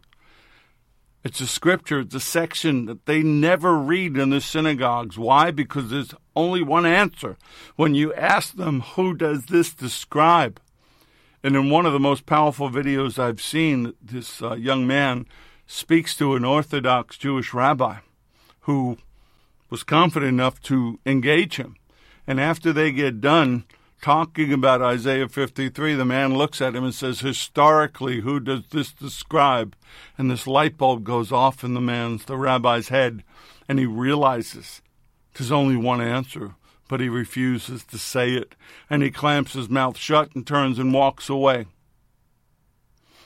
It's 1.23 1.41
a 1.41 1.47
scripture, 1.47 2.01
it's 2.01 2.15
a 2.15 2.19
section 2.19 2.85
that 2.85 3.05
they 3.05 3.23
never 3.23 3.75
read 3.75 4.17
in 4.17 4.29
the 4.29 4.39
synagogues. 4.39 5.17
Why? 5.17 5.49
Because 5.49 5.89
there's 5.89 6.13
only 6.37 6.61
one 6.61 6.85
answer. 6.85 7.35
When 7.75 7.95
you 7.95 8.13
ask 8.13 8.55
them, 8.55 8.81
who 8.81 9.15
does 9.15 9.47
this 9.47 9.73
describe? 9.73 10.61
And 11.43 11.55
in 11.55 11.69
one 11.69 11.85
of 11.85 11.93
the 11.93 11.99
most 11.99 12.25
powerful 12.25 12.69
videos 12.69 13.19
I've 13.19 13.41
seen, 13.41 13.93
this 14.01 14.41
uh, 14.41 14.53
young 14.55 14.87
man 14.87 15.25
speaks 15.65 16.15
to 16.17 16.35
an 16.35 16.45
Orthodox 16.45 17.17
Jewish 17.17 17.53
rabbi 17.53 17.97
who 18.61 18.97
was 19.69 19.83
confident 19.83 20.29
enough 20.29 20.61
to 20.63 20.99
engage 21.05 21.57
him. 21.57 21.75
And 22.25 22.39
after 22.39 22.71
they 22.71 22.91
get 22.91 23.21
done 23.21 23.65
talking 24.01 24.53
about 24.53 24.81
Isaiah 24.81 25.27
53, 25.27 25.95
the 25.95 26.05
man 26.05 26.35
looks 26.35 26.61
at 26.61 26.75
him 26.75 26.83
and 26.83 26.93
says, 26.93 27.21
Historically, 27.21 28.21
who 28.21 28.39
does 28.39 28.67
this 28.71 28.91
describe? 28.91 29.75
And 30.17 30.29
this 30.29 30.47
light 30.47 30.77
bulb 30.77 31.03
goes 31.03 31.31
off 31.31 31.63
in 31.63 31.73
the 31.73 31.81
man's, 31.81 32.25
the 32.25 32.37
rabbi's 32.37 32.89
head, 32.89 33.23
and 33.67 33.79
he 33.79 33.85
realizes 33.85 34.81
there's 35.37 35.51
only 35.51 35.75
one 35.75 36.01
answer, 36.01 36.55
but 36.87 36.99
he 36.99 37.09
refuses 37.09 37.83
to 37.85 37.97
say 37.97 38.33
it. 38.33 38.55
And 38.89 39.03
he 39.03 39.11
clamps 39.11 39.53
his 39.53 39.69
mouth 39.69 39.97
shut 39.97 40.33
and 40.35 40.45
turns 40.45 40.79
and 40.79 40.93
walks 40.93 41.29
away 41.29 41.67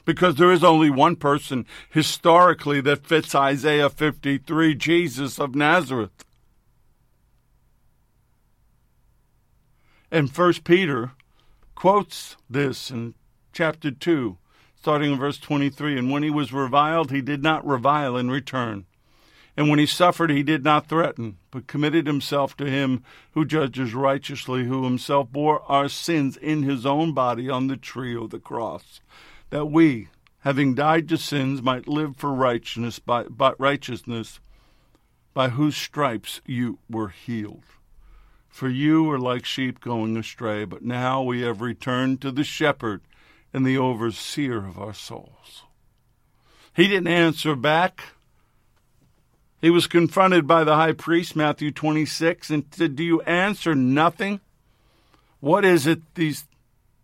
because 0.06 0.36
there 0.36 0.52
is 0.52 0.64
only 0.64 0.90
one 0.90 1.16
person 1.16 1.66
historically 1.90 2.82
that 2.82 3.06
fits 3.06 3.36
Isaiah 3.36 3.90
53 3.90 4.76
Jesus 4.76 5.40
of 5.40 5.56
Nazareth. 5.56 6.26
And 10.12 10.34
First 10.34 10.64
Peter 10.64 11.12
quotes 11.76 12.36
this 12.50 12.92
in 12.92 13.14
chapter 13.54 13.92
2, 13.92 14.38
starting 14.76 15.14
in 15.14 15.20
verse 15.20 15.38
23. 15.38 15.98
And 15.98 16.12
when 16.12 16.24
he 16.24 16.30
was 16.30 16.52
reviled, 16.52 17.12
he 17.12 17.22
did 17.22 17.42
not 17.42 17.66
revile 17.66 18.18
in 18.18 18.30
return. 18.30 18.86
And 19.62 19.70
when 19.70 19.78
he 19.78 19.86
suffered, 19.86 20.32
he 20.32 20.42
did 20.42 20.64
not 20.64 20.88
threaten, 20.88 21.38
but 21.52 21.68
committed 21.68 22.08
himself 22.08 22.58
to 22.58 22.66
him 22.66 23.04
who 23.34 23.46
judges 23.46 23.94
righteously, 23.94 24.64
who 24.64 24.86
himself 24.86 25.32
bore 25.32 25.62
our 25.72 25.88
sins 25.88 26.36
in 26.36 26.64
his 26.64 26.84
own 26.84 27.14
body 27.14 27.48
on 27.48 27.68
the 27.68 27.78
tree 27.78 28.16
of 28.16 28.32
the 28.32 28.40
cross 28.40 29.02
that 29.52 29.68
we, 29.68 30.08
having 30.40 30.74
died 30.74 31.08
to 31.10 31.16
sins, 31.16 31.62
might 31.62 31.88
live 31.88 32.18
for 32.18 32.34
righteousness 32.34 32.98
by, 32.98 33.26
by 33.26 33.54
righteousness, 33.60 34.40
by 35.36 35.50
whose 35.50 35.78
stripes 35.78 36.42
you 36.48 36.80
were 36.90 37.10
healed. 37.10 37.66
For 38.50 38.68
you 38.68 39.04
were 39.04 39.20
like 39.20 39.46
sheep 39.46 39.80
going 39.80 40.18
astray, 40.18 40.66
but 40.66 40.82
now 40.82 41.22
we 41.22 41.42
have 41.42 41.62
returned 41.62 42.20
to 42.22 42.32
the 42.32 42.44
shepherd 42.44 43.02
and 43.54 43.64
the 43.64 43.78
overseer 43.78 44.66
of 44.66 44.80
our 44.80 44.96
souls. 44.96 45.66
He 46.76 46.88
didn't 46.88 47.10
answer 47.10 47.56
back. 47.56 48.02
He 49.62 49.70
was 49.70 49.86
confronted 49.86 50.48
by 50.48 50.64
the 50.64 50.76
high 50.76 50.94
priest, 50.94 51.36
Matthew 51.36 51.72
26, 51.72 52.50
and 52.50 52.66
said, 52.72 52.96
Do 52.96 53.04
you 53.04 53.22
answer 53.22 53.76
nothing? 53.76 54.40
What 55.40 55.64
is 55.64 55.86
it 55.86 56.02
these 56.16 56.46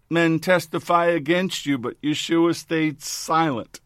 men 0.10 0.40
testify 0.40 1.08
against 1.08 1.66
you, 1.66 1.78
but 1.78 2.02
Yeshua 2.02 2.56
stayed 2.56 3.02
silent. 3.02 3.80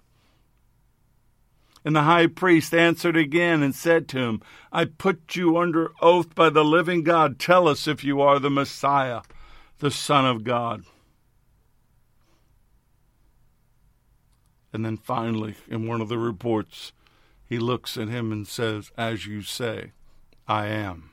And 1.84 1.96
the 1.96 2.04
high 2.04 2.28
priest 2.28 2.74
answered 2.74 3.18
again 3.18 3.64
and 3.64 3.74
said 3.74 4.08
to 4.10 4.20
him, 4.20 4.42
I 4.72 4.86
put 4.86 5.36
you 5.36 5.58
under 5.58 5.92
oath 6.00 6.36
by 6.36 6.50
the 6.50 6.64
living 6.64 7.04
God. 7.04 7.40
Tell 7.40 7.68
us 7.68 7.88
if 7.88 8.04
you 8.04 8.22
are 8.22 8.40
the 8.40 8.52
Messiah, 8.52 9.22
the 9.80 9.90
Son 9.90 10.26
of 10.26 10.44
God. 10.44 10.84
And 14.72 14.86
then 14.86 14.96
finally, 14.96 15.56
in 15.68 15.88
one 15.88 16.02
of 16.02 16.08
the 16.08 16.20
reports, 16.20 16.94
he 17.52 17.60
looks 17.60 17.98
at 17.98 18.08
him 18.08 18.32
and 18.32 18.48
says, 18.48 18.94
As 18.98 19.26
you 19.26 19.42
say, 19.42 19.92
I 20.48 20.68
am. 20.68 21.10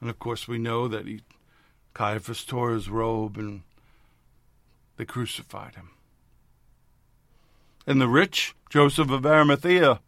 And 0.00 0.08
of 0.08 0.18
course, 0.18 0.48
we 0.48 0.56
know 0.56 0.88
that 0.88 1.06
he 1.06 1.20
Caiaphas 1.92 2.46
tore 2.46 2.72
his 2.72 2.88
robe 2.88 3.36
and 3.36 3.60
they 4.96 5.04
crucified 5.04 5.74
him. 5.74 5.90
And 7.86 8.00
the 8.00 8.08
rich, 8.08 8.54
Joseph 8.70 9.10
of 9.10 9.26
Arimathea, 9.26 10.00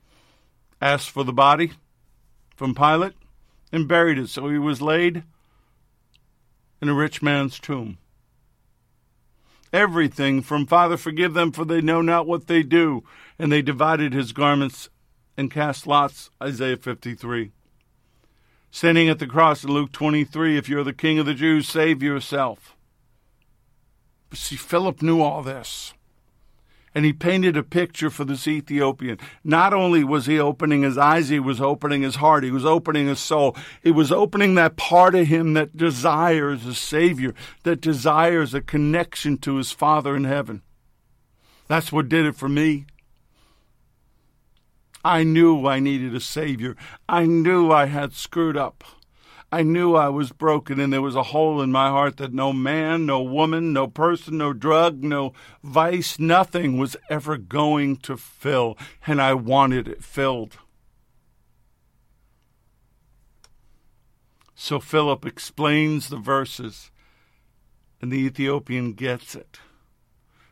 asked 0.81 1.11
for 1.11 1.23
the 1.23 1.35
body 1.35 1.73
from 2.57 2.75
Pilate 2.75 3.13
and 3.71 3.87
buried 3.87 4.17
it. 4.17 4.31
So 4.31 4.49
he 4.49 4.59
was 4.59 4.81
laid 4.81 5.23
in 6.81 6.89
a 6.89 6.95
rich 6.95 7.21
man's 7.21 7.61
tomb. 7.61 7.99
Everything 9.77 10.41
from 10.41 10.65
Father, 10.65 10.97
forgive 10.97 11.35
them, 11.35 11.53
for 11.53 11.67
they 11.67 11.83
know 11.83 12.01
not 12.01 12.27
what 12.27 12.47
they 12.47 12.63
do. 12.63 13.05
And 13.39 13.53
they 13.53 13.61
divided 13.61 14.15
his 14.15 14.33
garments 14.33 14.89
and 15.37 15.51
cast 15.51 15.87
lots, 15.87 16.31
Isaiah 16.43 16.79
53 16.79 17.53
standing 18.77 19.09
at 19.09 19.19
the 19.19 19.27
cross 19.27 19.65
in 19.65 19.71
Luke 19.71 19.91
23, 19.93 20.59
if 20.59 20.69
you're 20.69 20.85
the 20.85 20.93
king 20.93 21.19
of 21.19 21.25
the 21.25 21.33
Jews, 21.33 21.67
save 21.67 22.03
yourself. 22.03 22.77
But 24.29 24.39
see, 24.39 24.57
Philip 24.57 25.01
knew 25.01 25.23
all 25.23 25.43
this. 25.43 25.95
And 26.97 27.05
he 27.05 27.13
painted 27.13 27.59
a 27.59 27.63
picture 27.63 28.09
for 28.09 28.25
this 28.25 28.49
Ethiopian. 28.49 29.19
Not 29.45 29.75
only 29.75 30.03
was 30.03 30.25
he 30.25 30.41
opening 30.41 30.81
his 30.81 30.97
eyes, 30.97 31.29
he 31.29 31.39
was 31.39 31.61
opening 31.61 32.01
his 32.01 32.17
heart. 32.17 32.43
He 32.43 32.51
was 32.51 32.65
opening 32.65 33.07
his 33.07 33.21
soul. 33.21 33.55
He 33.83 33.91
was 33.91 34.11
opening 34.11 34.55
that 34.55 34.79
part 34.79 35.15
of 35.15 35.27
him 35.27 35.53
that 35.53 35.77
desires 35.77 36.65
a 36.65 36.75
Savior, 36.75 37.35
that 37.65 37.83
desires 37.83 38.55
a 38.55 38.63
connection 38.63 39.37
to 39.39 39.57
his 39.57 39.73
Father 39.73 40.17
in 40.17 40.25
heaven. 40.25 40.63
That's 41.69 41.93
what 41.93 42.09
did 42.09 42.25
it 42.25 42.35
for 42.35 42.49
me. 42.49 42.87
I 45.05 45.23
knew 45.23 45.67
I 45.67 45.81
needed 45.81 46.15
a 46.15 46.21
Savior. 46.21 46.77
I 47.07 47.27
knew 47.27 47.71
I 47.71 47.87
had 47.87 48.15
screwed 48.15 48.57
up. 48.57 48.83
I 49.53 49.63
knew 49.63 49.95
I 49.95 50.09
was 50.09 50.33
broken 50.33 50.81
and 50.81 50.93
there 50.93 51.03
was 51.03 51.15
a 51.15 51.23
hole 51.23 51.63
in 51.63 51.71
my 51.71 51.89
heart 51.89 52.17
that 52.17 52.33
no 52.33 52.53
man, 52.53 53.07
no 53.07 53.23
woman, 53.23 53.73
no 53.73 53.87
person, 53.87 54.39
no 54.39 54.53
drug, 54.53 55.05
no 55.05 55.33
vice, 55.63 56.19
nothing 56.19 56.79
was 56.79 56.97
ever 57.09 57.37
going 57.37 57.97
to 57.99 58.17
fill, 58.17 58.77
and 59.07 59.23
I 59.23 59.35
wanted 59.35 59.87
it 59.87 60.03
filled. 60.03 60.59
So 64.57 64.81
Philip 64.81 65.25
explains 65.25 66.09
the 66.09 66.17
verses, 66.17 66.91
and 68.01 68.11
the 68.11 68.19
Ethiopian 68.19 68.95
gets 68.95 69.35
it 69.37 69.61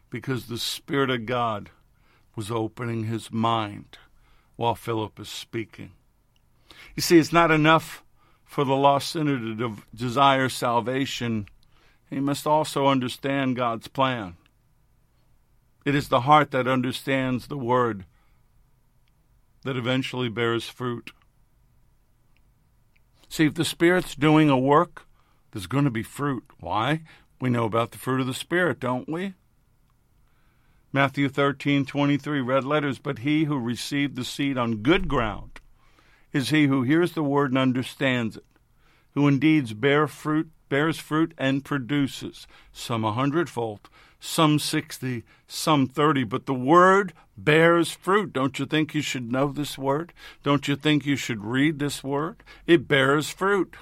because 0.08 0.46
the 0.46 0.58
Spirit 0.58 1.10
of 1.10 1.26
God 1.26 1.70
was 2.36 2.50
opening 2.50 3.04
his 3.04 3.32
mind 3.32 3.98
while 4.54 4.76
Philip 4.76 5.18
is 5.18 5.28
speaking. 5.28 5.92
You 6.94 7.02
see, 7.02 7.18
it's 7.18 7.32
not 7.32 7.50
enough 7.50 8.04
for 8.54 8.62
the 8.62 8.76
lost 8.76 9.10
sinner 9.10 9.36
to 9.36 9.54
de- 9.56 9.82
desire 9.92 10.48
salvation, 10.48 11.48
he 12.08 12.20
must 12.20 12.46
also 12.46 12.86
understand 12.86 13.56
God's 13.56 13.88
plan. 13.88 14.36
It 15.84 15.96
is 15.96 16.06
the 16.06 16.20
heart 16.20 16.52
that 16.52 16.68
understands 16.68 17.48
the 17.48 17.58
word 17.58 18.04
that 19.64 19.76
eventually 19.76 20.28
bears 20.28 20.68
fruit. 20.68 21.10
See, 23.28 23.46
if 23.46 23.54
the 23.54 23.64
Spirit's 23.64 24.14
doing 24.14 24.48
a 24.48 24.56
work, 24.56 25.04
there's 25.50 25.66
going 25.66 25.82
to 25.82 25.90
be 25.90 26.04
fruit. 26.04 26.44
Why? 26.60 27.02
We 27.40 27.50
know 27.50 27.64
about 27.64 27.90
the 27.90 27.98
fruit 27.98 28.20
of 28.20 28.28
the 28.28 28.34
Spirit, 28.34 28.78
don't 28.78 29.08
we? 29.08 29.34
Matthew 30.92 31.28
13, 31.28 31.86
23, 31.86 32.40
red 32.40 32.62
letters, 32.62 33.00
but 33.00 33.18
he 33.18 33.46
who 33.46 33.58
received 33.58 34.14
the 34.14 34.24
seed 34.24 34.56
on 34.56 34.76
good 34.76 35.08
ground 35.08 35.58
is 36.34 36.50
he 36.50 36.66
who 36.66 36.82
hears 36.82 37.12
the 37.12 37.22
word 37.22 37.52
and 37.52 37.58
understands 37.58 38.36
it, 38.36 38.44
who 39.12 39.26
indeed 39.26 39.80
bear 39.80 40.06
fruit, 40.06 40.50
bears 40.68 40.98
fruit 40.98 41.32
and 41.38 41.64
produces, 41.64 42.46
some 42.72 43.04
a 43.04 43.12
hundredfold, 43.12 43.88
some 44.18 44.58
sixty, 44.58 45.22
some 45.46 45.86
thirty, 45.86 46.24
but 46.24 46.46
the 46.46 46.54
word 46.54 47.12
bears 47.36 47.92
fruit. 47.92 48.32
Don't 48.32 48.58
you 48.58 48.66
think 48.66 48.94
you 48.94 49.02
should 49.02 49.30
know 49.30 49.48
this 49.48 49.78
word? 49.78 50.12
Don't 50.42 50.66
you 50.66 50.76
think 50.76 51.06
you 51.06 51.16
should 51.16 51.44
read 51.44 51.78
this 51.78 52.02
word? 52.02 52.42
It 52.66 52.88
bears 52.88 53.30
fruit. 53.30 53.76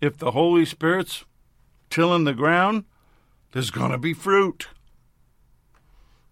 If 0.00 0.16
the 0.16 0.30
Holy 0.30 0.64
Spirit's 0.64 1.24
tilling 1.90 2.24
the 2.24 2.32
ground, 2.32 2.84
there's 3.52 3.70
going 3.70 3.90
to 3.90 3.98
be 3.98 4.14
fruit. 4.14 4.68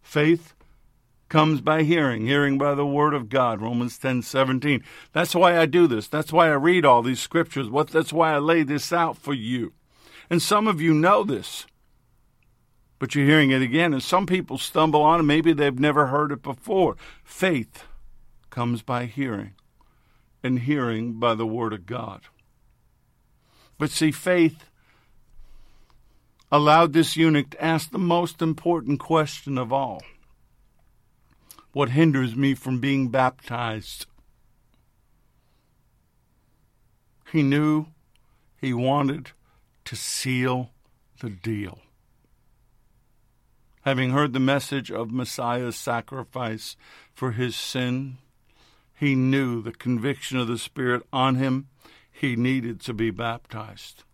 Faith 0.00 0.54
comes 1.28 1.60
by 1.60 1.82
hearing, 1.82 2.26
hearing 2.26 2.58
by 2.58 2.74
the 2.74 2.86
word 2.86 3.14
of 3.14 3.28
God, 3.28 3.60
Romans 3.60 3.98
10 3.98 4.22
17. 4.22 4.82
That's 5.12 5.34
why 5.34 5.58
I 5.58 5.66
do 5.66 5.86
this. 5.86 6.08
That's 6.08 6.32
why 6.32 6.48
I 6.48 6.54
read 6.54 6.84
all 6.84 7.02
these 7.02 7.20
scriptures. 7.20 7.68
What, 7.68 7.88
that's 7.88 8.12
why 8.12 8.32
I 8.32 8.38
lay 8.38 8.62
this 8.62 8.92
out 8.92 9.16
for 9.16 9.34
you. 9.34 9.72
And 10.30 10.42
some 10.42 10.66
of 10.66 10.80
you 10.80 10.94
know 10.94 11.24
this, 11.24 11.66
but 12.98 13.14
you're 13.14 13.26
hearing 13.26 13.50
it 13.50 13.62
again. 13.62 13.92
And 13.92 14.02
some 14.02 14.26
people 14.26 14.58
stumble 14.58 15.02
on 15.02 15.20
it. 15.20 15.24
Maybe 15.24 15.52
they've 15.52 15.78
never 15.78 16.06
heard 16.06 16.32
it 16.32 16.42
before. 16.42 16.96
Faith 17.24 17.84
comes 18.50 18.82
by 18.82 19.06
hearing, 19.06 19.52
and 20.42 20.60
hearing 20.60 21.14
by 21.14 21.34
the 21.34 21.46
word 21.46 21.72
of 21.72 21.86
God. 21.86 22.22
But 23.78 23.90
see, 23.90 24.10
faith 24.10 24.64
allowed 26.50 26.92
this 26.92 27.16
eunuch 27.16 27.50
to 27.50 27.64
ask 27.64 27.90
the 27.90 27.98
most 27.98 28.40
important 28.40 28.98
question 28.98 29.58
of 29.58 29.72
all 29.72 30.02
What 31.72 31.90
hinders 31.90 32.34
me 32.34 32.54
from 32.54 32.80
being 32.80 33.08
baptized? 33.08 34.06
He 37.30 37.42
knew 37.42 37.86
he 38.60 38.72
wanted 38.72 39.32
to 39.84 39.96
seal 39.96 40.70
the 41.20 41.30
deal. 41.30 41.80
Having 43.82 44.10
heard 44.10 44.32
the 44.32 44.40
message 44.40 44.90
of 44.90 45.10
Messiah's 45.10 45.76
sacrifice 45.76 46.76
for 47.14 47.32
his 47.32 47.54
sin, 47.54 48.18
he 48.94 49.14
knew 49.14 49.62
the 49.62 49.72
conviction 49.72 50.38
of 50.38 50.48
the 50.48 50.58
Spirit 50.58 51.02
on 51.12 51.36
him. 51.36 51.68
He 52.10 52.34
needed 52.34 52.80
to 52.80 52.92
be 52.92 53.10
baptized. 53.10 54.04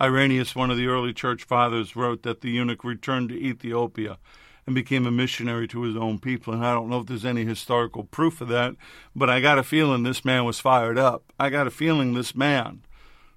Irenaeus, 0.00 0.54
one 0.54 0.70
of 0.70 0.76
the 0.76 0.88
early 0.88 1.12
church 1.12 1.44
fathers, 1.44 1.96
wrote 1.96 2.22
that 2.24 2.40
the 2.40 2.50
eunuch 2.50 2.84
returned 2.84 3.30
to 3.30 3.40
Ethiopia 3.40 4.18
and 4.66 4.74
became 4.74 5.06
a 5.06 5.10
missionary 5.10 5.66
to 5.68 5.82
his 5.82 5.96
own 5.96 6.18
people. 6.18 6.54
And 6.54 6.64
I 6.64 6.72
don't 6.72 6.88
know 6.88 7.00
if 7.00 7.06
there's 7.06 7.24
any 7.24 7.44
historical 7.44 8.04
proof 8.04 8.40
of 8.40 8.48
that, 8.48 8.74
but 9.14 9.28
I 9.28 9.40
got 9.40 9.58
a 9.58 9.62
feeling 9.62 10.02
this 10.02 10.24
man 10.24 10.44
was 10.44 10.60
fired 10.60 10.98
up. 10.98 11.32
I 11.38 11.50
got 11.50 11.66
a 11.66 11.70
feeling 11.70 12.14
this 12.14 12.34
man 12.34 12.82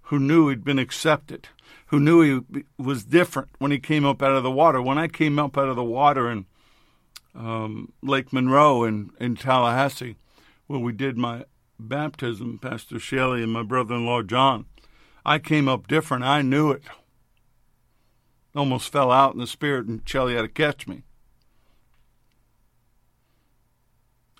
who 0.03 0.19
knew 0.19 0.49
he'd 0.49 0.63
been 0.63 0.77
accepted, 0.79 1.47
who 1.87 1.99
knew 1.99 2.43
he 2.51 2.63
was 2.77 3.03
different 3.03 3.49
when 3.57 3.71
he 3.71 3.79
came 3.79 4.05
up 4.05 4.21
out 4.21 4.35
of 4.35 4.43
the 4.43 4.51
water. 4.51 4.81
When 4.81 4.99
I 4.99 5.07
came 5.07 5.39
up 5.39 5.57
out 5.57 5.69
of 5.69 5.75
the 5.75 5.83
water 5.83 6.29
in 6.29 6.45
um, 7.33 7.91
Lake 8.03 8.31
Monroe 8.31 8.83
in, 8.83 9.09
in 9.19 9.35
Tallahassee, 9.35 10.17
where 10.67 10.79
we 10.79 10.93
did 10.93 11.17
my 11.17 11.45
baptism, 11.79 12.59
Pastor 12.59 12.99
Shelley 12.99 13.41
and 13.41 13.51
my 13.51 13.63
brother 13.63 13.95
in 13.95 14.05
law 14.05 14.21
John, 14.21 14.65
I 15.25 15.39
came 15.39 15.67
up 15.67 15.87
different. 15.87 16.23
I 16.23 16.43
knew 16.43 16.69
it. 16.69 16.83
Almost 18.55 18.91
fell 18.91 19.11
out 19.11 19.33
in 19.33 19.39
the 19.39 19.47
spirit, 19.47 19.87
and 19.87 20.07
Shelley 20.07 20.35
had 20.35 20.43
to 20.43 20.47
catch 20.47 20.87
me. 20.87 21.01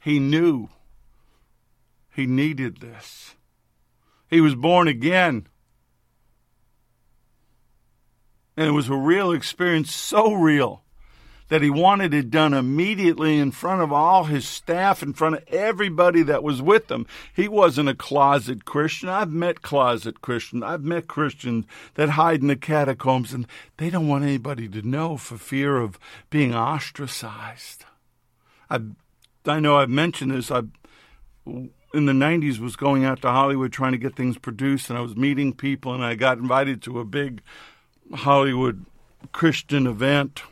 He 0.05 0.19
knew 0.19 0.69
he 2.13 2.27
needed 2.27 2.77
this. 2.77 3.33
He 4.29 4.39
was 4.39 4.53
born 4.53 4.87
again. 4.87 5.47
And 8.55 8.67
it 8.67 8.71
was 8.73 8.87
a 8.87 8.95
real 8.95 9.31
experience, 9.31 9.91
so 9.91 10.31
real 10.31 10.83
that 11.47 11.63
he 11.63 11.71
wanted 11.71 12.13
it 12.13 12.29
done 12.29 12.53
immediately 12.53 13.39
in 13.39 13.49
front 13.49 13.81
of 13.81 13.91
all 13.91 14.25
his 14.25 14.47
staff, 14.47 15.01
in 15.01 15.13
front 15.13 15.37
of 15.37 15.43
everybody 15.47 16.21
that 16.21 16.43
was 16.43 16.61
with 16.61 16.91
him. 16.91 17.07
He 17.35 17.47
wasn't 17.47 17.89
a 17.89 17.95
closet 17.95 18.63
Christian. 18.63 19.09
I've 19.09 19.31
met 19.31 19.63
closet 19.63 20.21
Christians. 20.21 20.61
I've 20.61 20.83
met 20.83 21.07
Christians 21.07 21.65
that 21.95 22.09
hide 22.09 22.41
in 22.41 22.47
the 22.47 22.55
catacombs 22.55 23.33
and 23.33 23.47
they 23.77 23.89
don't 23.89 24.07
want 24.07 24.23
anybody 24.23 24.69
to 24.69 24.83
know 24.83 25.17
for 25.17 25.39
fear 25.39 25.77
of 25.77 25.97
being 26.29 26.53
ostracized. 26.53 27.85
I, 28.69 28.81
I 29.47 29.59
know 29.59 29.77
I've 29.77 29.89
mentioned 29.89 30.31
this. 30.31 30.51
I, 30.51 30.63
in 31.45 32.05
the 32.05 32.13
90s, 32.13 32.59
was 32.59 32.75
going 32.75 33.05
out 33.05 33.21
to 33.21 33.29
Hollywood 33.29 33.71
trying 33.71 33.93
to 33.93 33.97
get 33.97 34.15
things 34.15 34.37
produced, 34.37 34.89
and 34.89 34.97
I 34.97 35.01
was 35.01 35.15
meeting 35.15 35.53
people, 35.53 35.93
and 35.93 36.03
I 36.03 36.15
got 36.15 36.37
invited 36.37 36.81
to 36.83 36.99
a 36.99 37.05
big 37.05 37.41
Hollywood 38.13 38.85
Christian 39.31 39.87
event 39.87 40.43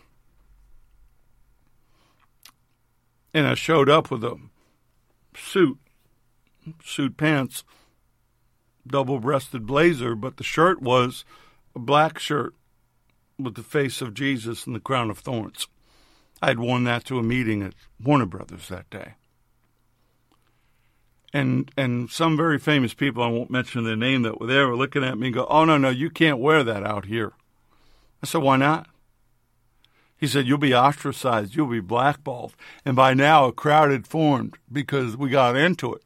and 3.33 3.47
I 3.47 3.55
showed 3.55 3.89
up 3.89 4.11
with 4.11 4.23
a 4.23 4.37
suit, 5.35 5.79
suit 6.83 7.17
pants, 7.17 7.63
double 8.85 9.19
breasted 9.19 9.65
blazer, 9.65 10.15
but 10.15 10.37
the 10.37 10.43
shirt 10.43 10.81
was 10.81 11.25
a 11.75 11.79
black 11.79 12.19
shirt 12.19 12.53
with 13.39 13.55
the 13.55 13.63
face 13.63 14.01
of 14.01 14.13
Jesus 14.13 14.67
and 14.67 14.75
the 14.75 14.79
crown 14.79 15.09
of 15.09 15.17
thorns. 15.17 15.67
I 16.43 16.47
had 16.47 16.59
worn 16.59 16.83
that 16.83 17.05
to 17.05 17.17
a 17.19 17.23
meeting 17.23 17.63
at 17.63 17.73
Warner 18.03 18.25
Brothers 18.25 18.67
that 18.67 18.89
day. 18.89 19.13
And 21.31 21.71
and 21.77 22.09
some 22.11 22.35
very 22.35 22.59
famous 22.59 22.93
people, 22.93 23.23
I 23.23 23.29
won't 23.29 23.49
mention 23.49 23.85
their 23.85 23.95
name, 23.95 24.23
that 24.23 24.41
were 24.41 24.47
there 24.47 24.67
were 24.67 24.75
looking 24.75 25.05
at 25.05 25.17
me 25.17 25.27
and 25.27 25.33
go, 25.33 25.47
Oh 25.49 25.63
no, 25.63 25.77
no, 25.77 25.89
you 25.89 26.09
can't 26.09 26.39
wear 26.39 26.61
that 26.61 26.85
out 26.85 27.05
here. 27.05 27.31
I 28.21 28.25
said, 28.25 28.41
Why 28.41 28.57
not? 28.57 28.87
He 30.17 30.27
said, 30.27 30.45
You'll 30.45 30.57
be 30.57 30.75
ostracized, 30.75 31.55
you'll 31.55 31.67
be 31.67 31.79
blackballed. 31.79 32.55
And 32.83 32.93
by 32.93 33.13
now, 33.13 33.45
a 33.45 33.53
crowd 33.53 33.91
had 33.91 34.05
formed 34.05 34.55
because 34.69 35.15
we 35.15 35.29
got 35.29 35.55
into 35.55 35.93
it. 35.93 36.01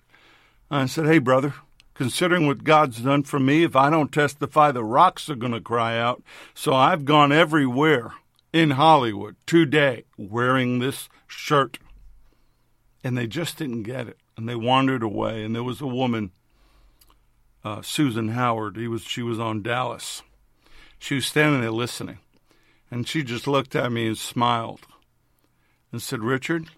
I 0.69 0.85
said, 0.85 1.07
Hey, 1.07 1.17
brother, 1.17 1.55
considering 1.95 2.45
what 2.45 2.63
God's 2.63 2.99
done 2.99 3.23
for 3.23 3.39
me, 3.39 3.63
if 3.63 3.75
I 3.75 3.89
don't 3.89 4.13
testify, 4.13 4.71
the 4.71 4.83
rocks 4.83 5.31
are 5.31 5.35
going 5.35 5.53
to 5.53 5.61
cry 5.61 5.97
out. 5.97 6.21
So 6.53 6.75
I've 6.75 7.05
gone 7.05 7.31
everywhere 7.31 8.13
in 8.53 8.71
Hollywood 8.71 9.35
today 9.45 10.05
wearing 10.17 10.79
this 10.79 11.09
shirt. 11.27 11.79
And 13.03 13.17
they 13.17 13.27
just 13.27 13.57
didn't 13.57 13.83
get 13.83 14.07
it. 14.07 14.17
And 14.35 14.47
they 14.47 14.55
wandered 14.55 15.03
away. 15.03 15.43
And 15.43 15.55
there 15.55 15.63
was 15.63 15.81
a 15.81 15.87
woman, 15.87 16.31
uh, 17.63 17.81
Susan 17.81 18.29
Howard. 18.29 18.77
He 18.77 18.87
was, 18.87 19.03
she 19.03 19.21
was 19.21 19.39
on 19.39 19.61
Dallas. 19.61 20.23
She 20.99 21.15
was 21.15 21.25
standing 21.25 21.61
there 21.61 21.71
listening. 21.71 22.19
And 22.89 23.07
she 23.07 23.23
just 23.23 23.47
looked 23.47 23.75
at 23.75 23.91
me 23.91 24.07
and 24.07 24.17
smiled 24.17 24.87
and 25.91 26.01
said, 26.01 26.21
Richard, 26.21 26.69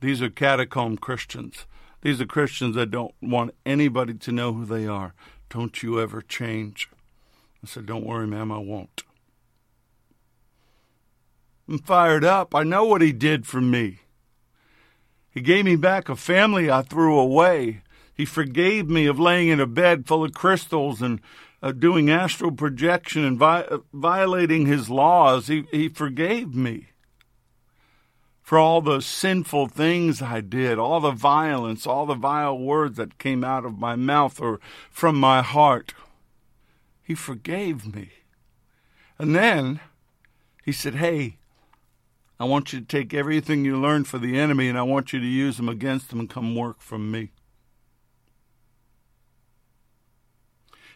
these 0.00 0.20
are 0.22 0.30
catacomb 0.30 0.98
Christians. 0.98 1.66
These 2.02 2.20
are 2.20 2.26
Christians 2.26 2.76
that 2.76 2.90
don't 2.90 3.14
want 3.22 3.54
anybody 3.64 4.14
to 4.14 4.32
know 4.32 4.52
who 4.52 4.66
they 4.66 4.86
are. 4.86 5.14
Don't 5.48 5.82
you 5.82 6.00
ever 6.00 6.20
change. 6.20 6.90
I 7.62 7.66
said, 7.66 7.86
Don't 7.86 8.04
worry, 8.04 8.26
ma'am, 8.26 8.52
I 8.52 8.58
won't. 8.58 9.04
I'm 11.68 11.78
fired 11.78 12.24
up. 12.24 12.54
I 12.54 12.62
know 12.62 12.84
what 12.84 13.02
he 13.02 13.12
did 13.12 13.46
for 13.46 13.60
me. 13.60 14.00
He 15.30 15.40
gave 15.40 15.64
me 15.64 15.76
back 15.76 16.08
a 16.08 16.16
family 16.16 16.70
I 16.70 16.82
threw 16.82 17.18
away. 17.18 17.82
He 18.14 18.24
forgave 18.24 18.88
me 18.88 19.06
of 19.06 19.18
laying 19.18 19.48
in 19.48 19.60
a 19.60 19.66
bed 19.66 20.06
full 20.06 20.24
of 20.24 20.32
crystals 20.32 21.02
and 21.02 21.20
uh, 21.64 21.72
doing 21.72 22.10
astral 22.10 22.52
projection 22.52 23.24
and 23.24 23.38
vi- 23.38 23.62
uh, 23.62 23.78
violating 23.92 24.66
his 24.66 24.90
laws, 24.90 25.46
he, 25.46 25.64
he 25.70 25.88
forgave 25.88 26.54
me 26.54 26.88
for 28.42 28.58
all 28.58 28.82
the 28.82 29.00
sinful 29.00 29.68
things 29.68 30.20
I 30.20 30.42
did, 30.42 30.78
all 30.78 31.00
the 31.00 31.10
violence, 31.10 31.86
all 31.86 32.04
the 32.04 32.14
vile 32.14 32.58
words 32.58 32.98
that 32.98 33.18
came 33.18 33.42
out 33.42 33.64
of 33.64 33.78
my 33.78 33.96
mouth 33.96 34.38
or 34.38 34.60
from 34.90 35.16
my 35.16 35.40
heart. 35.40 35.94
He 37.02 37.14
forgave 37.14 37.94
me. 37.94 38.10
And 39.18 39.34
then 39.34 39.80
he 40.62 40.72
said, 40.72 40.96
Hey, 40.96 41.38
I 42.38 42.44
want 42.44 42.72
you 42.72 42.80
to 42.80 42.86
take 42.86 43.14
everything 43.14 43.64
you 43.64 43.80
learned 43.80 44.08
for 44.08 44.18
the 44.18 44.38
enemy 44.38 44.68
and 44.68 44.76
I 44.76 44.82
want 44.82 45.12
you 45.12 45.20
to 45.20 45.26
use 45.26 45.56
them 45.56 45.68
against 45.68 46.10
them 46.10 46.20
and 46.20 46.28
come 46.28 46.54
work 46.54 46.80
for 46.80 46.98
me. 46.98 47.30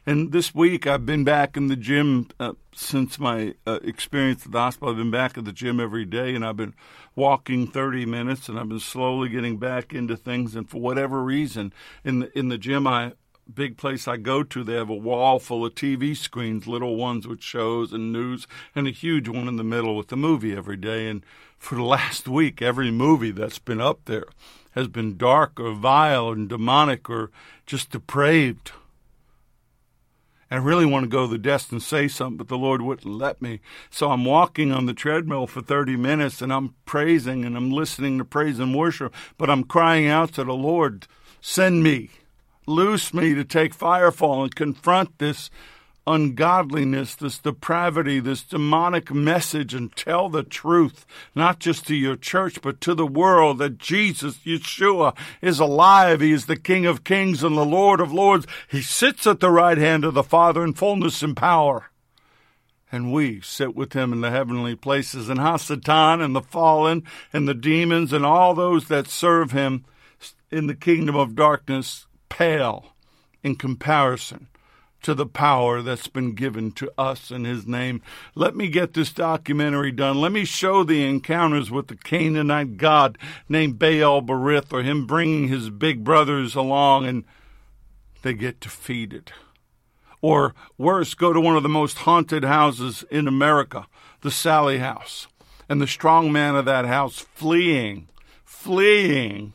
And 0.08 0.32
this 0.32 0.54
week, 0.54 0.86
I've 0.86 1.04
been 1.04 1.22
back 1.22 1.54
in 1.54 1.68
the 1.68 1.76
gym 1.76 2.28
uh, 2.40 2.54
since 2.74 3.18
my 3.18 3.54
uh, 3.66 3.78
experience 3.82 4.46
at 4.46 4.52
the 4.52 4.58
hospital. 4.58 4.88
I've 4.88 4.96
been 4.96 5.10
back 5.10 5.36
at 5.36 5.44
the 5.44 5.52
gym 5.52 5.78
every 5.78 6.06
day, 6.06 6.34
and 6.34 6.46
I've 6.46 6.56
been 6.56 6.74
walking 7.14 7.66
30 7.66 8.06
minutes, 8.06 8.48
and 8.48 8.58
I've 8.58 8.70
been 8.70 8.80
slowly 8.80 9.28
getting 9.28 9.58
back 9.58 9.92
into 9.92 10.16
things. 10.16 10.56
And 10.56 10.66
for 10.66 10.80
whatever 10.80 11.22
reason, 11.22 11.74
in 12.04 12.20
the 12.20 12.38
in 12.38 12.48
the 12.48 12.56
gym, 12.56 12.86
I 12.86 13.12
big 13.52 13.76
place 13.76 14.06
I 14.06 14.16
go 14.16 14.42
to, 14.42 14.64
they 14.64 14.74
have 14.74 14.90
a 14.90 14.94
wall 14.94 15.38
full 15.38 15.64
of 15.64 15.74
TV 15.74 16.16
screens, 16.16 16.66
little 16.66 16.96
ones 16.96 17.26
with 17.26 17.42
shows 17.42 17.92
and 17.92 18.12
news, 18.12 18.46
and 18.74 18.86
a 18.86 18.90
huge 18.90 19.28
one 19.28 19.48
in 19.48 19.56
the 19.56 19.64
middle 19.64 19.96
with 19.96 20.08
the 20.08 20.16
movie 20.16 20.56
every 20.56 20.76
day. 20.76 21.08
And 21.08 21.24
for 21.58 21.74
the 21.74 21.82
last 21.84 22.28
week, 22.28 22.62
every 22.62 22.90
movie 22.90 23.30
that's 23.30 23.58
been 23.58 23.80
up 23.80 24.00
there 24.04 24.26
has 24.72 24.88
been 24.88 25.16
dark 25.16 25.58
or 25.58 25.72
vile 25.72 26.30
and 26.30 26.48
demonic 26.48 27.08
or 27.10 27.30
just 27.66 27.90
depraved. 27.90 28.72
And 30.50 30.60
I 30.60 30.64
really 30.64 30.86
want 30.86 31.04
to 31.04 31.08
go 31.08 31.26
to 31.26 31.32
the 31.32 31.38
desk 31.38 31.72
and 31.72 31.82
say 31.82 32.08
something, 32.08 32.38
but 32.38 32.48
the 32.48 32.56
Lord 32.56 32.80
wouldn't 32.80 33.12
let 33.12 33.42
me. 33.42 33.60
So 33.90 34.10
I'm 34.10 34.24
walking 34.24 34.72
on 34.72 34.86
the 34.86 34.94
treadmill 34.94 35.46
for 35.46 35.60
30 35.60 35.96
minutes 35.96 36.40
and 36.40 36.52
I'm 36.52 36.74
praising 36.86 37.44
and 37.44 37.56
I'm 37.56 37.70
listening 37.70 38.18
to 38.18 38.24
praise 38.24 38.58
and 38.58 38.74
worship, 38.74 39.14
but 39.36 39.50
I'm 39.50 39.64
crying 39.64 40.06
out 40.06 40.32
to 40.34 40.44
the 40.44 40.54
Lord, 40.54 41.06
send 41.40 41.82
me, 41.82 42.10
loose 42.68 43.14
me 43.14 43.34
to 43.34 43.44
take 43.44 43.76
firefall 43.76 44.42
and 44.42 44.54
confront 44.54 45.18
this 45.18 45.50
ungodliness, 46.08 47.14
this 47.14 47.38
depravity, 47.38 48.18
this 48.18 48.42
demonic 48.42 49.12
message, 49.12 49.74
and 49.74 49.94
tell 49.94 50.28
the 50.28 50.42
truth, 50.42 51.04
not 51.34 51.58
just 51.58 51.86
to 51.86 51.94
your 51.94 52.16
church, 52.16 52.62
but 52.62 52.80
to 52.80 52.94
the 52.94 53.06
world 53.06 53.58
that 53.58 53.78
Jesus, 53.78 54.38
Yeshua, 54.38 55.16
is 55.42 55.60
alive. 55.60 56.20
He 56.20 56.32
is 56.32 56.46
the 56.46 56.56
King 56.56 56.86
of 56.86 57.04
kings 57.04 57.42
and 57.42 57.56
the 57.56 57.64
Lord 57.64 58.00
of 58.00 58.12
lords. 58.12 58.46
He 58.70 58.80
sits 58.80 59.26
at 59.26 59.40
the 59.40 59.50
right 59.50 59.78
hand 59.78 60.04
of 60.04 60.14
the 60.14 60.22
Father 60.22 60.64
in 60.64 60.72
fullness 60.72 61.22
and 61.22 61.36
power. 61.36 61.90
And 62.90 63.12
we 63.12 63.42
sit 63.42 63.76
with 63.76 63.92
him 63.92 64.14
in 64.14 64.22
the 64.22 64.30
heavenly 64.30 64.74
places, 64.74 65.28
and 65.28 65.38
Hasatan 65.38 66.24
and 66.24 66.34
the 66.34 66.40
fallen 66.40 67.02
and 67.34 67.46
the 67.46 67.52
demons 67.52 68.14
and 68.14 68.24
all 68.24 68.54
those 68.54 68.88
that 68.88 69.08
serve 69.08 69.52
him 69.52 69.84
in 70.50 70.68
the 70.68 70.74
kingdom 70.74 71.14
of 71.14 71.34
darkness 71.34 72.06
pale 72.28 72.92
in 73.42 73.56
comparison 73.56 74.48
to 75.02 75.14
the 75.14 75.26
power 75.26 75.80
that's 75.80 76.08
been 76.08 76.34
given 76.34 76.72
to 76.72 76.90
us 76.98 77.30
in 77.30 77.44
his 77.44 77.66
name. 77.66 78.02
Let 78.34 78.56
me 78.56 78.68
get 78.68 78.94
this 78.94 79.12
documentary 79.12 79.92
done. 79.92 80.20
Let 80.20 80.32
me 80.32 80.44
show 80.44 80.82
the 80.82 81.04
encounters 81.04 81.70
with 81.70 81.86
the 81.86 81.96
Canaanite 81.96 82.76
god 82.76 83.16
named 83.48 83.78
Baal 83.78 84.22
Berith 84.22 84.72
or 84.72 84.82
him 84.82 85.06
bringing 85.06 85.48
his 85.48 85.70
big 85.70 86.02
brothers 86.02 86.54
along 86.54 87.06
and 87.06 87.24
they 88.22 88.34
get 88.34 88.60
defeated. 88.60 89.32
Or 90.20 90.54
worse, 90.76 91.14
go 91.14 91.32
to 91.32 91.40
one 91.40 91.56
of 91.56 91.62
the 91.62 91.68
most 91.68 91.98
haunted 91.98 92.44
houses 92.44 93.04
in 93.08 93.28
America, 93.28 93.86
the 94.22 94.32
Sallie 94.32 94.78
House, 94.78 95.28
and 95.68 95.80
the 95.80 95.86
strong 95.86 96.32
man 96.32 96.56
of 96.56 96.64
that 96.64 96.86
house 96.86 97.20
fleeing, 97.20 98.08
fleeing 98.44 99.52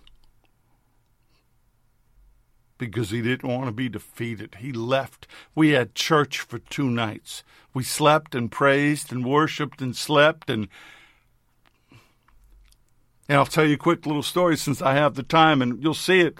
because 2.77 3.11
he 3.11 3.21
didn't 3.21 3.49
want 3.49 3.65
to 3.65 3.71
be 3.71 3.89
defeated. 3.89 4.55
He 4.59 4.71
left. 4.71 5.27
We 5.55 5.69
had 5.69 5.95
church 5.95 6.39
for 6.39 6.59
two 6.59 6.89
nights. 6.89 7.43
We 7.73 7.83
slept 7.83 8.35
and 8.35 8.51
praised 8.51 9.11
and 9.11 9.25
worshiped 9.25 9.81
and 9.81 9.95
slept 9.95 10.49
and 10.49 10.67
and 13.29 13.37
I'll 13.37 13.45
tell 13.45 13.65
you 13.65 13.75
a 13.75 13.77
quick 13.77 14.05
little 14.05 14.21
story 14.21 14.57
since 14.57 14.81
I 14.81 14.95
have 14.95 15.15
the 15.15 15.23
time 15.23 15.61
and 15.61 15.81
you'll 15.81 15.93
see 15.93 16.19
it. 16.19 16.39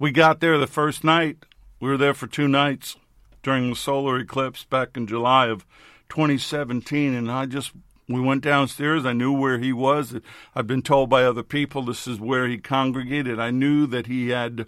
We 0.00 0.10
got 0.10 0.40
there 0.40 0.58
the 0.58 0.66
first 0.66 1.04
night. 1.04 1.44
We 1.80 1.88
were 1.88 1.96
there 1.96 2.14
for 2.14 2.26
two 2.26 2.48
nights 2.48 2.96
during 3.42 3.70
the 3.70 3.76
solar 3.76 4.18
eclipse 4.18 4.64
back 4.64 4.96
in 4.96 5.06
July 5.06 5.46
of 5.46 5.64
2017 6.08 7.14
and 7.14 7.30
I 7.30 7.46
just 7.46 7.72
we 8.08 8.20
went 8.20 8.42
downstairs. 8.42 9.04
I 9.04 9.12
knew 9.12 9.32
where 9.32 9.58
he 9.58 9.72
was. 9.72 10.16
I've 10.54 10.66
been 10.66 10.82
told 10.82 11.10
by 11.10 11.24
other 11.24 11.42
people 11.42 11.82
this 11.82 12.08
is 12.08 12.18
where 12.18 12.48
he 12.48 12.58
congregated. 12.58 13.38
I 13.38 13.50
knew 13.50 13.86
that 13.86 14.06
he 14.06 14.30
had 14.30 14.66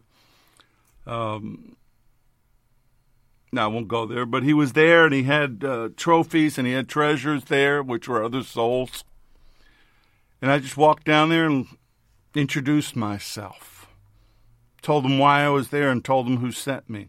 um, 1.11 1.77
now 3.53 3.65
I 3.65 3.67
won't 3.67 3.89
go 3.89 4.07
there, 4.07 4.25
but 4.25 4.45
he 4.45 4.55
was 4.55 4.75
there 4.75 5.05
and 5.05 5.15
he 5.15 5.25
had 5.25 5.65
uh, 5.65 5.89
trophies 5.97 6.57
and 6.57 6.67
he 6.67 6.73
had 6.73 6.89
treasures 6.89 7.45
there, 7.45 7.83
which 7.83 8.09
were 8.09 8.23
other 8.23 8.45
souls. 8.45 9.05
And 10.41 10.51
I 10.51 10.59
just 10.59 10.77
walked 10.77 11.05
down 11.05 11.29
there 11.29 11.47
and 11.47 11.67
introduced 12.35 12.95
myself, 12.95 13.89
told 14.83 15.05
them 15.05 15.19
why 15.19 15.43
I 15.43 15.49
was 15.49 15.69
there, 15.69 15.91
and 15.91 16.05
told 16.05 16.27
them 16.27 16.39
who 16.39 16.53
sent 16.53 16.89
me. 16.89 17.09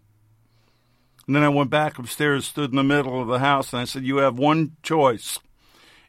And 1.27 1.35
then 1.35 1.43
I 1.43 1.49
went 1.49 1.69
back 1.69 1.99
upstairs, 1.99 2.47
stood 2.47 2.71
in 2.71 2.75
the 2.75 2.83
middle 2.83 3.21
of 3.21 3.27
the 3.27 3.39
house, 3.39 3.71
and 3.71 3.81
I 3.81 3.85
said, 3.85 4.03
You 4.03 4.17
have 4.17 4.37
one 4.37 4.75
choice. 4.81 5.39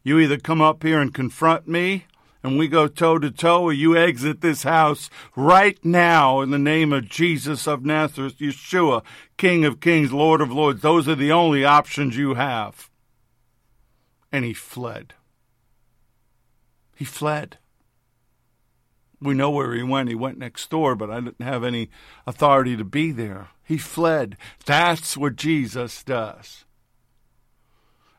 You 0.02 0.18
either 0.18 0.38
come 0.38 0.60
up 0.60 0.82
here 0.82 1.00
and 1.00 1.14
confront 1.14 1.68
me, 1.68 2.06
and 2.42 2.58
we 2.58 2.66
go 2.66 2.88
toe 2.88 3.18
to 3.18 3.30
toe, 3.30 3.62
or 3.62 3.72
you 3.72 3.96
exit 3.96 4.40
this 4.40 4.64
house 4.64 5.08
right 5.36 5.82
now 5.84 6.40
in 6.40 6.50
the 6.50 6.58
name 6.58 6.92
of 6.92 7.08
Jesus 7.08 7.68
of 7.68 7.84
Nazareth, 7.84 8.38
Yeshua, 8.38 9.04
King 9.36 9.64
of 9.64 9.80
Kings, 9.80 10.12
Lord 10.12 10.40
of 10.40 10.50
Lords. 10.50 10.82
Those 10.82 11.08
are 11.08 11.14
the 11.14 11.32
only 11.32 11.64
options 11.64 12.16
you 12.16 12.34
have. 12.34 12.90
And 14.32 14.44
he 14.44 14.52
fled. 14.52 15.14
He 16.96 17.04
fled. 17.04 17.58
We 19.20 19.34
know 19.34 19.50
where 19.50 19.74
he 19.74 19.84
went. 19.84 20.08
He 20.08 20.16
went 20.16 20.38
next 20.38 20.68
door, 20.68 20.96
but 20.96 21.10
I 21.10 21.20
didn't 21.20 21.42
have 21.42 21.62
any 21.62 21.90
authority 22.26 22.76
to 22.76 22.84
be 22.84 23.12
there. 23.12 23.48
He 23.62 23.78
fled. 23.78 24.36
That's 24.66 25.16
what 25.16 25.36
Jesus 25.36 26.02
does. 26.02 26.64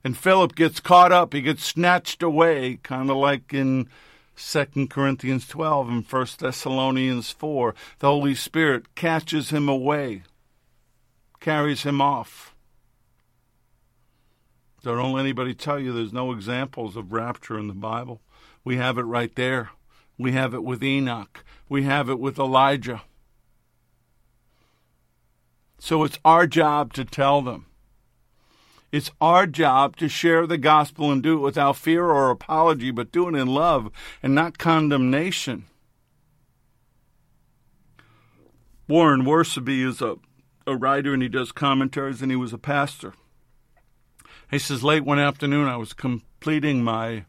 And 0.02 0.18
Philip 0.18 0.56
gets 0.56 0.80
caught 0.80 1.12
up. 1.12 1.34
He 1.34 1.42
gets 1.42 1.66
snatched 1.66 2.24
away, 2.24 2.80
kind 2.84 3.10
of 3.10 3.18
like 3.18 3.54
in 3.54 3.90
2 4.36 4.88
Corinthians 4.88 5.48
12 5.48 5.90
and 5.90 6.06
1 6.06 6.28
Thessalonians 6.40 7.32
4. 7.32 7.76
The 8.00 8.08
Holy 8.08 8.36
Spirit 8.36 8.96
catches 8.96 9.52
him 9.52 9.70
away, 9.70 10.24
carries 11.40 11.84
him 11.84 12.02
off. 12.02 12.56
So 14.84 14.96
don't 14.96 15.14
let 15.14 15.22
anybody 15.22 15.54
tell 15.54 15.80
you 15.80 15.94
there's 15.94 16.12
no 16.12 16.32
examples 16.34 16.98
of 16.98 17.14
rapture 17.14 17.58
in 17.58 17.68
the 17.68 17.74
Bible. 17.74 18.22
We 18.66 18.78
have 18.78 18.98
it 18.98 19.04
right 19.04 19.34
there. 19.36 19.70
We 20.18 20.34
have 20.34 20.54
it 20.54 20.64
with 20.64 20.84
Enoch. 20.84 21.44
We 21.70 21.84
have 21.84 22.10
it 22.10 22.20
with 22.20 22.38
Elijah. 22.38 23.02
So 25.80 26.04
it's 26.04 26.20
our 26.26 26.48
job 26.48 26.94
to 26.94 27.06
tell 27.06 27.42
them. 27.42 27.66
It's 28.94 29.10
our 29.20 29.48
job 29.48 29.98
to 29.98 30.08
share 30.08 30.46
the 30.46 30.60
gospel 30.60 31.12
and 31.12 31.24
do 31.24 31.34
it 31.34 31.42
without 31.42 31.78
fear 31.78 32.06
or 32.06 32.30
apology, 32.30 32.92
but 32.92 33.12
do 33.12 33.28
it 33.28 33.34
in 33.34 33.48
love 33.48 33.90
and 34.22 34.36
not 34.36 34.60
condemnation. 34.60 35.66
Warren 38.88 39.24
Wiersbe 39.24 39.84
is 39.84 40.00
a, 40.00 40.18
a 40.68 40.76
writer 40.76 41.12
and 41.12 41.24
he 41.24 41.28
does 41.28 41.52
commentaries 41.52 42.22
and 42.22 42.32
he 42.32 42.36
was 42.36 42.54
a 42.54 42.60
pastor. 42.60 43.16
He 44.52 44.60
says, 44.60 44.84
late 44.84 45.04
one 45.04 45.18
afternoon, 45.18 45.68
I 45.68 45.78
was 45.78 45.94
completing 45.94 46.84
my 46.84 47.26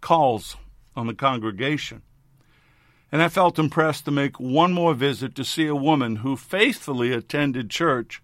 calls 0.00 0.56
on 0.94 1.08
the 1.08 1.14
congregation. 1.14 2.02
And 3.10 3.20
I 3.20 3.28
felt 3.28 3.58
impressed 3.58 4.04
to 4.04 4.12
make 4.12 4.38
one 4.38 4.72
more 4.72 4.94
visit 4.94 5.34
to 5.34 5.44
see 5.44 5.66
a 5.66 5.74
woman 5.74 6.16
who 6.16 6.36
faithfully 6.36 7.12
attended 7.12 7.68
church 7.68 8.22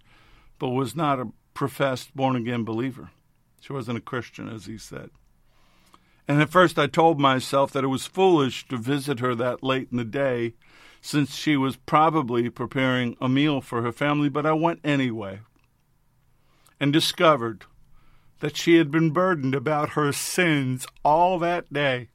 but 0.60 0.68
was 0.68 0.94
not 0.94 1.18
a 1.18 1.32
professed 1.60 2.16
born 2.16 2.36
again 2.36 2.64
believer. 2.64 3.10
She 3.60 3.70
wasn't 3.70 3.98
a 3.98 4.00
Christian, 4.00 4.48
as 4.48 4.64
he 4.64 4.78
said. 4.78 5.10
And 6.26 6.40
at 6.40 6.48
first 6.48 6.78
I 6.78 6.86
told 6.86 7.20
myself 7.20 7.70
that 7.72 7.84
it 7.84 7.88
was 7.88 8.06
foolish 8.06 8.66
to 8.68 8.78
visit 8.78 9.20
her 9.20 9.34
that 9.34 9.62
late 9.62 9.88
in 9.90 9.98
the 9.98 10.04
day, 10.06 10.54
since 11.02 11.34
she 11.34 11.58
was 11.58 11.76
probably 11.76 12.48
preparing 12.48 13.14
a 13.20 13.28
meal 13.28 13.60
for 13.60 13.82
her 13.82 13.92
family, 13.92 14.30
but 14.30 14.46
I 14.46 14.54
went 14.54 14.80
anyway 14.82 15.40
and 16.80 16.94
discovered 16.94 17.66
that 18.38 18.56
she 18.56 18.76
had 18.76 18.90
been 18.90 19.10
burdened 19.10 19.54
about 19.54 19.90
her 19.90 20.12
sins 20.12 20.86
all 21.04 21.38
that 21.40 21.70
day. 21.70 22.08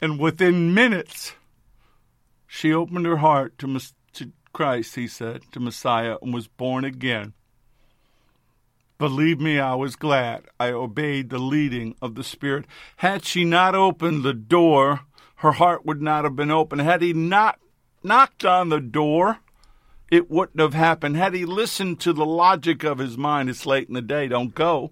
And 0.00 0.18
within 0.18 0.72
minutes, 0.72 1.34
she 2.46 2.72
opened 2.72 3.04
her 3.04 3.18
heart 3.18 3.58
to, 3.58 3.78
Christ, 4.54 4.94
he 4.94 5.06
said, 5.06 5.42
to 5.52 5.60
Messiah, 5.60 6.16
and 6.22 6.32
was 6.32 6.48
born 6.48 6.86
again. 6.86 7.34
Believe 8.98 9.38
me, 9.38 9.60
I 9.60 9.76
was 9.76 9.94
glad 9.94 10.46
I 10.58 10.72
obeyed 10.72 11.30
the 11.30 11.38
leading 11.38 11.94
of 12.02 12.16
the 12.16 12.24
Spirit. 12.24 12.64
Had 12.96 13.24
she 13.24 13.44
not 13.44 13.76
opened 13.76 14.24
the 14.24 14.34
door, 14.34 15.02
her 15.36 15.52
heart 15.52 15.86
would 15.86 16.02
not 16.02 16.24
have 16.24 16.34
been 16.34 16.50
open. 16.50 16.80
Had 16.80 17.00
he 17.00 17.12
not 17.12 17.60
knocked 18.02 18.44
on 18.44 18.70
the 18.70 18.80
door, 18.80 19.38
it 20.10 20.28
wouldn't 20.28 20.58
have 20.58 20.74
happened. 20.74 21.16
Had 21.16 21.34
he 21.34 21.44
listened 21.44 22.00
to 22.00 22.12
the 22.12 22.26
logic 22.26 22.82
of 22.82 22.98
his 22.98 23.16
mind, 23.16 23.48
it's 23.48 23.66
late 23.66 23.86
in 23.86 23.94
the 23.94 24.02
day, 24.02 24.26
don't 24.26 24.52
go, 24.52 24.90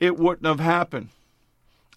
it 0.00 0.16
wouldn't 0.16 0.46
have 0.46 0.60
happened. 0.60 1.10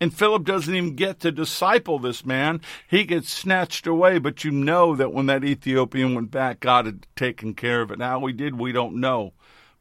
And 0.02 0.14
Philip 0.14 0.44
doesn't 0.44 0.76
even 0.76 0.96
get 0.96 1.22
to 1.22 1.32
disciple 1.32 1.98
this 1.98 2.26
man. 2.26 2.60
He 2.90 3.06
gets 3.06 3.32
snatched 3.32 3.88
away, 3.88 4.20
but 4.20 4.44
you 4.44 4.52
know 4.52 4.98
that 4.98 5.14
when 5.14 5.28
that 5.28 5.46
Ethiopian 5.46 6.14
went 6.14 6.30
back, 6.30 6.60
God 6.60 6.88
had 6.88 7.08
taken 7.16 7.54
care 7.54 7.80
of 7.80 7.90
it. 7.90 8.02
How 8.02 8.26
he 8.26 8.34
did, 8.34 8.60
we 8.60 8.74
don't 8.74 9.00
know 9.00 9.32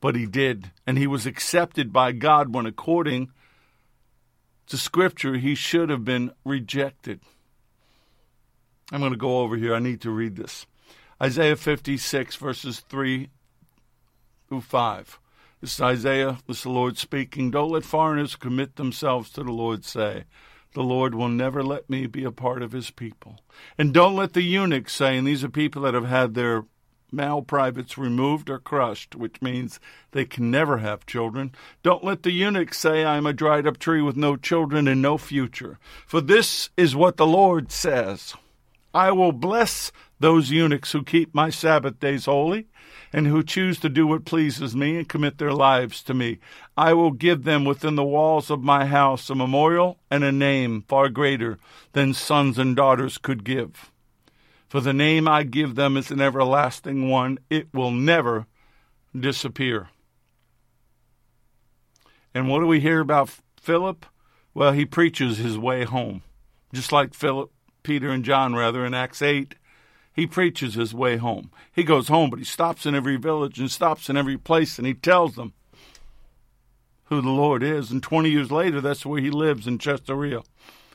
but 0.01 0.16
he 0.16 0.26
did. 0.26 0.70
And 0.86 0.98
he 0.98 1.07
was 1.07 1.26
accepted 1.26 1.92
by 1.92 2.12
God 2.12 2.55
when, 2.55 2.66
according 2.66 3.30
to 4.66 4.76
Scripture, 4.76 5.34
he 5.34 5.55
should 5.55 5.90
have 5.90 6.05
been 6.05 6.32
rejected. 6.44 7.20
I'm 8.92 9.01
going 9.01 9.12
to 9.12 9.18
go 9.18 9.40
over 9.40 9.57
here. 9.57 9.74
I 9.74 9.78
need 9.78 10.01
to 10.03 10.11
read 10.11 10.36
this. 10.36 10.66
Isaiah 11.22 11.57
56, 11.57 12.36
verses 12.36 12.80
3 12.88 13.28
through 14.48 14.62
5. 14.62 15.20
This 15.61 15.74
is 15.74 15.80
Isaiah. 15.80 16.38
This 16.46 16.59
is 16.59 16.62
the 16.62 16.70
Lord 16.70 16.96
speaking. 16.96 17.51
Don't 17.51 17.70
let 17.70 17.84
foreigners 17.84 18.34
commit 18.34 18.76
themselves 18.76 19.30
to 19.30 19.42
the 19.42 19.53
Lord, 19.53 19.84
say. 19.84 20.24
The 20.72 20.82
Lord 20.82 21.14
will 21.14 21.28
never 21.28 21.62
let 21.62 21.90
me 21.90 22.07
be 22.07 22.24
a 22.24 22.30
part 22.30 22.62
of 22.62 22.72
his 22.72 22.90
people. 22.90 23.40
And 23.76 23.92
don't 23.92 24.16
let 24.16 24.32
the 24.32 24.42
eunuchs 24.42 24.94
say, 24.94 25.16
and 25.18 25.26
these 25.26 25.44
are 25.44 25.51
people 25.51 25.82
that 25.82 25.94
have 25.94 26.07
had 26.07 26.34
their 26.34 26.64
male 27.12 27.42
privates 27.42 27.98
removed 27.98 28.50
or 28.50 28.58
crushed, 28.58 29.14
which 29.14 29.42
means 29.42 29.80
they 30.12 30.24
can 30.24 30.50
never 30.50 30.78
have 30.78 31.06
children. 31.06 31.52
Don't 31.82 32.04
let 32.04 32.22
the 32.22 32.32
eunuch 32.32 32.74
say, 32.74 33.04
I 33.04 33.16
am 33.16 33.26
a 33.26 33.32
dried 33.32 33.66
up 33.66 33.78
tree 33.78 34.02
with 34.02 34.16
no 34.16 34.36
children 34.36 34.88
and 34.88 35.02
no 35.02 35.18
future. 35.18 35.78
For 36.06 36.20
this 36.20 36.70
is 36.76 36.96
what 36.96 37.16
the 37.16 37.26
Lord 37.26 37.72
says 37.72 38.34
I 38.92 39.12
will 39.12 39.32
bless 39.32 39.92
those 40.18 40.50
eunuchs 40.50 40.92
who 40.92 41.04
keep 41.04 41.34
my 41.34 41.48
Sabbath 41.48 42.00
days 42.00 42.24
holy 42.24 42.66
and 43.12 43.26
who 43.26 43.42
choose 43.42 43.78
to 43.80 43.88
do 43.88 44.06
what 44.06 44.24
pleases 44.24 44.74
me 44.74 44.96
and 44.96 45.08
commit 45.08 45.38
their 45.38 45.52
lives 45.52 46.02
to 46.04 46.14
me. 46.14 46.38
I 46.76 46.92
will 46.94 47.12
give 47.12 47.44
them 47.44 47.64
within 47.64 47.94
the 47.94 48.04
walls 48.04 48.50
of 48.50 48.62
my 48.62 48.86
house 48.86 49.30
a 49.30 49.34
memorial 49.34 49.98
and 50.11 50.24
a 50.24 50.32
name 50.32 50.84
far 50.88 51.08
greater 51.08 51.58
than 51.92 52.14
sons 52.14 52.58
and 52.58 52.74
daughters 52.74 53.18
could 53.18 53.44
give. 53.44 53.90
For 54.70 54.80
the 54.80 54.92
name 54.92 55.26
I 55.26 55.42
give 55.42 55.74
them 55.74 55.96
is 55.96 56.12
an 56.12 56.20
everlasting 56.20 57.10
one, 57.10 57.40
it 57.50 57.74
will 57.74 57.90
never 57.90 58.46
disappear. 59.18 59.88
And 62.32 62.48
what 62.48 62.60
do 62.60 62.68
we 62.68 62.78
hear 62.78 63.00
about 63.00 63.30
Philip? 63.60 64.06
Well, 64.54 64.70
he 64.70 64.84
preaches 64.84 65.38
his 65.38 65.58
way 65.58 65.82
home, 65.82 66.22
just 66.72 66.92
like 66.92 67.14
Philip, 67.14 67.50
Peter, 67.82 68.10
and 68.10 68.24
John, 68.24 68.54
rather, 68.54 68.86
in 68.86 68.94
Acts 68.94 69.22
8. 69.22 69.56
He 70.14 70.28
preaches 70.28 70.74
his 70.74 70.94
way 70.94 71.16
home. 71.16 71.50
He 71.72 71.82
goes 71.82 72.06
home, 72.06 72.30
but 72.30 72.38
he 72.38 72.44
stops 72.44 72.86
in 72.86 72.94
every 72.94 73.16
village 73.16 73.58
and 73.58 73.68
stops 73.68 74.08
in 74.08 74.16
every 74.16 74.38
place, 74.38 74.78
and 74.78 74.86
he 74.86 74.94
tells 74.94 75.34
them 75.34 75.52
who 77.06 77.20
the 77.20 77.28
Lord 77.28 77.64
is. 77.64 77.90
And 77.90 78.00
20 78.00 78.30
years 78.30 78.52
later, 78.52 78.80
that's 78.80 79.04
where 79.04 79.20
he 79.20 79.30
lives 79.30 79.66
in 79.66 79.78
Caesarea. 79.78 80.42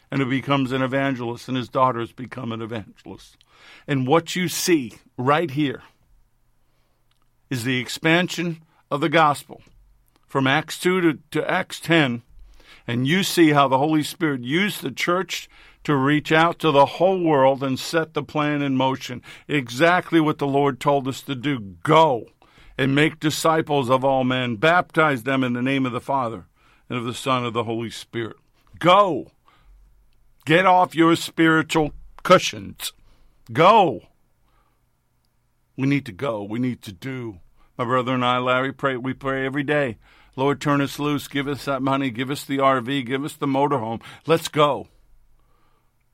And 0.09 0.21
he 0.21 0.29
becomes 0.29 0.71
an 0.71 0.81
evangelist, 0.81 1.49
and 1.49 1.57
his 1.57 1.67
daughters 1.67 2.13
become 2.13 2.53
an 2.53 2.61
evangelist. 2.61 3.35
And 3.87 4.07
what 4.07 4.35
you 4.35 4.47
see 4.47 4.93
right 5.17 5.51
here 5.51 5.83
is 7.49 7.63
the 7.63 7.79
expansion 7.79 8.63
of 8.89 9.01
the 9.01 9.09
gospel 9.09 9.61
from 10.27 10.47
Acts 10.47 10.79
2 10.79 11.01
to, 11.01 11.19
to 11.31 11.49
Acts 11.49 11.79
10. 11.79 12.21
And 12.87 13.07
you 13.07 13.23
see 13.23 13.51
how 13.51 13.67
the 13.67 13.77
Holy 13.77 14.03
Spirit 14.03 14.41
used 14.41 14.81
the 14.81 14.91
church 14.91 15.49
to 15.83 15.95
reach 15.95 16.31
out 16.31 16.59
to 16.59 16.71
the 16.71 16.85
whole 16.85 17.23
world 17.23 17.63
and 17.63 17.79
set 17.79 18.13
the 18.13 18.23
plan 18.23 18.61
in 18.61 18.75
motion. 18.75 19.21
Exactly 19.47 20.19
what 20.19 20.39
the 20.39 20.47
Lord 20.47 20.79
told 20.79 21.07
us 21.07 21.21
to 21.21 21.35
do. 21.35 21.59
Go 21.83 22.27
and 22.77 22.93
make 22.93 23.19
disciples 23.19 23.89
of 23.89 24.03
all 24.03 24.23
men, 24.23 24.57
baptize 24.57 25.23
them 25.23 25.43
in 25.43 25.53
the 25.53 25.61
name 25.61 25.85
of 25.85 25.91
the 25.91 26.01
Father 26.01 26.45
and 26.89 26.97
of 26.97 27.05
the 27.05 27.13
Son 27.13 27.39
and 27.39 27.47
of 27.47 27.53
the 27.53 27.63
Holy 27.63 27.89
Spirit. 27.89 28.37
Go. 28.79 29.31
Get 30.45 30.65
off 30.65 30.93
your 30.93 31.15
spiritual 31.15 31.93
cushions. 32.23 32.93
Go. 33.51 34.01
We 35.77 35.87
need 35.87 36.05
to 36.05 36.11
go. 36.11 36.43
We 36.43 36.59
need 36.59 36.81
to 36.83 36.91
do. 36.91 37.39
My 37.77 37.85
brother 37.85 38.13
and 38.13 38.23
I, 38.23 38.37
Larry, 38.39 38.71
pray. 38.71 38.97
We 38.97 39.13
pray 39.13 39.45
every 39.45 39.63
day. 39.63 39.97
Lord, 40.35 40.59
turn 40.59 40.81
us 40.81 40.99
loose. 40.99 41.27
Give 41.27 41.47
us 41.47 41.65
that 41.65 41.81
money. 41.81 42.09
Give 42.09 42.31
us 42.31 42.43
the 42.43 42.57
RV. 42.57 43.05
Give 43.05 43.23
us 43.23 43.35
the 43.35 43.47
motorhome. 43.47 44.01
Let's 44.25 44.47
go. 44.47 44.87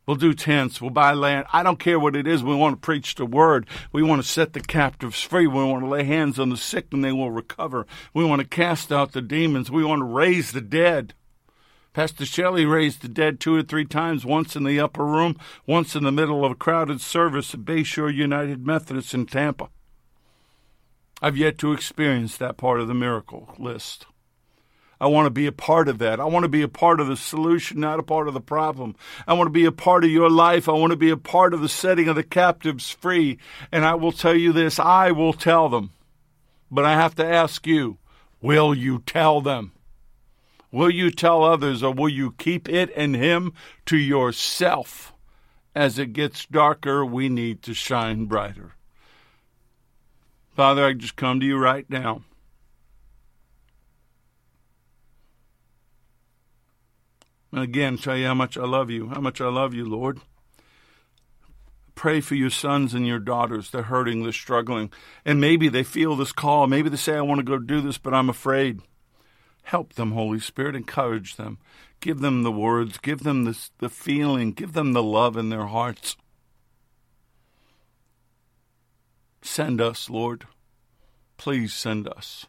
We'll 0.06 0.18
do 0.18 0.34
tents. 0.34 0.82
We'll 0.82 0.90
buy 0.90 1.14
land. 1.14 1.46
I 1.54 1.64
don't 1.64 1.80
care 1.80 2.00
what 2.00 2.16
it 2.16 2.28
is. 2.28 2.44
We 2.44 2.56
want 2.56 2.76
to 2.76 2.86
preach 2.86 3.16
the 3.16 3.26
word. 3.26 3.68
We 3.92 4.04
want 4.04 4.22
to 4.22 4.28
set 4.28 4.54
the 4.54 4.60
captives 4.60 5.22
free. 5.22 5.48
We 5.48 5.64
want 5.64 5.84
to 5.84 5.90
lay 5.90 6.04
hands 6.04 6.40
on 6.40 6.50
the 6.50 6.58
sick 6.58 6.88
and 6.92 7.04
they 7.04 7.12
will 7.12 7.32
recover. 7.32 7.86
We 8.14 8.26
want 8.26 8.42
to 8.42 8.48
cast 8.48 8.92
out 8.92 9.12
the 9.12 9.22
demons. 9.22 9.72
We 9.72 9.86
want 9.86 10.00
to 10.00 10.06
raise 10.06 10.52
the 10.52 10.62
dead. 10.62 11.14
Pastor 11.94 12.26
Shelley 12.26 12.66
raised 12.66 13.02
the 13.02 13.10
dead 13.10 13.42
two 13.42 13.54
or 13.54 13.64
three 13.64 13.84
times, 13.84 14.26
once 14.26 14.56
in 14.56 14.64
the 14.64 14.80
upper 14.80 15.06
room, 15.06 15.38
once 15.68 15.94
in 15.94 16.06
the 16.06 16.12
middle 16.12 16.46
of 16.46 16.54
a 16.54 16.56
crowded 16.56 17.02
service 17.02 17.54
at 17.54 17.62
Bayshore 17.62 18.14
United 18.14 18.66
Methodist 18.66 19.14
in 19.14 19.26
Tampa. 19.26 19.70
I've 21.22 21.36
yet 21.36 21.58
to 21.58 21.74
experience 21.74 22.38
that 22.38 22.56
part 22.56 22.80
of 22.80 22.88
the 22.88 22.94
miracle 22.94 23.54
list. 23.60 24.06
I 25.02 25.08
want 25.08 25.26
to 25.26 25.32
be 25.32 25.48
a 25.48 25.52
part 25.52 25.90
of 25.90 25.98
that. 25.98 26.22
I 26.22 26.26
want 26.26 26.44
to 26.44 26.50
be 26.50 26.62
a 26.62 26.70
part 26.70 27.02
of 27.02 27.08
the 27.08 27.18
solution, 27.18 27.82
not 27.82 28.00
a 28.00 28.04
part 28.04 28.30
of 28.30 28.34
the 28.34 28.40
problem. 28.40 28.96
I 29.28 29.34
want 29.34 29.48
to 29.48 29.52
be 29.52 29.66
a 29.66 29.72
part 29.72 30.06
of 30.06 30.12
your 30.12 30.30
life. 30.30 30.70
I 30.70 30.74
want 30.74 30.92
to 30.92 30.98
be 30.98 31.10
a 31.10 31.18
part 31.18 31.54
of 31.54 31.60
the 31.60 31.68
setting 31.68 32.08
of 32.08 32.16
the 32.16 32.24
captives 32.24 32.90
free. 32.90 33.38
And 33.72 33.84
I 33.84 33.96
will 33.96 34.12
tell 34.14 34.36
you 34.36 34.54
this 34.54 34.80
I 34.80 35.12
will 35.12 35.34
tell 35.34 35.68
them. 35.68 35.90
But 36.70 36.86
I 36.86 36.94
have 36.94 37.16
to 37.16 37.26
ask 37.26 37.68
you 37.68 37.98
will 38.42 38.74
you 38.74 39.00
tell 39.00 39.42
them? 39.42 39.74
Will 40.72 40.90
you 40.90 41.12
tell 41.12 41.44
others, 41.44 41.84
or 41.84 41.94
will 41.94 42.10
you 42.10 42.34
keep 42.38 42.70
it 42.70 42.92
and 42.96 43.16
Him 43.16 43.54
to 43.88 43.98
yourself? 43.98 45.14
As 45.76 46.00
it 46.00 46.14
gets 46.14 46.46
darker, 46.46 47.06
we 47.06 47.30
need 47.30 47.62
to 47.64 47.74
shine 47.74 48.26
brighter. 48.26 48.76
Father, 50.56 50.86
I 50.86 50.94
just 50.94 51.16
come 51.16 51.40
to 51.40 51.46
you 51.46 51.58
right 51.58 51.90
now. 51.90 52.24
And 57.52 57.62
again, 57.62 57.98
tell 57.98 58.18
you 58.18 58.28
how 58.28 58.34
much 58.34 58.58
I 58.58 58.66
love 58.66 58.90
you, 58.90 59.10
how 59.10 59.20
much 59.20 59.42
I 59.42 59.50
love 59.50 59.74
you, 59.74 59.86
Lord. 59.86 60.22
Pray 61.96 62.22
for 62.22 62.36
your 62.36 62.50
sons 62.50 62.94
and 62.94 63.06
your 63.06 63.20
daughters. 63.20 63.70
They're 63.70 63.84
hurting, 63.84 64.24
they're 64.24 64.32
struggling. 64.32 64.92
And 65.26 65.42
maybe 65.42 65.68
they 65.68 65.84
feel 65.84 66.16
this 66.16 66.32
call. 66.32 66.68
Maybe 66.68 66.90
they 66.90 66.98
say, 66.98 67.16
I 67.16 67.22
want 67.22 67.40
to 67.40 67.44
go 67.44 67.58
do 67.58 67.82
this, 67.82 67.98
but 67.98 68.14
I'm 68.14 68.30
afraid. 68.30 68.82
Help 69.64 69.94
them, 69.94 70.12
Holy 70.12 70.40
Spirit. 70.40 70.76
Encourage 70.76 71.36
them. 71.36 71.58
Give 72.00 72.20
them 72.20 72.44
the 72.44 72.52
words. 72.52 72.98
Give 72.98 73.24
them 73.24 73.46
the, 73.46 73.58
the 73.80 73.90
feeling. 73.90 74.52
Give 74.52 74.74
them 74.74 74.94
the 74.94 75.04
love 75.04 75.38
in 75.38 75.50
their 75.50 75.68
hearts. 75.68 76.18
Send 79.42 79.82
us, 79.82 80.10
Lord. 80.10 80.46
Please 81.38 81.74
send 81.74 82.08
us 82.08 82.46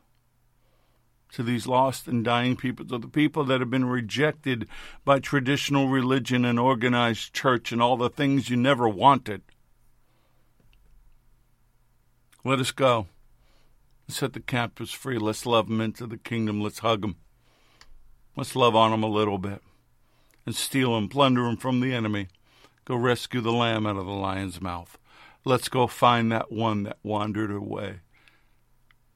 to 1.33 1.43
these 1.43 1.67
lost 1.67 2.07
and 2.07 2.25
dying 2.25 2.57
people, 2.57 2.85
to 2.85 2.99
the 2.99 3.09
people 3.09 3.45
that 3.45 3.61
have 3.61 3.71
been 3.71 3.87
rejected 3.87 4.69
by 5.05 5.19
traditional 5.19 5.89
religion 5.89 6.45
and 6.45 6.59
organized 6.59 7.33
church 7.33 7.73
and 7.73 7.81
all 7.81 7.97
the 7.97 8.11
things 8.11 8.51
you 8.51 8.57
never 8.57 8.87
wanted. 8.89 9.41
Let 12.45 12.61
us 12.61 12.71
go 12.71 13.07
set 14.13 14.33
the 14.33 14.41
captives 14.41 14.93
free. 14.93 15.19
Let's 15.19 15.47
love 15.47 15.69
them 15.69 15.81
into 15.81 16.07
the 16.07 16.19
kingdom. 16.19 16.61
Let's 16.61 16.81
hug 16.81 17.03
them. 17.03 17.17
Let's 18.37 18.57
love 18.57 18.75
on 18.75 18.91
them 18.91 19.03
a 19.03 19.09
little 19.09 19.39
bit 19.39 19.63
and 20.47 20.55
steal 20.55 20.95
them, 20.95 21.09
plunder 21.09 21.43
them 21.43 21.57
from 21.57 21.81
the 21.81 21.93
enemy. 21.95 22.29
Go 22.85 22.97
rescue 22.97 23.41
the 23.41 23.53
lamb 23.53 23.87
out 23.87 23.97
of 23.97 24.07
the 24.07 24.13
lion's 24.13 24.61
mouth. 24.61 24.99
Let's 25.45 25.69
go 25.69 25.87
find 25.87 26.31
that 26.33 26.51
one 26.51 26.85
that 26.85 26.99
wandered 27.03 27.51
away 27.51 28.01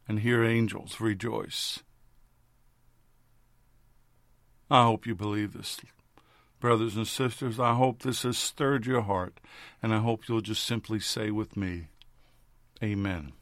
and 0.09 0.21
hear 0.21 0.45
angels 0.45 1.01
rejoice. 1.01 1.81
I 4.71 4.85
hope 4.85 5.07
you 5.07 5.15
believe 5.15 5.53
this, 5.53 5.81
brothers 6.61 6.97
and 6.97 7.07
sisters. 7.07 7.61
I 7.61 7.75
hope 7.75 8.03
this 8.03 8.23
has 8.23 8.37
stirred 8.37 8.87
your 8.87 9.03
heart, 9.03 9.39
and 9.83 9.95
I 9.95 9.99
hope 9.99 10.29
you'll 10.29 10.41
just 10.41 10.65
simply 10.65 11.01
say 11.01 11.31
with 11.31 11.57
me, 11.57 11.89
Amen. 12.83 13.33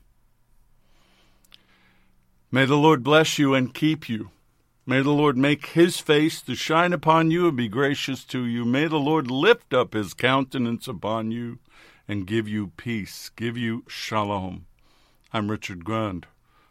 May 2.54 2.66
the 2.66 2.76
Lord 2.76 3.02
bless 3.02 3.36
you 3.36 3.52
and 3.52 3.74
keep 3.74 4.08
you. 4.08 4.30
May 4.86 5.02
the 5.02 5.10
Lord 5.10 5.36
make 5.36 5.66
his 5.70 5.98
face 5.98 6.40
to 6.42 6.54
shine 6.54 6.92
upon 6.92 7.32
you 7.32 7.48
and 7.48 7.56
be 7.56 7.66
gracious 7.66 8.22
to 8.26 8.46
you. 8.46 8.64
May 8.64 8.86
the 8.86 8.96
Lord 8.96 9.28
lift 9.28 9.74
up 9.74 9.92
his 9.92 10.14
countenance 10.14 10.86
upon 10.86 11.32
you 11.32 11.58
and 12.06 12.28
give 12.28 12.46
you 12.46 12.68
peace, 12.76 13.28
give 13.34 13.56
you 13.56 13.82
shalom. 13.88 14.66
I'm 15.32 15.50
Richard 15.50 15.84
Grund. 15.84 16.26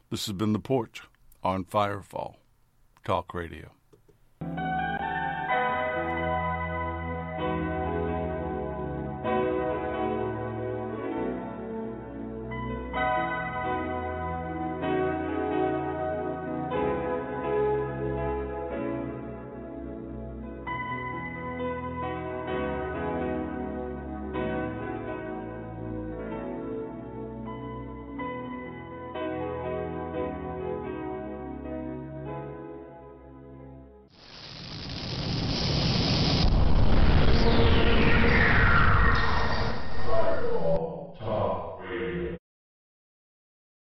This 0.10 0.26
has 0.28 0.32
been 0.32 0.54
The 0.54 0.60
Porch 0.60 1.02
on 1.44 1.66
Firefall 1.66 2.36
Talk 3.04 3.34
Radio. 3.34 3.72